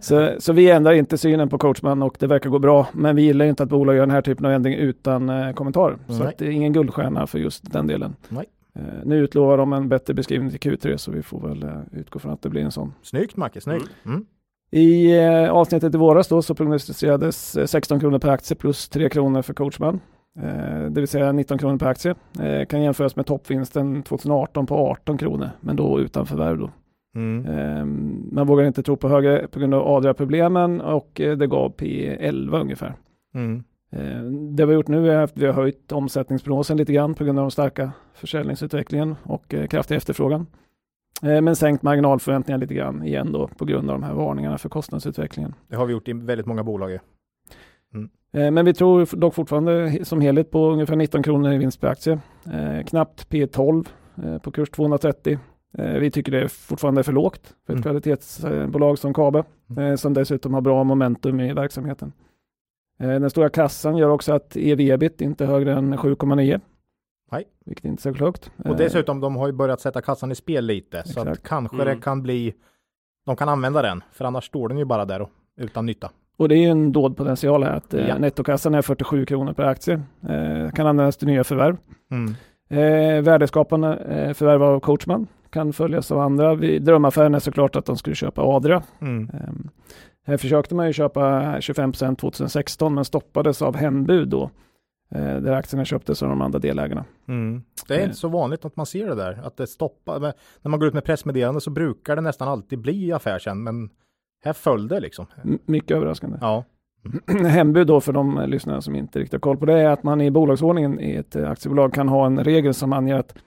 [0.00, 2.88] Så, så vi ändrar inte synen på coachman och det verkar gå bra.
[2.92, 5.98] Men vi gillar inte att bolag gör den här typen av ändring utan eh, kommentar.
[6.08, 8.16] Så att det är ingen guldstjärna för just den delen.
[8.28, 8.46] Nej.
[8.74, 12.18] Eh, nu utlovar de en bättre beskrivning till Q3 så vi får väl eh, utgå
[12.18, 12.92] från att det blir en sån.
[13.02, 13.90] Snyggt Macke, snyggt.
[14.04, 14.16] Mm.
[14.16, 14.26] Mm.
[14.70, 19.42] I eh, avsnittet i våras då så prognostiserades 16 kronor per aktie plus 3 kronor
[19.42, 20.00] för coachman.
[20.42, 22.14] Eh, det vill säga 19 kronor per aktie.
[22.40, 26.70] Eh, kan jämföras med toppvinsten 2018 på 18 kronor, men då utan förvärv då.
[27.14, 27.46] Mm.
[27.46, 27.84] Eh,
[28.34, 32.08] man vågar inte tro på högre på grund av Adria-problemen och eh, det gav P
[32.20, 32.94] 11 ungefär.
[33.34, 33.64] Mm.
[33.92, 37.24] Eh, det vi har gjort nu är att vi har höjt omsättningsprognosen lite grann på
[37.24, 40.46] grund av den starka försäljningsutvecklingen och eh, kraftig efterfrågan.
[41.22, 44.68] Eh, men sänkt marginalförväntningar lite grann igen då på grund av de här varningarna för
[44.68, 45.54] kostnadsutvecklingen.
[45.68, 46.92] Det har vi gjort i väldigt många bolag.
[48.32, 51.88] Eh, Men vi tror dock fortfarande som helhet på ungefär 19 kronor i vinst per
[51.88, 52.18] aktie.
[52.86, 53.86] Knappt P12
[54.24, 55.38] eh, på kurs 230.
[55.78, 57.82] Eh, vi tycker det är fortfarande för lågt för ett Mm.
[57.82, 59.44] kvalitetsbolag som Kabe,
[59.78, 62.12] eh, som dessutom har bra momentum i verksamheten.
[63.00, 66.60] Eh, den stora kassan gör också att ev-ebit inte är högre än 7,9.
[67.32, 67.44] Nej.
[67.66, 68.50] Vilket inte är särskilt högt.
[68.64, 71.02] Och dessutom, de har ju börjat sätta kassan i spel lite.
[71.08, 71.48] Så att Exakt.
[71.48, 71.86] kanske Mm.
[71.86, 72.54] det kan bli,
[73.26, 74.02] de kan använda den.
[74.12, 76.10] För annars står den ju bara där och, utan nytta.
[76.36, 78.18] Och det är ju en dold potential här att Ja.
[78.18, 80.02] nettokassan är 47 kronor per aktie.
[80.74, 81.76] Kan användas till nya förvärv.
[82.10, 82.34] Mm.
[82.68, 86.54] Eh, värdeskapande eh, förvärv av Coachman kan följas av andra.
[86.54, 88.82] Vi, drömaffären är såklart att de skulle köpa Adria.
[89.00, 89.30] Mm.
[89.34, 89.54] Eh,
[90.26, 94.50] här försökte man ju köpa 25 2016 men stoppades av hembud då.
[95.14, 97.04] Eh, där aktierna köptes av de andra delägarna.
[97.28, 97.62] Mm.
[97.88, 98.04] Det är Eh.
[98.04, 99.40] inte så vanligt att man ser det där.
[99.44, 100.20] Att det stoppar.
[100.20, 100.32] Men
[100.62, 103.62] När man går ut med pressmeddelande så brukar det nästan alltid bli affär sen.
[103.62, 103.90] Men
[104.44, 105.26] här föll det liksom.
[105.44, 106.38] M- mycket överraskande.
[106.40, 106.64] Ja.
[107.48, 110.02] hembud då för de eh, lyssnare som inte riktigt har koll på det är att
[110.02, 113.40] man i bolagsordningen i ett eh, aktiebolag kan ha en regel som anger att eh,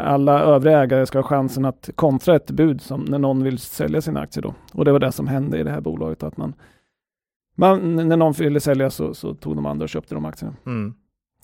[0.00, 4.00] alla övriga ägare ska ha chansen att kontra ett bud som när någon vill sälja
[4.00, 4.54] sina aktier då.
[4.72, 6.54] Och det var det som hände i det här bolaget att man,
[7.54, 10.54] man när någon ville sälja så, så tog de andra och köpte de aktierna.
[10.66, 10.94] Mm.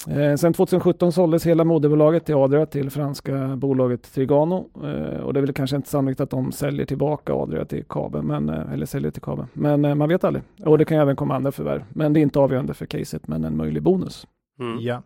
[0.07, 5.41] Eh, sen 2017 såldes hela moderbolaget till Adria till franska bolaget Trigano eh, och det
[5.41, 8.87] är väl kanske inte sannolikt att de säljer tillbaka Adria till Kabe, men, eh, eller
[8.87, 9.47] säljer till Kabe.
[9.53, 10.45] Men eh, man vet aldrig.
[10.65, 11.85] Och det kan ju även komma andra förvärv.
[11.91, 14.27] Men det är inte avgörande för caset, men en möjlig bonus.
[14.61, 14.79] Mm.
[14.81, 15.03] Ja.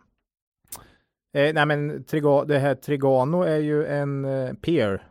[1.34, 5.06] Eh, nej men Triga, det här Trigano är ju en eh, peer.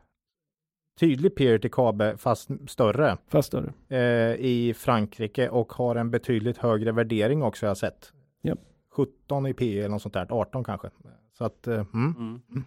[1.00, 3.18] Tydlig peer till Kabe fast större.
[3.28, 3.74] Fast större.
[3.90, 8.14] eh, i Frankrike och har en betydligt högre värdering också har jag sett.
[8.42, 8.60] Japp.
[8.96, 10.90] 17 i P eller något sånt där, 18 kanske.
[11.38, 12.16] Så att, eh, mm.
[12.50, 12.64] Mm.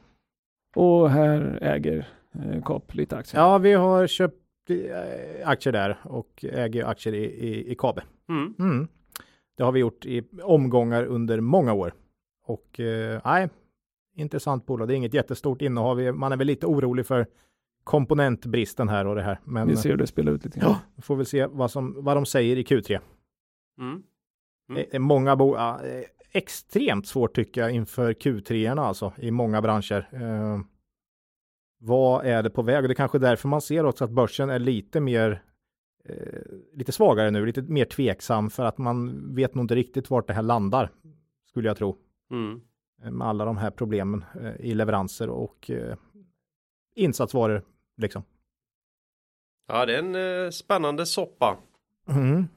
[0.77, 3.41] Och här äger eh, Kap lite aktier.
[3.41, 4.37] ja, vi har köpt
[4.71, 8.03] eh, aktier där och äger aktier i, i, i Kabe.
[8.29, 8.55] Mm.
[8.59, 8.89] Mm.
[9.57, 11.93] Det har vi gjort i omgångar under många år.
[12.47, 13.49] Och eh, nej,
[14.17, 14.89] intressant bolag.
[14.89, 15.97] Det är inget jättestort innehav.
[15.97, 17.27] Vi- Man är väl lite orolig för
[17.85, 19.41] komponentbristen här och det här.
[19.45, 20.71] Men Vi ser det spela ut lite grann.
[20.71, 23.01] ja, vi får väl se vad, som, vad de säger i Q3.
[23.81, 23.91] Mm.
[23.93, 24.03] Mm.
[24.75, 29.63] Det är många bo ja, eh, extremt svårt tycker jag inför Q3 alltså i många
[29.63, 30.09] branscher.
[30.13, 30.61] Eh,
[31.81, 32.77] vad är det på väg?
[32.85, 35.43] Och det är kanske därför man ser också att börsen är lite mer
[36.05, 36.43] eh,
[36.73, 40.33] lite svagare nu, lite mer tveksam för att man vet nog inte riktigt vart det
[40.35, 40.91] här landar
[41.51, 41.97] skulle jag tro
[42.35, 42.61] Mm.
[43.05, 45.97] eh, med alla de här problemen eh, i leveranser och eh,
[46.95, 47.63] insatsvaror
[47.97, 48.23] liksom.
[49.69, 50.03] Ja, det är
[50.45, 51.57] en spännande soppa.
[52.09, 52.49] Mm.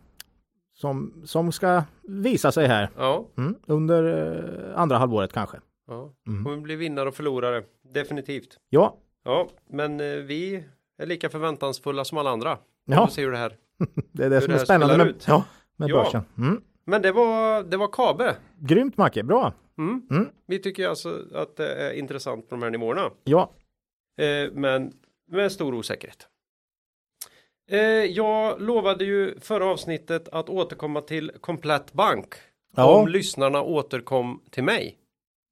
[0.73, 3.55] Som, som ska visa sig här Ja, mm.
[3.67, 5.57] under andra halvåret kanske.
[5.87, 6.13] ja.
[6.27, 6.43] Mm.
[6.43, 7.63] kommer bli vinnare och förlorare.
[7.93, 8.57] Definitivt.
[8.69, 10.63] Ja, Ja, men vi
[10.97, 12.57] är lika förväntansfulla som alla andra.
[12.85, 13.05] Ja.
[13.05, 13.57] Du ser hur det här.
[14.11, 15.43] Det är det Hur som det är spännande med, ja,
[15.75, 15.95] med Ja.
[16.03, 16.21] börsen.
[16.37, 16.61] Mm.
[16.87, 18.35] Men det var, det var Kabe.
[18.59, 19.53] Grymt Macke, bra.
[19.77, 20.07] Mm.
[20.11, 20.29] Mm.
[20.47, 23.11] Vi tycker alltså att det är intressant på de här nivåerna.
[23.23, 23.51] Ja,
[24.19, 24.93] Eh, men
[25.31, 26.27] med stor osäkerhet.
[27.71, 32.33] Eh, jag lovade ju förra avsnittet att återkomma till Komplett Bank.
[32.75, 32.99] Ja.
[33.01, 34.97] Om lyssnarna återkom till mig.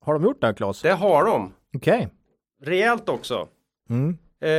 [0.06, 0.82] har de gjort det Claes?
[0.82, 1.54] Det har de.
[1.78, 2.10] Okej.
[2.64, 3.48] Rejält också.
[3.90, 4.18] Mm.
[4.42, 4.50] Eh,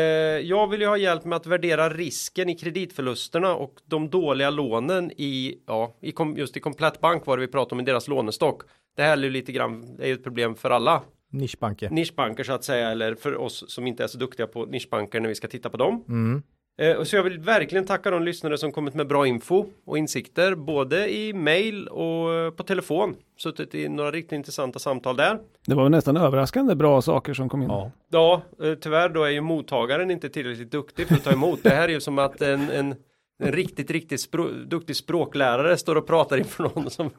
[0.40, 5.10] jag vill ju ha hjälp med att värdera risken i kreditförlusterna och de dåliga lånen
[5.16, 8.62] i, ja, i just i Komplett Bank var det vi pratade om i deras lånestock.
[8.96, 11.90] Det här är ju lite grann, är ju ett problem för alla Nischbanker.
[11.90, 15.28] nischbanker så att säga, eller för oss som inte är så duktiga på nischbanker när
[15.28, 16.04] vi ska titta på dem.
[16.08, 16.42] Mm.
[16.78, 19.98] Eh, och så jag vill verkligen tacka de lyssnare som kommit med bra info och
[19.98, 23.16] insikter, både i mail och eh, på telefon.
[23.38, 25.38] Suttit i några riktigt intressanta samtal där.
[25.66, 27.68] Det var nästan överraskande bra saker som kom in.
[27.68, 27.90] Ja.
[28.10, 31.62] Ja, eh, tyvärr då är ju mottagaren inte tillräckligt duktig för att ta emot.
[31.62, 32.94] Det här är ju som att en, en,
[33.38, 37.10] en riktigt, riktigt språ, duktig språklärare står och pratar inför någon som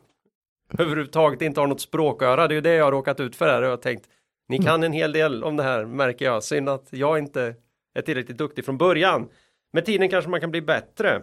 [0.77, 2.47] överhuvudtaget inte har något språköra.
[2.47, 4.05] Det är ju det jag har råkat ut för här och jag har tänkt,
[4.49, 6.43] ni kan en hel del om det här märker jag.
[6.43, 7.55] Synd att jag inte
[7.95, 9.29] är tillräckligt duktig från början.
[9.73, 11.21] Med tiden kanske man kan bli bättre.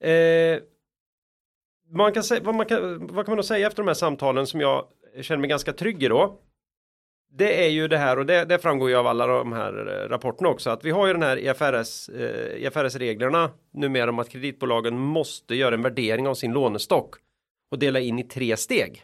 [0.00, 0.62] Eh,
[1.90, 4.46] man kan säga, vad, man kan, vad kan man då säga efter de här samtalen
[4.46, 4.86] som jag
[5.20, 6.40] känner mig ganska trygg i då?
[7.32, 10.08] Det är ju det här och det, det framgår ju av alla de här eh,
[10.08, 14.98] rapporterna också att vi har ju den här IFRS, eh, IFRS-reglerna numera om att kreditbolagen
[14.98, 17.14] måste göra en värdering av sin lånestock
[17.70, 19.02] och dela in i tre steg.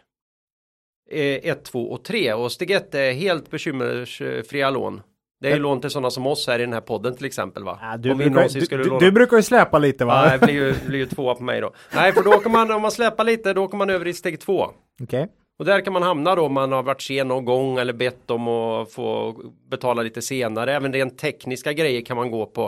[1.09, 5.01] Eh, 1, 2 och 3 och steg 1 är helt bekymmersfria lån.
[5.41, 7.63] Det är ju lån till sådana som oss här i den här podden till exempel
[7.63, 7.79] va?
[7.81, 10.25] Ja, du, brukar, du, du, du, brukar ju släpa lite va?
[10.25, 11.73] Nej, det blir ju, blir ju tvåa på mig då.
[11.95, 14.39] Nej, för då åker man, om man släpar lite, då åker man över i steg
[14.39, 14.63] 2.
[14.63, 14.73] Okej.
[15.03, 15.27] Okay.
[15.59, 18.31] Och där kan man hamna då om man har varit sen någon gång eller bett
[18.31, 19.35] om att få
[19.69, 20.75] betala lite senare.
[20.75, 22.65] Även rent tekniska grejer kan man gå på.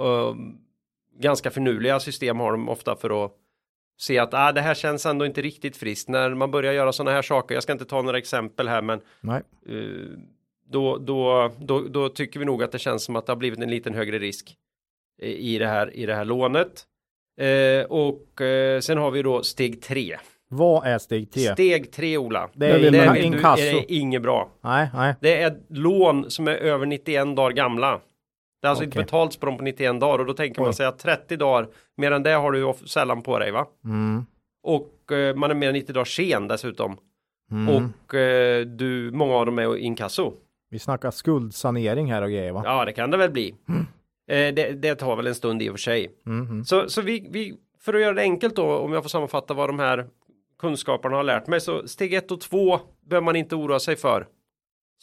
[0.00, 0.34] Uh,
[1.20, 3.32] ganska finurliga system har de ofta för att
[4.00, 7.10] se att ah, det här känns ändå inte riktigt friskt när man börjar göra sådana
[7.10, 7.54] här saker.
[7.54, 9.00] Jag ska inte ta några exempel här men
[9.68, 10.18] uh,
[10.70, 13.58] då, då, då, då, tycker vi nog att det känns som att det har blivit
[13.58, 14.56] en liten högre risk
[15.22, 16.84] i det här, i det här lånet.
[17.42, 20.16] Uh, och uh, sen har vi då steg 3.
[20.48, 21.42] Vad är steg 3?
[21.52, 22.50] Steg 3 Ola.
[22.52, 23.62] Det är, det är, inkasso.
[23.62, 24.50] är det inget bra.
[24.60, 25.14] Nej, nej.
[25.20, 28.00] Det är lån som är över 91 dagar gamla.
[28.62, 28.86] Det har alltså okay.
[28.86, 30.64] inte betalts på dem på 91 dagar och då tänker Oj.
[30.64, 33.66] man sig att 30 dagar, mer än det har du sällan på dig va?
[33.84, 34.26] Mm.
[34.62, 36.96] Och eh, man är mer än 90 dagar sen dessutom.
[37.50, 37.74] Mm.
[37.76, 40.32] Och eh, du, många av dem är inkasso.
[40.74, 42.62] Vi snackar skuldsanering här och grejer va?
[42.64, 43.54] Ja det kan det väl bli.
[43.68, 43.86] Mm.
[44.28, 46.10] Eh, det, det, tar väl en stund i och för sig.
[46.26, 46.64] Mm.
[46.64, 49.68] Så, så vi, vi, för att göra det enkelt då, om jag får sammanfatta vad
[49.68, 50.06] de här
[50.58, 54.26] kunskaperna har lärt mig, så steg 1 och 2 behöver man inte oroa sig för.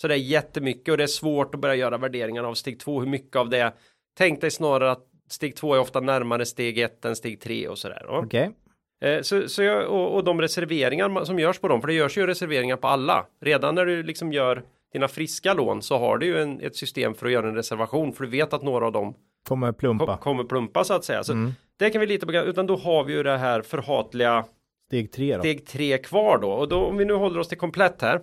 [0.02, 3.00] Så det är jättemycket och det är svårt att börja göra värderingar av steg 2,
[3.00, 3.74] hur mycket av det.
[4.18, 7.78] Tänk dig snarare att steg 2 är ofta närmare steg 1 än steg 3 och
[7.78, 8.06] sådär.
[8.10, 8.52] Okej.
[9.00, 9.16] Okay.
[9.16, 12.18] Eh, så, så jag, och, och, de reserveringar som görs på dem, för det görs
[12.18, 13.26] ju reserveringar på alla.
[13.42, 17.14] Redan när du liksom gör dina friska lån så har du ju en, ett system
[17.14, 19.16] för att göra en reservation, för du vet att några av dem
[19.48, 20.06] kommer plumpa.
[20.06, 21.24] Kom, kommer plumpa så att säga.
[21.24, 21.52] Så mm.
[21.78, 24.46] det kan vi lita på, utan då har vi ju det här förhatliga
[24.88, 25.40] Steg 3 då?
[25.40, 26.52] Steg 3 kvar då.
[26.52, 28.22] Och då om vi nu håller oss till komplett här.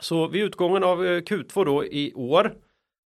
[0.00, 2.54] Så vid utgången av eh, Q2 då i år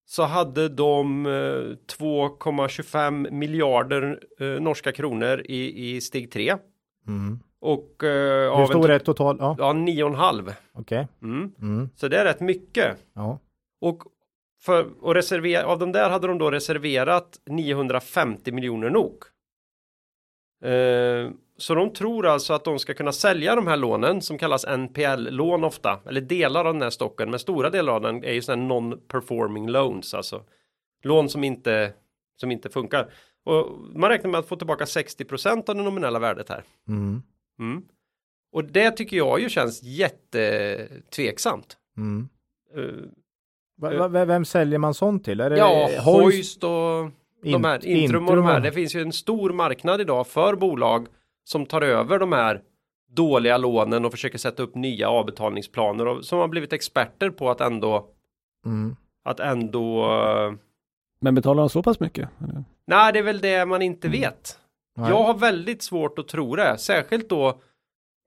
[0.05, 6.57] så hade de 2,25 eh, miljarder eh, norska kronor i, i steg 3.
[7.09, 7.41] Mm.
[7.63, 9.37] Och eh, Hur stor är total?
[9.41, 10.41] Ja, ja 9,5.
[10.41, 10.55] Okej.
[10.73, 11.07] Okay.
[11.23, 11.53] Mm.
[11.61, 11.89] Mm.
[11.97, 12.97] Så det är rätt mycket.
[13.15, 13.39] Ja.
[13.81, 14.03] Och
[14.63, 19.23] för och reservera, av de där hade de då reserverat 950 miljoner NOK.
[20.65, 24.65] Eh, så de tror alltså att de ska kunna sälja de här lånen som kallas
[24.65, 28.43] NPL-lån ofta, eller delar av den här stocken, men stora delar av den är ju
[28.43, 30.43] sådana non-performing loans, alltså
[31.03, 31.93] lån som inte,
[32.41, 33.13] som inte funkar.
[33.45, 36.65] Och man räknar med att få tillbaka 60% av det nominella värdet här.
[36.89, 37.23] Mm.
[37.63, 37.83] Mm.
[38.53, 41.77] Och det tycker jag ju känns jättetveksamt.
[41.97, 42.29] Mm.
[42.77, 43.05] Uh,
[43.77, 45.41] va, va, vem säljer man sånt till?
[45.41, 47.11] Är det ja, Hoist och
[47.43, 48.61] de här, Intrum och de här.
[48.61, 51.07] Det finns ju en stor marknad idag för bolag
[51.45, 52.63] som tar över de här
[53.11, 57.61] dåliga lånen och försöker sätta upp nya avbetalningsplaner och som har blivit experter på att
[57.61, 58.09] ändå
[58.67, 58.97] mm.
[59.25, 60.55] att ändå uh...
[61.21, 62.29] Men betalar de så pass mycket?
[62.85, 64.21] Nej, det är väl det man inte mm.
[64.21, 64.59] vet.
[64.94, 65.10] Nej.
[65.10, 67.60] Jag har väldigt svårt att tro det, särskilt då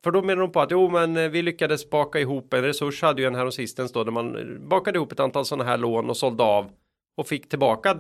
[0.04, 3.02] för då menar de på att jo men eh, vi lyckades baka ihop en resurs
[3.02, 6.10] hade ju en här sistens då där man bakade ihop ett antal sådana här lån
[6.10, 6.70] och sålde av
[7.18, 7.98] och fick tillbaka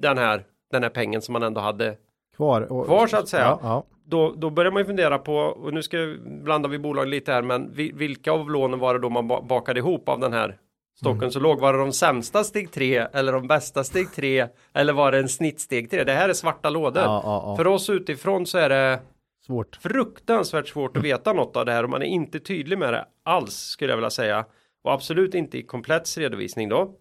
[0.00, 1.96] den här den här pengen som man ändå hade
[2.36, 3.44] kvar, och, kvar så att säga.
[3.44, 7.08] Ja, ja då, då börjar man ju fundera på, och nu ska blanda vi bolag
[7.08, 10.58] lite här, men vilka av lånen var det då man bakade ihop av den här
[10.96, 11.30] stocken mm.
[11.30, 11.60] så låg?
[11.60, 15.28] Var det de sämsta steg 3 eller de bästa steg 3 eller var det en
[15.28, 16.04] snittsteg 3?
[16.04, 17.02] Det här är svarta lådor.
[17.02, 17.56] Ja, ja, ja.
[17.56, 19.00] För oss utifrån så är det
[19.46, 19.76] svårt.
[19.76, 23.06] fruktansvärt svårt att veta något av det här och man är inte tydlig med det
[23.22, 24.44] alls skulle jag vilja säga.
[24.84, 26.94] Och absolut inte i komplett redovisning då.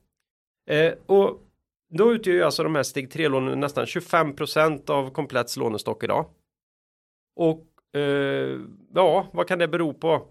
[0.69, 1.41] Eh, och
[1.89, 6.26] då utgör ju alltså de här steg 3-lånen nästan 25% av kompletts lånestock idag.
[7.35, 8.59] Och eh,
[8.93, 10.27] ja, vad kan det bero på?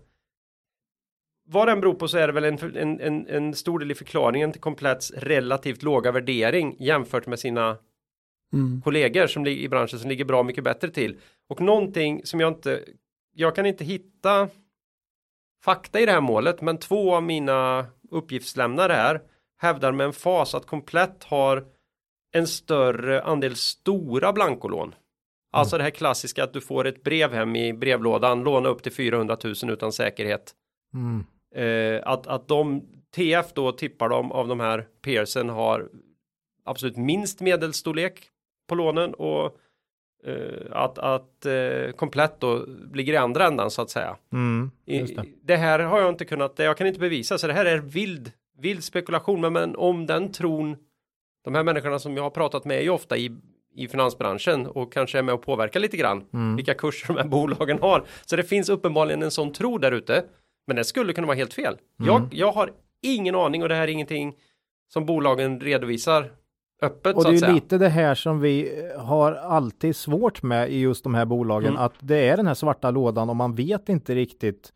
[1.46, 3.94] Vad den beror på så är det väl en, en, en, en stor del i
[3.94, 7.78] förklaringen till Kompletts relativt låga värdering jämfört med sina
[8.52, 8.82] mm.
[8.82, 11.16] kollegor som i branschen som ligger bra mycket bättre till.
[11.48, 12.80] Och någonting som jag inte,
[13.34, 14.48] jag kan inte hitta
[15.64, 19.20] fakta i det här målet, men två av mina uppgiftslämnare här
[19.60, 21.64] hävdar med en fas att Komplett har
[22.32, 24.94] en större andel stora blankolån
[25.54, 28.92] Alltså det här klassiska att du får ett brev hem i brevlådan, låna upp till
[28.92, 30.54] 400 000 utan säkerhet.
[30.94, 31.24] Mm.
[31.54, 32.82] Eh, att, att de,
[33.16, 35.88] TF då tippar de av de här Pearson har
[36.64, 38.30] absolut minst medelstorlek
[38.68, 39.58] på lånen och
[40.24, 44.16] eh, att, att eh, komplett då ligger i andra ändan så att säga.
[44.32, 45.24] Mm, det.
[45.42, 45.56] Det.
[45.56, 48.84] här har jag inte kunnat, jag kan inte bevisa så det här är vild, vild
[48.84, 50.76] spekulation men, men om den tron
[51.44, 53.36] de här människorna som jag har pratat med är ju ofta i
[53.76, 56.56] i finansbranschen och kanske är med och påverkar lite grann mm.
[56.56, 58.04] vilka kurser de här bolagen har.
[58.26, 60.24] Så det finns uppenbarligen en sån tro där ute.
[60.66, 61.76] Men det skulle kunna vara helt fel.
[62.00, 62.12] Mm.
[62.12, 62.72] Jag, jag har
[63.02, 64.34] ingen aning och det här är ingenting
[64.92, 66.30] som bolagen redovisar
[66.82, 67.16] öppet.
[67.16, 67.52] Och det är säga.
[67.52, 71.82] lite det här som vi har alltid svårt med i just de här bolagen, mm.
[71.82, 74.72] att det är den här svarta lådan och man vet inte riktigt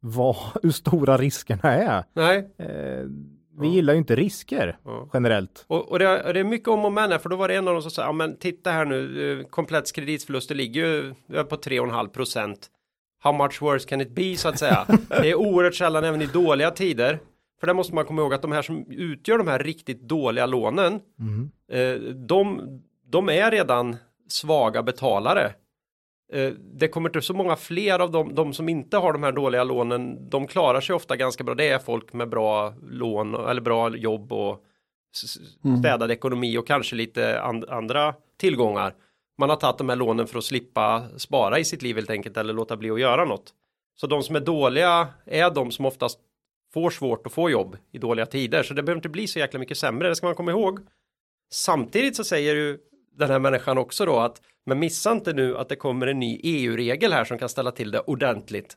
[0.00, 2.04] vad, hur stora riskerna är.
[2.12, 2.38] Nej.
[2.58, 3.06] Eh,
[3.58, 5.10] vi gillar ju inte risker Ja.
[5.14, 5.64] generellt.
[5.68, 7.54] Och, och det, är- det är mycket om och men här, för då var det
[7.54, 11.14] en av dem som sa, ja men titta här nu, eh, komplett kreditförluster ligger ju
[11.34, 12.70] eh, på 3,5 procent.
[13.18, 14.86] How much worse can it be så att säga.
[15.08, 17.18] det är oerhört sällan även i dåliga tider.
[17.60, 20.46] För där måste man komma ihåg att de här som utgör de här riktigt dåliga
[20.46, 21.00] lånen,
[21.72, 22.60] eh, de,
[23.06, 23.96] de är redan
[24.28, 25.52] svaga betalare.
[26.32, 29.32] Eh, det kommer inte så många fler av dem, de som inte har de här
[29.32, 31.54] dåliga lånen, de klarar sig ofta ganska bra.
[31.54, 34.62] Det är folk med bra lån eller bra jobb och
[35.14, 35.38] s-
[35.80, 38.94] städad ekonomi och kanske lite and, andra tillgångar.
[39.38, 42.36] Man har tagit de här lånen för att slippa spara i sitt liv helt enkelt
[42.36, 43.54] eller låta bli att göra något.
[43.96, 46.18] Så de som är dåliga är de som oftast
[46.74, 48.62] får svårt att få jobb i dåliga tider.
[48.62, 50.80] Så det behöver inte bli så jäkla mycket sämre, det ska man komma ihåg.
[51.52, 52.78] Samtidigt så säger ju
[53.16, 56.40] den här människan också då att men missa inte nu att det kommer en ny
[56.42, 58.76] EU-regel här som kan ställa till det ordentligt.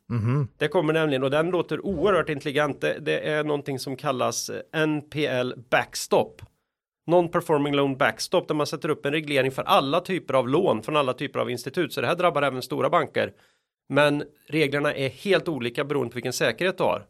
[0.58, 2.82] Det kommer nämligen och den låter oerhört intelligent.
[2.82, 4.52] Det, det är någonting som kallas
[4.88, 6.42] NPL backstop.
[7.10, 10.96] Non-performing loan backstop där man sätter upp en reglering för alla typer av lån från
[10.98, 11.94] alla typer av institut.
[11.94, 13.34] Så det här drabbar även stora banker.
[13.90, 17.06] Men reglerna är helt olika beroende på vilken säkerhet du har.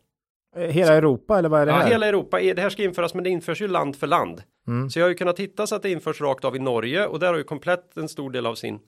[0.56, 1.90] Eh, Hela Europa eller vad är det Ja, här?
[1.90, 4.44] hela Europa, det här ska införas men det införs ju land för land.
[4.68, 4.90] Mm.
[4.90, 7.20] Så jag har ju kunnat hitta så att det införs rakt av i Norge och
[7.20, 8.80] där har ju komplett en stor del av sin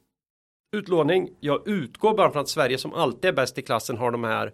[0.76, 1.30] utlåning.
[1.40, 4.52] Jag utgår bara från att Sverige som alltid är bäst i klassen har de här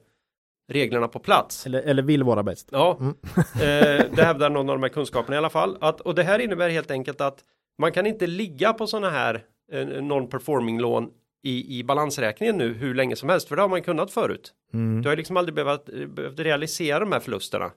[0.68, 1.66] reglerna på plats.
[1.66, 2.70] Eller, eller vill vara bäst.
[2.72, 5.78] Ja, eh, det hävdar någon av de här kunskaperna i alla fall.
[5.82, 7.44] Att, och det här innebär helt enkelt att
[7.78, 11.10] man kan inte ligga på sådana här eh, non-performing lån
[11.44, 14.54] i, i balansräkningen nu hur länge som helst, för det har man kunnat förut.
[14.74, 15.02] Mm.
[15.02, 17.72] Du har liksom aldrig behövt, behövt realisera de här förlusterna.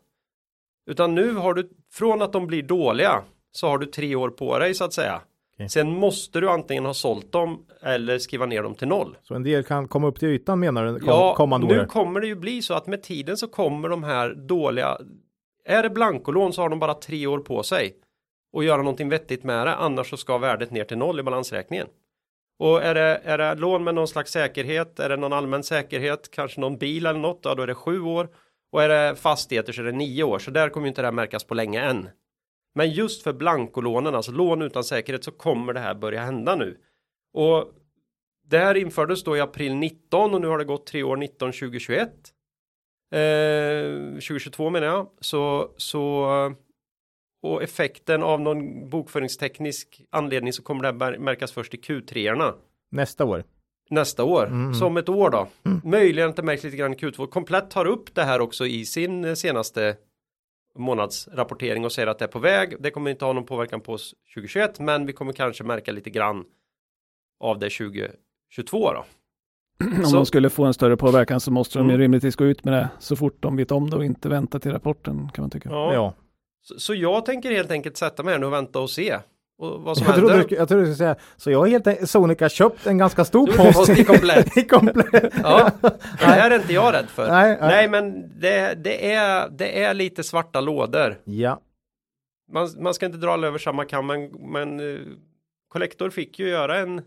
[0.91, 3.23] Utan nu har du, från att de blir dåliga,
[3.53, 5.21] så har du tre år på dig så att säga.
[5.61, 5.69] Okej.
[5.69, 9.16] Sen måste du antingen ha sålt dem eller skriva ner dem till noll.
[9.23, 10.99] Så en del kan komma upp till ytan menar du?
[11.01, 11.85] Kom, Ja, kommande nu år?
[11.85, 14.99] kommer det ju bli så att med tiden så kommer de här dåliga,
[15.65, 17.95] är det blankolån så har de bara tre år på sig
[18.53, 21.87] och göra någonting vettigt med det, annars så ska värdet ner till noll i balansräkningen.
[22.59, 26.31] Och är det, är det lån med någon slags säkerhet, är det någon allmän säkerhet,
[26.31, 28.28] kanske någon bil eller något, ja, då är det sju år.
[28.73, 31.07] Och är det fastigheter så är det nio år, så där kommer ju inte det
[31.07, 32.09] här märkas på länge än.
[32.75, 36.79] Men just för blankolånen, alltså lån utan säkerhet, så kommer det här börja hända nu.
[37.35, 37.73] Och
[38.47, 41.53] det här infördes då i april 19 och nu har det gått tre år 19
[41.53, 42.09] 2021.
[43.15, 45.09] Eh, 2022 menar jag.
[45.21, 46.27] Så, så
[47.43, 52.55] och effekten av någon bokföringsteknisk anledning så kommer det här mär- märkas först i Q3-erna
[52.91, 53.45] Nästa år?
[53.91, 54.47] nästa år.
[54.47, 54.75] Mm.
[54.75, 55.49] Som ett år då.
[55.85, 57.27] Möjligen att det märks lite grann i Q2.
[57.27, 59.97] Komplett tar upp det här också i sin eh, senaste
[60.79, 62.77] månadsrapportering och säger att det är på väg.
[62.81, 66.11] Det kommer inte ha någon påverkan på oss 2021 men vi kommer kanske märka lite
[66.11, 66.45] grann
[67.41, 69.05] av det 2022 då.
[69.99, 72.01] Om Så- de skulle få en större påverkan så måste de ju Mm.
[72.01, 74.73] rimligtvis gå ut med det så fort de vet om det och inte vänta till
[74.73, 75.69] rapporten kan man tycka.
[75.69, 75.95] Ja.
[75.95, 76.15] Ja.
[76.63, 79.19] Så, så jag tänker helt enkelt sätta mig här nu och vänta och se.
[79.61, 80.49] Och vad som Jag trodde, händer.
[80.49, 83.24] du, jag trodde du skulle säga, så jag har helt enkelt, Sonica köpt en ganska
[83.24, 83.73] stor post.
[83.78, 84.57] post i komplett.
[84.57, 85.35] I komplett.
[85.43, 85.70] Ja,
[86.19, 87.28] det här är inte jag rädd för.
[87.28, 87.69] Nej, nej.
[87.69, 91.19] Nej men det, det, är, det är lite svarta lådor.
[91.24, 91.61] Ja.
[92.53, 95.01] man, man ska inte dra alla över samma kam men, men uh,
[95.73, 97.03] Collector fick ju göra en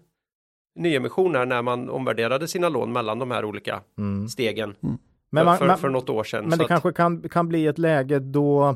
[0.80, 4.28] nyemission här när man omvärderade sina lån mellan de här olika Mm.
[4.30, 4.76] stegen
[5.32, 6.46] Men, man, för, man, för något år sedan.
[6.50, 8.76] men det att kanske kan, kan bli ett läge då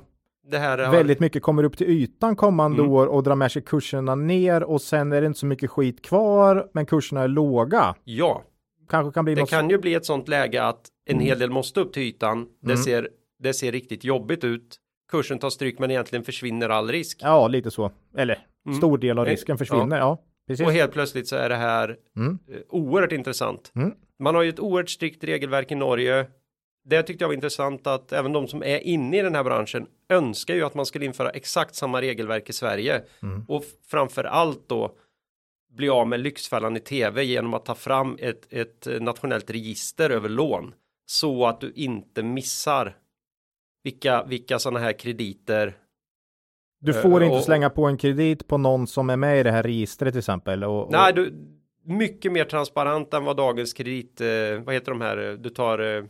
[0.52, 2.92] har, väldigt mycket kommer upp till ytan kommande Mm.
[2.92, 6.02] år och drar med sig kurserna ner och sen är det inte så mycket skit
[6.06, 7.96] kvar men kurserna är låga.
[8.04, 8.44] Ja,
[8.90, 11.26] Kanske kan bli det något kan ju bli ett sånt läge att en Mm.
[11.28, 12.48] hel del måste upp till ytan.
[12.62, 12.84] Det, Mm.
[12.84, 13.10] ser,
[13.40, 14.78] det ser riktigt jobbigt ut.
[15.12, 17.20] Kursen tar stryk men egentligen försvinner all risk.
[17.24, 17.92] Ja, lite så.
[18.18, 18.78] Eller Mm.
[18.78, 19.98] stor del av Eh, risken försvinner.
[19.98, 20.18] Ja,
[20.48, 20.66] precis.
[20.68, 22.40] Och helt plötsligt så är det här Mm.
[22.52, 23.72] eh, oerhört intressant.
[23.76, 23.92] Mm.
[24.20, 26.26] Man har ju ett oerhört strikt regelverk i Norge.
[26.90, 29.88] Det tyckte jag var intressant att även de som är inne i den här branschen
[30.10, 33.46] önskar ju att man skulle införa exakt samma regelverk i Sverige Mm.
[33.48, 34.96] och framför allt då
[35.78, 40.30] bli av med Lyxfällan i tv genom att ta fram ett, ett nationellt register över
[40.30, 40.74] lån
[41.06, 42.96] så att du inte missar
[43.84, 45.74] vilka, vilka sådana här krediter
[46.82, 49.44] Du får Eh, inte och- slänga på en kredit på någon som är med i
[49.44, 50.64] det här registret till exempel.
[50.64, 51.34] Och, och, Nej, du,
[51.84, 54.28] mycket mer transparent än vad dagens kredit, eh,
[54.66, 56.04] vad heter de här, du tar eh,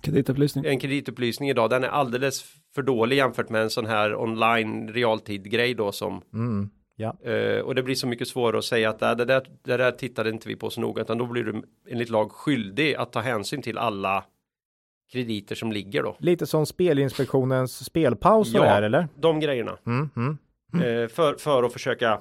[0.00, 0.64] Kreditupplysning.
[0.64, 2.44] en kreditupplysning idag, den är alldeles
[2.74, 6.70] för dålig jämfört med en sån här online realtid grej då som Mm.
[6.96, 7.16] Ja.
[7.30, 9.92] eh, och det blir så mycket svårare att säga att "Nej, det där, det där
[9.92, 13.20] tittade inte vi på så noga utan då blir du enligt lag skyldig att ta
[13.20, 14.24] hänsyn till alla
[15.12, 16.16] krediter som ligger då.
[16.18, 18.64] Lite som Spelinspektionens spelpaus och Ja.
[18.64, 19.08] här eller?
[19.16, 20.08] De grejerna Mm.
[20.16, 20.38] Mm.
[21.02, 22.20] eh, för, för att försöka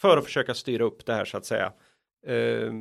[0.00, 1.72] för att försöka styra upp det här så att säga.
[2.26, 2.72] Eh,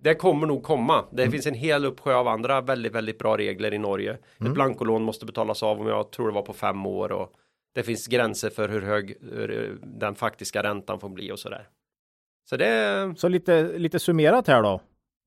[0.00, 1.04] det kommer nog komma.
[1.10, 1.32] Det Mm.
[1.32, 4.10] finns en hel uppsjö av andra väldigt, väldigt bra regler i Norge.
[4.38, 4.50] Mm.
[4.52, 7.32] Ett blankolån måste betalas av om jag tror det var på fem år och
[7.74, 9.16] det finns gränser för hur hög
[9.82, 11.68] den faktiska räntan får bli och sådär.
[12.50, 14.80] Så det, Så lite, lite summerat här då.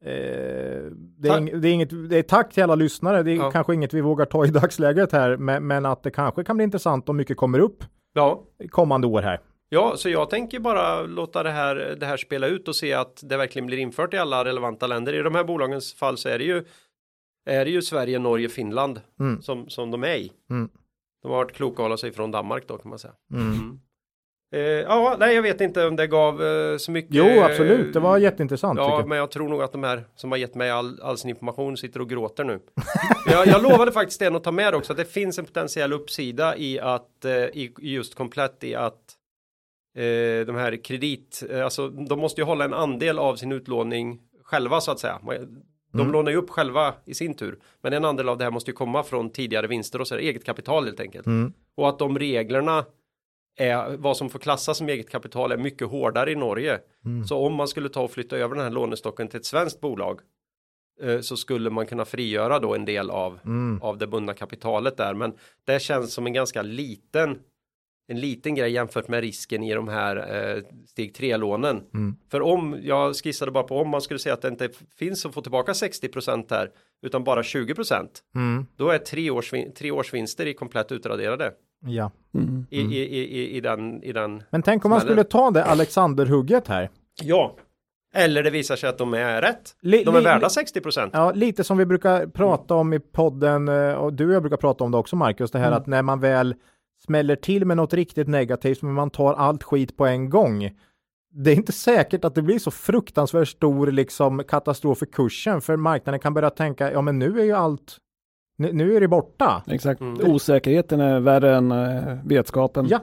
[0.05, 3.23] Eh, det, är ing, det är inget, det är tack till alla lyssnare.
[3.23, 3.51] Det är Ja.
[3.51, 6.63] kanske inget vi vågar ta i dagsläget här, men, men att det kanske kan bli
[6.63, 7.83] intressant om mycket kommer upp
[8.13, 9.39] ja, kommande år här.
[9.69, 13.19] Ja, så jag tänker bara låta det här, det här spela ut och se att
[13.23, 15.13] det verkligen blir infört i alla relevanta länder.
[15.13, 16.63] I de här bolagens fall så är det ju,
[17.49, 19.41] är det ju Sverige, Norge, Finland Mm.
[19.41, 20.31] som, som de är i.
[20.49, 20.69] Mm.
[21.21, 23.13] De har varit kloka att hålla sig från Danmark då kan man säga.
[23.33, 23.79] Mm.
[24.55, 27.15] Eh, ja, nej, jag vet inte om det gav eh, så mycket.
[27.15, 27.93] Jo, absolut.
[27.93, 28.79] Det var jätteintressant.
[28.79, 29.07] Ja, jag.
[29.07, 31.77] men jag tror nog att de här som har gett mig all, all sin information
[31.77, 32.59] sitter och gråter nu.
[33.25, 36.57] jag, jag lovade faktiskt en att ta med också att det finns en potentiell uppsida
[36.57, 39.15] i att eh, i just komplett i att
[39.95, 44.21] eh, de här kredit, eh, alltså de måste ju hålla en andel av sin utlåning
[44.43, 45.19] själva så att säga.
[45.91, 46.11] De Mm.
[46.13, 47.59] lånar ju upp själva i sin tur.
[47.81, 50.45] Men en andel av det här måste ju komma från tidigare vinster och så eget
[50.45, 51.25] kapital helt enkelt.
[51.25, 51.53] Mm.
[51.75, 52.85] Och att de reglerna
[53.57, 56.79] är vad som får klassas som eget kapital är mycket hårdare i Norge.
[57.05, 57.25] Mm.
[57.27, 60.19] Så om man skulle ta och flytta över den här lånestocken till ett svenskt bolag
[61.01, 63.81] eh, så skulle man kunna frigöra då en del av, Mm.
[63.81, 65.13] av det bundna kapitalet där.
[65.13, 65.33] Men
[65.65, 67.39] det känns som en ganska liten
[68.09, 70.15] en liten grej jämfört med risken i de här
[70.55, 71.81] eh, steg 3-lånen.
[71.93, 72.15] Mm.
[72.31, 74.69] För om, jag skissade bara på om man skulle säga att det inte
[74.99, 76.69] finns att få tillbaka 60% här
[77.05, 78.65] utan bara 20% Mm.
[78.75, 81.51] då är tre, års, tre års vinster i komplett utraderade
[81.85, 82.11] Ja.
[82.33, 82.65] Mm.
[82.69, 84.43] i, i, i, i, i, den, i den.
[84.49, 86.89] Men tänk om man skulle ta det Alexanderhugget här.
[87.21, 87.55] Ja.
[88.15, 89.75] Eller det visar sig att de är rätt.
[89.81, 91.09] Li- De är li- värda li- 60%.
[91.13, 94.57] Ja, lite som vi brukar prata om i podden eh, och du och jag brukar
[94.57, 95.77] prata om det också Marcus, det här Mm.
[95.77, 96.55] att när man väl
[97.05, 100.71] smäller till med något riktigt negativt, men man tar allt skit på en gång.
[101.31, 105.75] Det är inte säkert att det blir så fruktansvärt stor liksom katastrof för kursen, för
[105.75, 107.97] marknaden kan börja tänka, ja men nu är ju allt,
[108.57, 109.63] nu, nu är det borta.
[109.67, 110.01] Exakt.
[110.01, 110.31] Mm.
[110.31, 112.87] Osäkerheten är värre än eh, vetskapen.
[112.89, 112.99] Ja.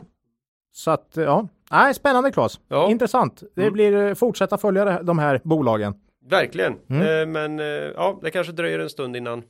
[0.73, 2.61] Så att, ja, nej, spännande Claes.
[2.69, 2.91] Ja.
[2.91, 3.43] Intressant.
[3.55, 3.73] Det Mm.
[3.73, 5.95] blir eh, fortsätta följa de här bolagen
[6.31, 6.75] Verkligen.
[6.89, 7.03] Mm.
[7.03, 7.67] Eh, men eh,
[7.97, 9.43] ja, det kanske dröjer en stund innan.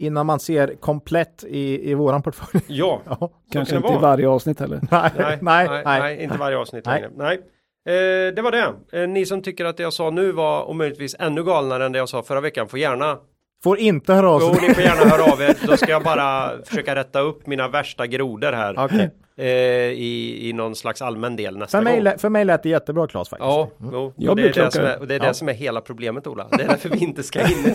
[0.00, 2.64] Innan man ser komplett i, i våran portfölj.
[2.66, 3.00] Ja.
[3.20, 3.30] ja.
[3.52, 4.80] Kanske inte i varje avsnitt heller.
[4.90, 6.22] Nej, Nej, nej, nej, nej.
[6.22, 7.00] inte varje avsnitt Nej.
[7.00, 7.12] längre.
[7.16, 7.40] Nej.
[7.88, 9.02] Eh, det var det.
[9.02, 11.92] Eh, ni som tycker att det jag sa nu var om möjligtvis ännu galnare än
[11.92, 13.18] det jag sa förra veckan får gärna
[13.62, 14.68] Får inte höra av Jo, sig.
[14.68, 15.56] ni får gärna höra av er.
[15.66, 18.74] Då ska jag bara försöka rätta upp mina värsta grodor här.
[18.84, 19.10] Okej.
[19.36, 22.02] Eh, i, I någon slags allmän del nästa För, mig, gång.
[22.04, 23.46] lä- för mig lät det jättebra Claes faktiskt.
[23.48, 25.34] Ja, jo, Jag och det, blir är det, är, och det är det Ja.
[25.34, 26.46] som är hela problemet Ola.
[26.50, 27.74] Det är därför vi inte ska in i.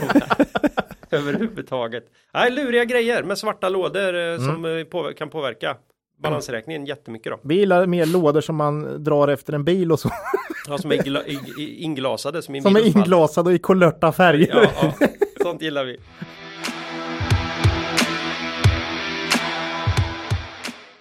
[1.12, 2.04] överhuvudtaget.
[2.34, 5.78] Nej, luriga grejer med svarta lådor eh, som eh, kan påverka
[6.24, 7.40] balansräkningen jättemycket då.
[7.44, 10.10] Vi gillar mer lådor som man drar efter en bil och så.
[10.68, 14.50] Ja, som är i, i, inglasade som i Som är inglasade och i kulörta färger.
[14.82, 15.08] Ja, ja,
[15.44, 15.98] sånt gillar vi.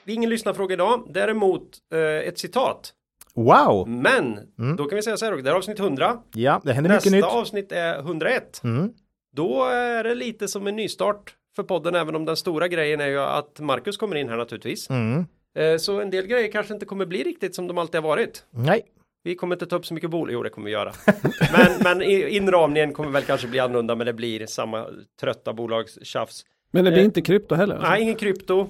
[0.04, 1.06] Det är ingen lyssnarfråga idag.
[1.14, 1.62] Däremot
[1.94, 2.92] eh, ett citat.
[3.34, 3.88] Wow!
[3.88, 4.76] Men Mm.
[4.76, 5.32] då kan vi säga så här.
[5.36, 6.16] Det är avsnitt 100.
[6.34, 7.34] Ja, det händer Nästa mycket nytt.
[7.36, 8.60] avsnitt är 101.
[8.64, 8.90] Mm.
[9.34, 11.94] Då är det lite som en nystart för podden.
[11.94, 14.90] Även om den stora grejen är ju att Marcus kommer in här naturligtvis.
[14.90, 15.24] Mm.
[15.58, 18.44] Eh, så en del grejer kanske inte kommer bli riktigt som de alltid har varit.
[18.50, 18.82] Nej,
[19.24, 20.92] Vi kommer inte ta upp så mycket bolag, jo det kommer vi göra.
[21.52, 24.86] men, men inramningen kommer väl kanske bli annorlunda, men det blir samma
[25.20, 26.46] trötta bolagstjafs.
[26.70, 27.74] Men det blir Eh, inte krypto heller.
[27.74, 27.90] alltså.
[27.90, 28.68] Nej, ingen krypto.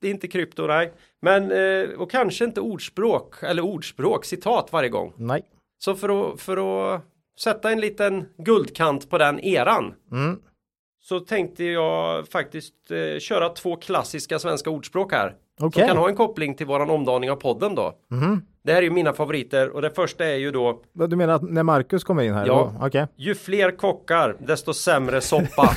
[0.00, 0.92] Det är inte krypto, nej.
[1.22, 5.12] Men, eh, och kanske inte ordspråk, eller ordspråk, citat varje gång.
[5.16, 5.42] nej.
[5.78, 6.56] Så för att, för
[6.94, 7.02] att
[7.40, 10.38] sätta en liten guldkant på den eran Mm.
[11.02, 15.34] så tänkte jag faktiskt eh, köra två klassiska svenska ordspråk här.
[15.60, 15.80] Okej.
[15.80, 17.94] Som kan ha en koppling till våran omdaning av podden då.
[18.10, 18.42] Mhm.
[18.64, 21.42] Det här är ju mina favoriter och det första är ju då Du menar att
[21.42, 22.46] när Marcus kommer in här?
[22.46, 22.72] Ja.
[22.80, 22.86] då?
[22.86, 23.06] Okej.
[23.16, 25.70] Ju fler kockar desto sämre soppa.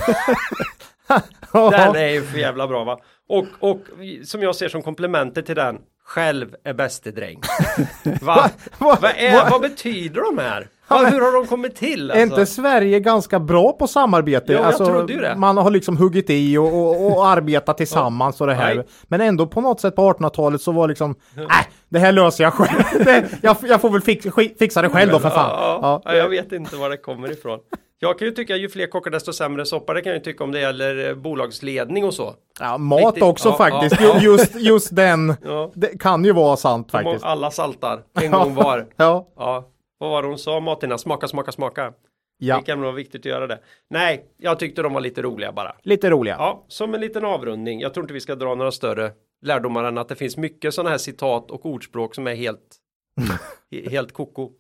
[1.51, 2.99] Den är ju för jävla bra va.
[3.29, 3.79] Och, och
[4.25, 5.77] som jag ser som komplementer till den.
[6.05, 7.41] Själv är bäste dräng.
[8.21, 8.49] Va?
[8.79, 10.67] Vad- Vad, är, vad betyder de här?
[10.89, 12.11] Va, hur har de kommit till?
[12.11, 12.61] Är inte Alltså?
[12.61, 14.53] Sverige ganska bra på samarbete?
[14.53, 15.35] Jo, jag trodde ju det.
[15.35, 18.75] Man har liksom huggit i och, och, och arbetat tillsammans och det här.
[18.75, 18.85] Nej.
[19.07, 21.47] Men ändå på något sätt på 1800-talet så var liksom, nej,
[21.89, 22.81] det här löser jag själv.
[23.05, 24.25] det, jag, jag får väl fix,
[24.59, 25.49] fixa det själv då för fan.
[25.51, 26.01] Ja, Ja.
[26.05, 27.59] ja, jag vet inte var det kommer ifrån.
[27.99, 29.93] Jag kan ju tycka ju fler kockar desto sämre soppa.
[29.93, 32.33] Det kan jag ju tycka om det gäller eh, bolagsledning och så.
[32.59, 33.23] Ja, mat Riktigt.
[33.23, 34.01] också Ja, faktiskt.
[34.01, 34.19] ja, ja.
[34.21, 35.71] Ju- Just, just den, Ja.
[35.75, 37.25] det kan ju vara sant faktiskt.
[37.25, 38.85] alla saltar en gång var.
[38.97, 39.67] Ja, Ja,
[39.97, 40.97] vad var det hon sa Martina?
[40.97, 41.93] Smaka, smaka, smaka.
[42.37, 42.57] ja.
[42.57, 43.59] Det kan vara viktigt att göra det.
[43.89, 45.75] Nej, jag tyckte de var lite roliga bara.
[45.83, 46.35] lite roliga.
[46.39, 47.79] Ja, som en liten avrundning.
[47.79, 49.11] Jag tror inte vi ska dra några större
[49.41, 52.75] lärdomar än att det finns mycket sådana här citat och ordspråk som är helt,
[53.71, 54.51] he- helt koko.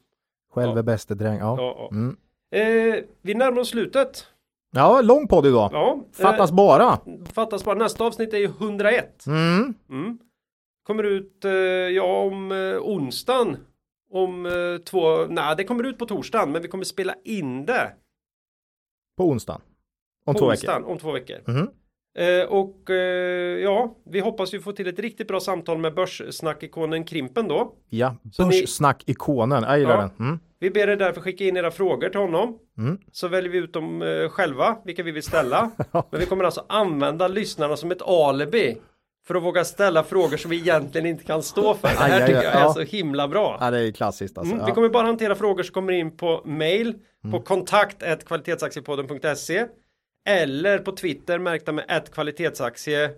[0.53, 0.79] Själv Ja.
[0.79, 1.37] är bäste dräng.
[1.39, 1.55] Ja.
[1.57, 1.89] Ja, ja.
[1.91, 2.17] Mm.
[2.55, 4.27] Eh, vi närmar oss slutet.
[4.75, 5.69] Ja, lång podd idag.
[5.73, 6.99] Ja, Fattas eh, bara.
[7.33, 7.75] fattas bara.
[7.75, 9.23] Nästa avsnitt är ju 101.
[9.27, 9.73] Mm.
[9.89, 10.17] Mm.
[10.83, 13.57] Kommer ut, eh, ja om eh, onsdagen.
[14.11, 14.51] Om eh,
[14.83, 17.93] två, nej det kommer ut på torsdagen men vi kommer spela in det
[19.17, 19.61] På onsdagen.
[20.25, 20.91] Om på två onsdagen veckor.
[20.91, 21.37] om två veckor.
[21.47, 21.69] Mhm.
[22.17, 27.03] Eh, och eh, ja, vi hoppas ju få till ett riktigt bra samtal med börssnackikonen
[27.03, 27.73] Krimpen då.
[27.89, 29.63] Ja, börssnack-ikonen.
[29.63, 30.01] Jag gillar Ja.
[30.17, 30.27] den.
[30.27, 30.39] Mm.
[30.59, 32.57] Vi ber er därför skicka in era frågor till honom.
[32.77, 32.97] Mm.
[33.11, 35.71] Så väljer vi ut dem eh, själva, vilka vi vill ställa.
[36.11, 38.77] Men vi kommer alltså använda lyssnarna som ett alibi.
[39.27, 41.87] För att våga ställa frågor som vi egentligen inte kan stå för.
[41.87, 43.57] Det här tycker jag är så himla bra.
[43.61, 44.53] Ja, det är klassiskt alltså.
[44.53, 44.65] Mm.
[44.65, 47.31] Vi kommer bara hantera frågor som kommer in på mail Mm.
[47.39, 49.65] på kontakt kvalitetsaktiepodden.se
[50.27, 53.09] eller på Twitter märkta med ett kvalitetsaktie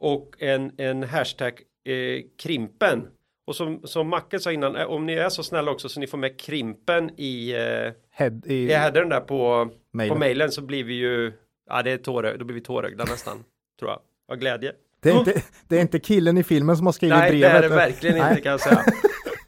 [0.00, 1.52] och en, en hashtag
[1.86, 3.06] eh, krimpen.
[3.46, 6.06] Och som, som Macke sa innan, eh, om ni är så snälla också så ni
[6.06, 10.14] får med krimpen i, eh, Head, i, i headern där på, Mailen.
[10.14, 11.32] på mailen så blir vi ju,
[11.70, 13.44] ja det är tårögda, då blir vi tårögda nästan,
[13.78, 14.00] tror jag,
[14.32, 14.72] av glädje.
[15.04, 17.52] Det, är inte, det är inte killen i filmen som har skrivit Nej, brevet.
[17.52, 18.30] det är det verkligen Nej.
[18.30, 18.84] inte kan jag säga.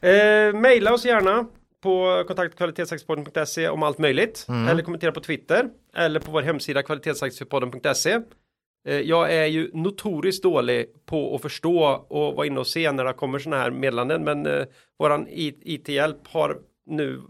[0.47, 1.45] eh, maila oss gärna
[1.83, 4.45] på kontaktkvalitetsaktiepodden.se om allt möjligt.
[4.49, 4.67] Mm.
[4.67, 5.69] Eller kommentera på Twitter.
[5.95, 8.19] Eller på vår hemsida kvalitetsaktiepodden.se.
[8.87, 13.05] Eh, jag är ju notoriskt dålig på att förstå och vara inne och se när
[13.05, 14.23] det kommer sådana här meddelanden.
[14.23, 14.65] Men eh,
[14.99, 17.21] våran IT-hjälp har nu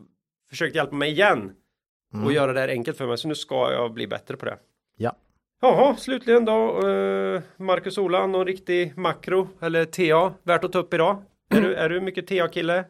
[0.49, 1.51] försökt hjälpa mig igen.
[2.25, 3.17] Och göra det här enkelt för mig.
[3.17, 4.57] Så nu ska jag bli bättre på det.
[4.97, 5.15] Ja.
[5.61, 6.87] Jaha, slutligen då.
[6.89, 11.23] Eh, Marcus Ola, någon riktig makro eller TA värt att ta upp idag?
[11.49, 12.85] Är du, är du mycket TA-kille?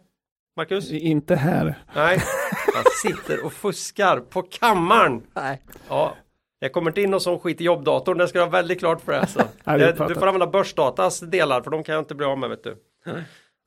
[0.56, 0.92] Marcus?
[0.92, 1.76] Inte här.
[1.96, 2.20] Nej,
[2.76, 5.24] han sitter och fuskar på kammaren.
[5.34, 5.62] Nej.
[5.90, 6.16] Ja,
[6.60, 9.02] jag kommer inte in någon sån skit i jobbdatorn, det ska du ha väldigt klart
[9.02, 9.48] för dig alltså.
[10.08, 12.78] Du får använda börsdatas delar för de kan jag inte bli av med vet du.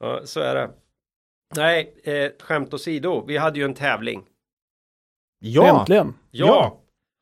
[0.01, 0.71] Ja, så är det.
[1.57, 4.25] Nej, eh, skämt åsido, vi hade ju en tävling.
[5.39, 6.15] Ja, Äntligen.
[6.31, 6.47] Ja!
[6.47, 6.80] Ja.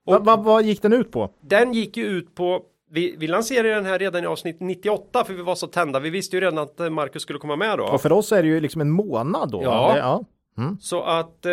[0.09, 1.31] Och Va, va, vad gick den ut på?
[1.41, 5.35] Den gick ju ut på vi, vi lanserade den här redan i avsnitt 98 för
[5.35, 6.01] vi var så tända.
[6.01, 7.85] Vi visste ju redan att eh, Marcus skulle komma med då.
[7.85, 9.63] Och för oss är det ju liksom en månad då.
[9.63, 9.93] Ja.
[9.93, 10.25] Det, ja.
[10.81, 11.53] Så att eh,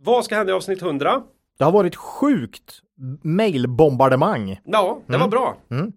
[0.00, 1.22] vad ska hända i avsnitt 100?
[1.58, 2.82] det har varit sjukt
[3.22, 4.60] mailbombardemang.
[4.64, 5.56] Ja, det var bra.
[5.70, 5.92] Mm.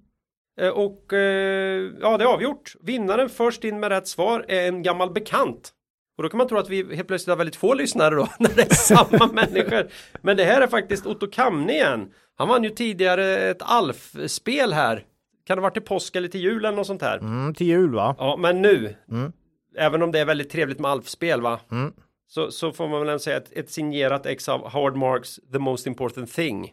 [0.62, 2.76] Eh, och eh, ja, det är avgjort.
[2.82, 5.74] Vinnaren först in med rätt svar är en gammal bekant.
[6.22, 8.50] Och då kan man tro att vi helt plötsligt har väldigt få lyssnare då, när
[8.56, 9.88] det är samma människor.
[10.22, 12.14] Men det här är faktiskt Otto Kamne igen.
[12.36, 15.06] Han vann ju tidigare ett Alf-spel här.
[15.46, 17.18] Kan det ha varit till påsk eller till jul eller något sånt här?
[17.18, 18.16] Mm, till jul va?
[18.18, 19.32] Ja, men nu, Mm.
[19.78, 21.94] även om det är väldigt trevligt med Alf-spel va, Mm.
[22.28, 25.60] så, så får man väl ändå säga att ett signerat ex av Howard Marks The
[25.60, 26.72] Most Important Thing.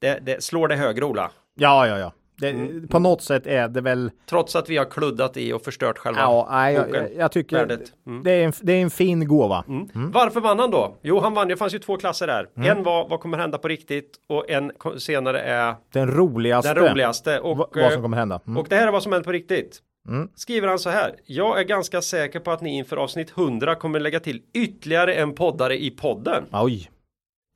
[0.00, 1.30] Det, det slår det högre Ola.
[1.54, 2.12] Ja, ja, ja.
[2.42, 2.88] Det, Mm.
[2.88, 6.20] På något sätt är det väl, Trots att vi har kluddat i och förstört själva
[6.20, 7.02] ja, nej, jag, boken.
[7.02, 7.78] jag, jag tycker.
[8.06, 8.22] Mm.
[8.22, 9.64] det, är en, det är en fin gåva.
[9.68, 10.10] Mm.
[10.12, 10.96] Varför vann han då?
[11.02, 11.48] Jo, han vann.
[11.48, 12.48] Det fanns ju två klasser där.
[12.56, 12.78] Mm.
[12.78, 16.74] En var vad kommer hända på riktigt och en senare är Den roligaste.
[16.74, 17.40] den roligaste.
[17.40, 18.40] Va, Och, vad som eh, kommer hända.
[18.46, 18.56] Mm.
[18.58, 19.78] och det här är vad som händer på riktigt.
[20.08, 20.28] Mm.
[20.34, 21.14] Skriver han så här.
[21.26, 25.34] Jag är ganska säker på att ni inför avsnitt 100 kommer lägga till ytterligare en
[25.34, 26.44] poddare i podden.
[26.52, 26.90] Oj.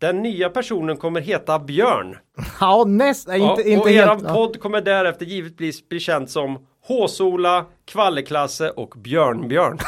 [0.00, 2.16] Den nya personen kommer heta Björn.
[2.60, 4.06] Ja, näst, nej, inte, ja, inte och helt.
[4.06, 4.34] eran ja.
[4.34, 9.78] podd kommer därefter givetvis bli känd som Håsola, Kvalleklasse och Björnbjörn.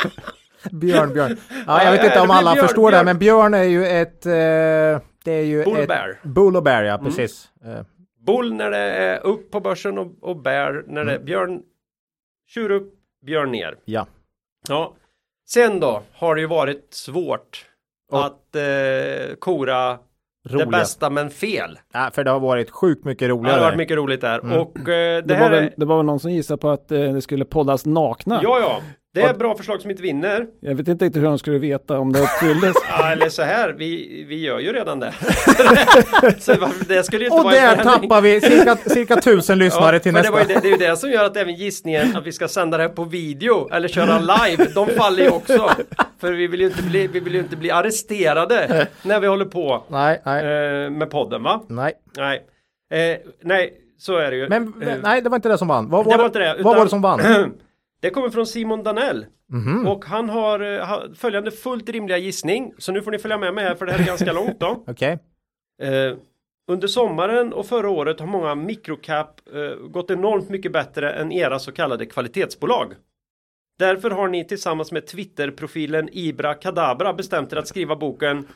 [0.70, 1.36] Björn, Björn.
[1.50, 3.04] Ja, Ja, jag vet inte det om alla Björn, förstår det, Björn.
[3.04, 4.26] men Björn är ju ett...
[4.26, 4.32] Eh,
[5.24, 5.88] det är ju Bull ett...
[5.88, 6.20] bear.
[6.22, 7.50] Bull och bear, ja, precis.
[7.64, 7.82] Eh,
[8.26, 11.62] Bull när det är upp på börsen och, och bear när det är björn.
[12.48, 12.94] Tjur upp,
[13.26, 13.76] björn ner.
[13.84, 14.06] ja.
[14.68, 14.94] Ja.
[15.48, 17.66] Sen då har det ju varit svårt
[18.12, 19.98] Och- att eh, kora
[20.44, 20.70] det Roligast.
[20.70, 21.78] bästa men fel.
[21.92, 23.56] Ja, för det har varit sjukt mycket Det roligare.
[23.58, 24.38] har varit mycket roligt där.
[24.38, 24.58] Mm.
[24.60, 25.74] Och eh, det, Det, här var väl, är...
[25.76, 28.40] det var väl någon som gissade på att eh, det skulle poddas nakna.
[28.42, 28.80] Ja, ja.
[29.14, 30.46] Det är bra förslag som inte vinner.
[30.60, 32.76] Jag vet inte riktigt hur de skulle veta om det uppfylldes.
[32.98, 35.12] Ja, eller så här, vi, vi gör ju redan det.
[36.40, 36.52] så
[36.88, 40.22] det skulle ju inte Och vara där tappar vi cirka, cirka tusen lyssnare till för
[40.22, 40.32] det, nästa.
[40.32, 42.48] var ju det, det är ju det som gör att även gissningen att vi ska
[42.48, 45.70] sända det här på video eller köra live, de faller ju också.
[46.20, 49.44] För vi vill ju inte bli, vi vill ju inte bli arresterade när vi håller
[49.44, 50.44] på Nej, nej,
[50.84, 51.62] eh, med podden va?
[51.68, 51.92] nej.
[52.16, 52.42] Nej.
[53.12, 54.48] Eh, nej, så är det ju.
[54.48, 55.88] Men Eh, nej, det var inte det som vann.
[55.90, 56.46] Vad det var, var inte det.
[56.48, 57.20] vad utan- var det som vann?
[58.02, 59.26] Det kommer från Simon Danell.
[59.52, 59.86] Mhm.
[59.86, 62.74] Och han har, eh, följande fullt rimliga gissning.
[62.78, 64.84] Så nu får ni följa med mig här för det här är ganska långt då.
[64.86, 65.18] Okej.
[65.82, 66.16] Eh,
[66.70, 71.58] under sommaren och förra året har många microcap eh, gått enormt mycket bättre än era
[71.58, 72.94] så kallade kvalitetsbolag.
[73.78, 78.48] Därför har ni tillsammans med Twitter-profilen Ibra Kadabra bestämt er att skriva boken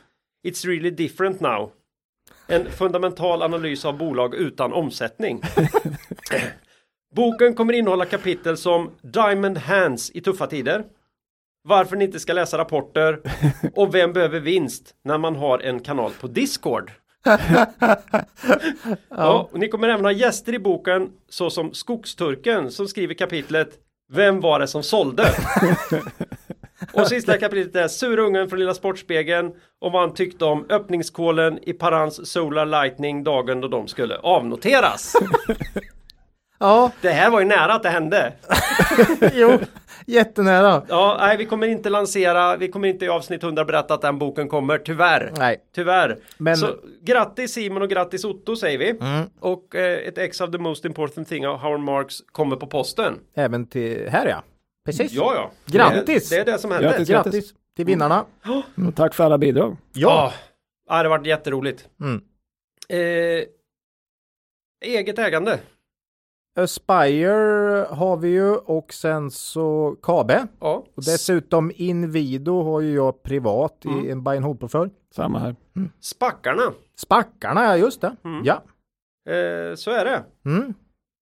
[0.47, 1.71] It's really different now.
[2.47, 5.41] En fundamental analys av bolag utan omsättning.
[7.15, 10.83] Boken kommer innehålla kapitel som Diamond Hands i tuffa tider.
[11.63, 13.19] varför ni inte ska läsa rapporter
[13.75, 16.91] och vem behöver vinst när man har en kanal på Discord.
[19.09, 19.49] ja.
[19.51, 23.79] och ni kommer även ha gäster i boken såsom Skogsturken som skriver kapitlet
[24.09, 25.27] Vem var det som sålde?
[26.93, 31.73] och sista kapitlet är Surungen från Lilla Sportspegeln och vad han tyckte om öppningskålen i
[31.73, 35.13] Parans Solar Lightning dagen då de skulle avnoteras.
[36.59, 36.91] Ja.
[37.01, 38.33] Det här var ju nära att det hände.
[39.33, 39.59] jo,
[40.05, 40.83] jättenära.
[40.89, 44.19] Ja, nej, vi kommer inte lansera, vi kommer inte i avsnitt 100 berätta att den
[44.19, 45.31] boken kommer, tyvärr.
[45.37, 45.57] Nej.
[45.75, 46.17] Tyvärr.
[46.37, 48.89] Men- Så grattis Simon och grattis Otto säger vi.
[48.89, 49.29] Mm.
[49.39, 53.19] Och eh, ett ex of the most important thing av Howard Marks kommer på posten.
[53.35, 54.43] Även till här ja.
[54.85, 55.11] Precis.
[55.11, 55.51] Ja, ja.
[55.65, 56.29] Grattis!
[56.29, 56.89] Det, det är det som händer.
[56.89, 57.09] Grattis.
[57.09, 58.25] Grattis till vinnarna.
[58.87, 59.77] Och tack för alla bidrag.
[59.93, 60.33] Ja.
[60.89, 61.87] ja, det har varit jätteroligt.
[62.01, 62.21] Mm.
[62.89, 63.43] Eh,
[64.85, 65.59] eget ägande.
[66.57, 70.47] Aspire har vi ju och sen så Kabe.
[70.59, 70.83] Ja.
[70.95, 74.05] Och dessutom Invido har ju jag privat Mm.
[74.05, 74.91] i en buy and hold portfölj.
[75.15, 75.55] Samma här.
[76.01, 76.73] Spackarna.
[76.95, 78.15] Spackarna, ja just det.
[78.25, 78.41] Mm.
[78.45, 78.53] Ja.
[79.33, 80.23] Eh, så är det.
[80.45, 80.73] Mm.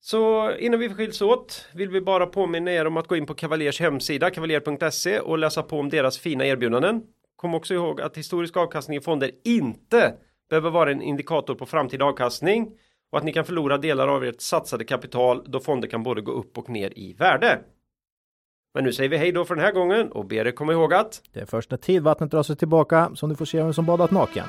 [0.02, 3.34] Så innan vi skiljs åt vill vi bara påminna er om att gå in på
[3.34, 7.02] Cavaliers hemsida kavaljer.se och läsa på om deras fina erbjudanden.
[7.36, 10.14] Kom också ihåg att historisk avkastning i fonder inte
[10.49, 12.72] behöver vara en indikator på framtida avkastning
[13.16, 16.32] och att ni kan förlora delar av ert satsade kapital då fonder kan både gå
[16.32, 17.60] upp och ner i värde.
[18.74, 20.94] Men nu säger vi hej då för den här gången och ber er komma ihåg
[20.94, 23.86] att Det är först när tidvattnet drar sig tillbaka som du får se vem som
[23.86, 24.46] badat naken.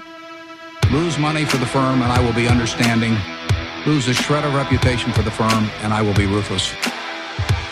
[0.92, 3.12] Lose money for the firm and I will be understanding.
[3.86, 6.74] Lose a shred of reputation for the firm and I will be ruthless.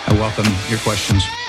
[0.09, 1.44] I welcome your questions.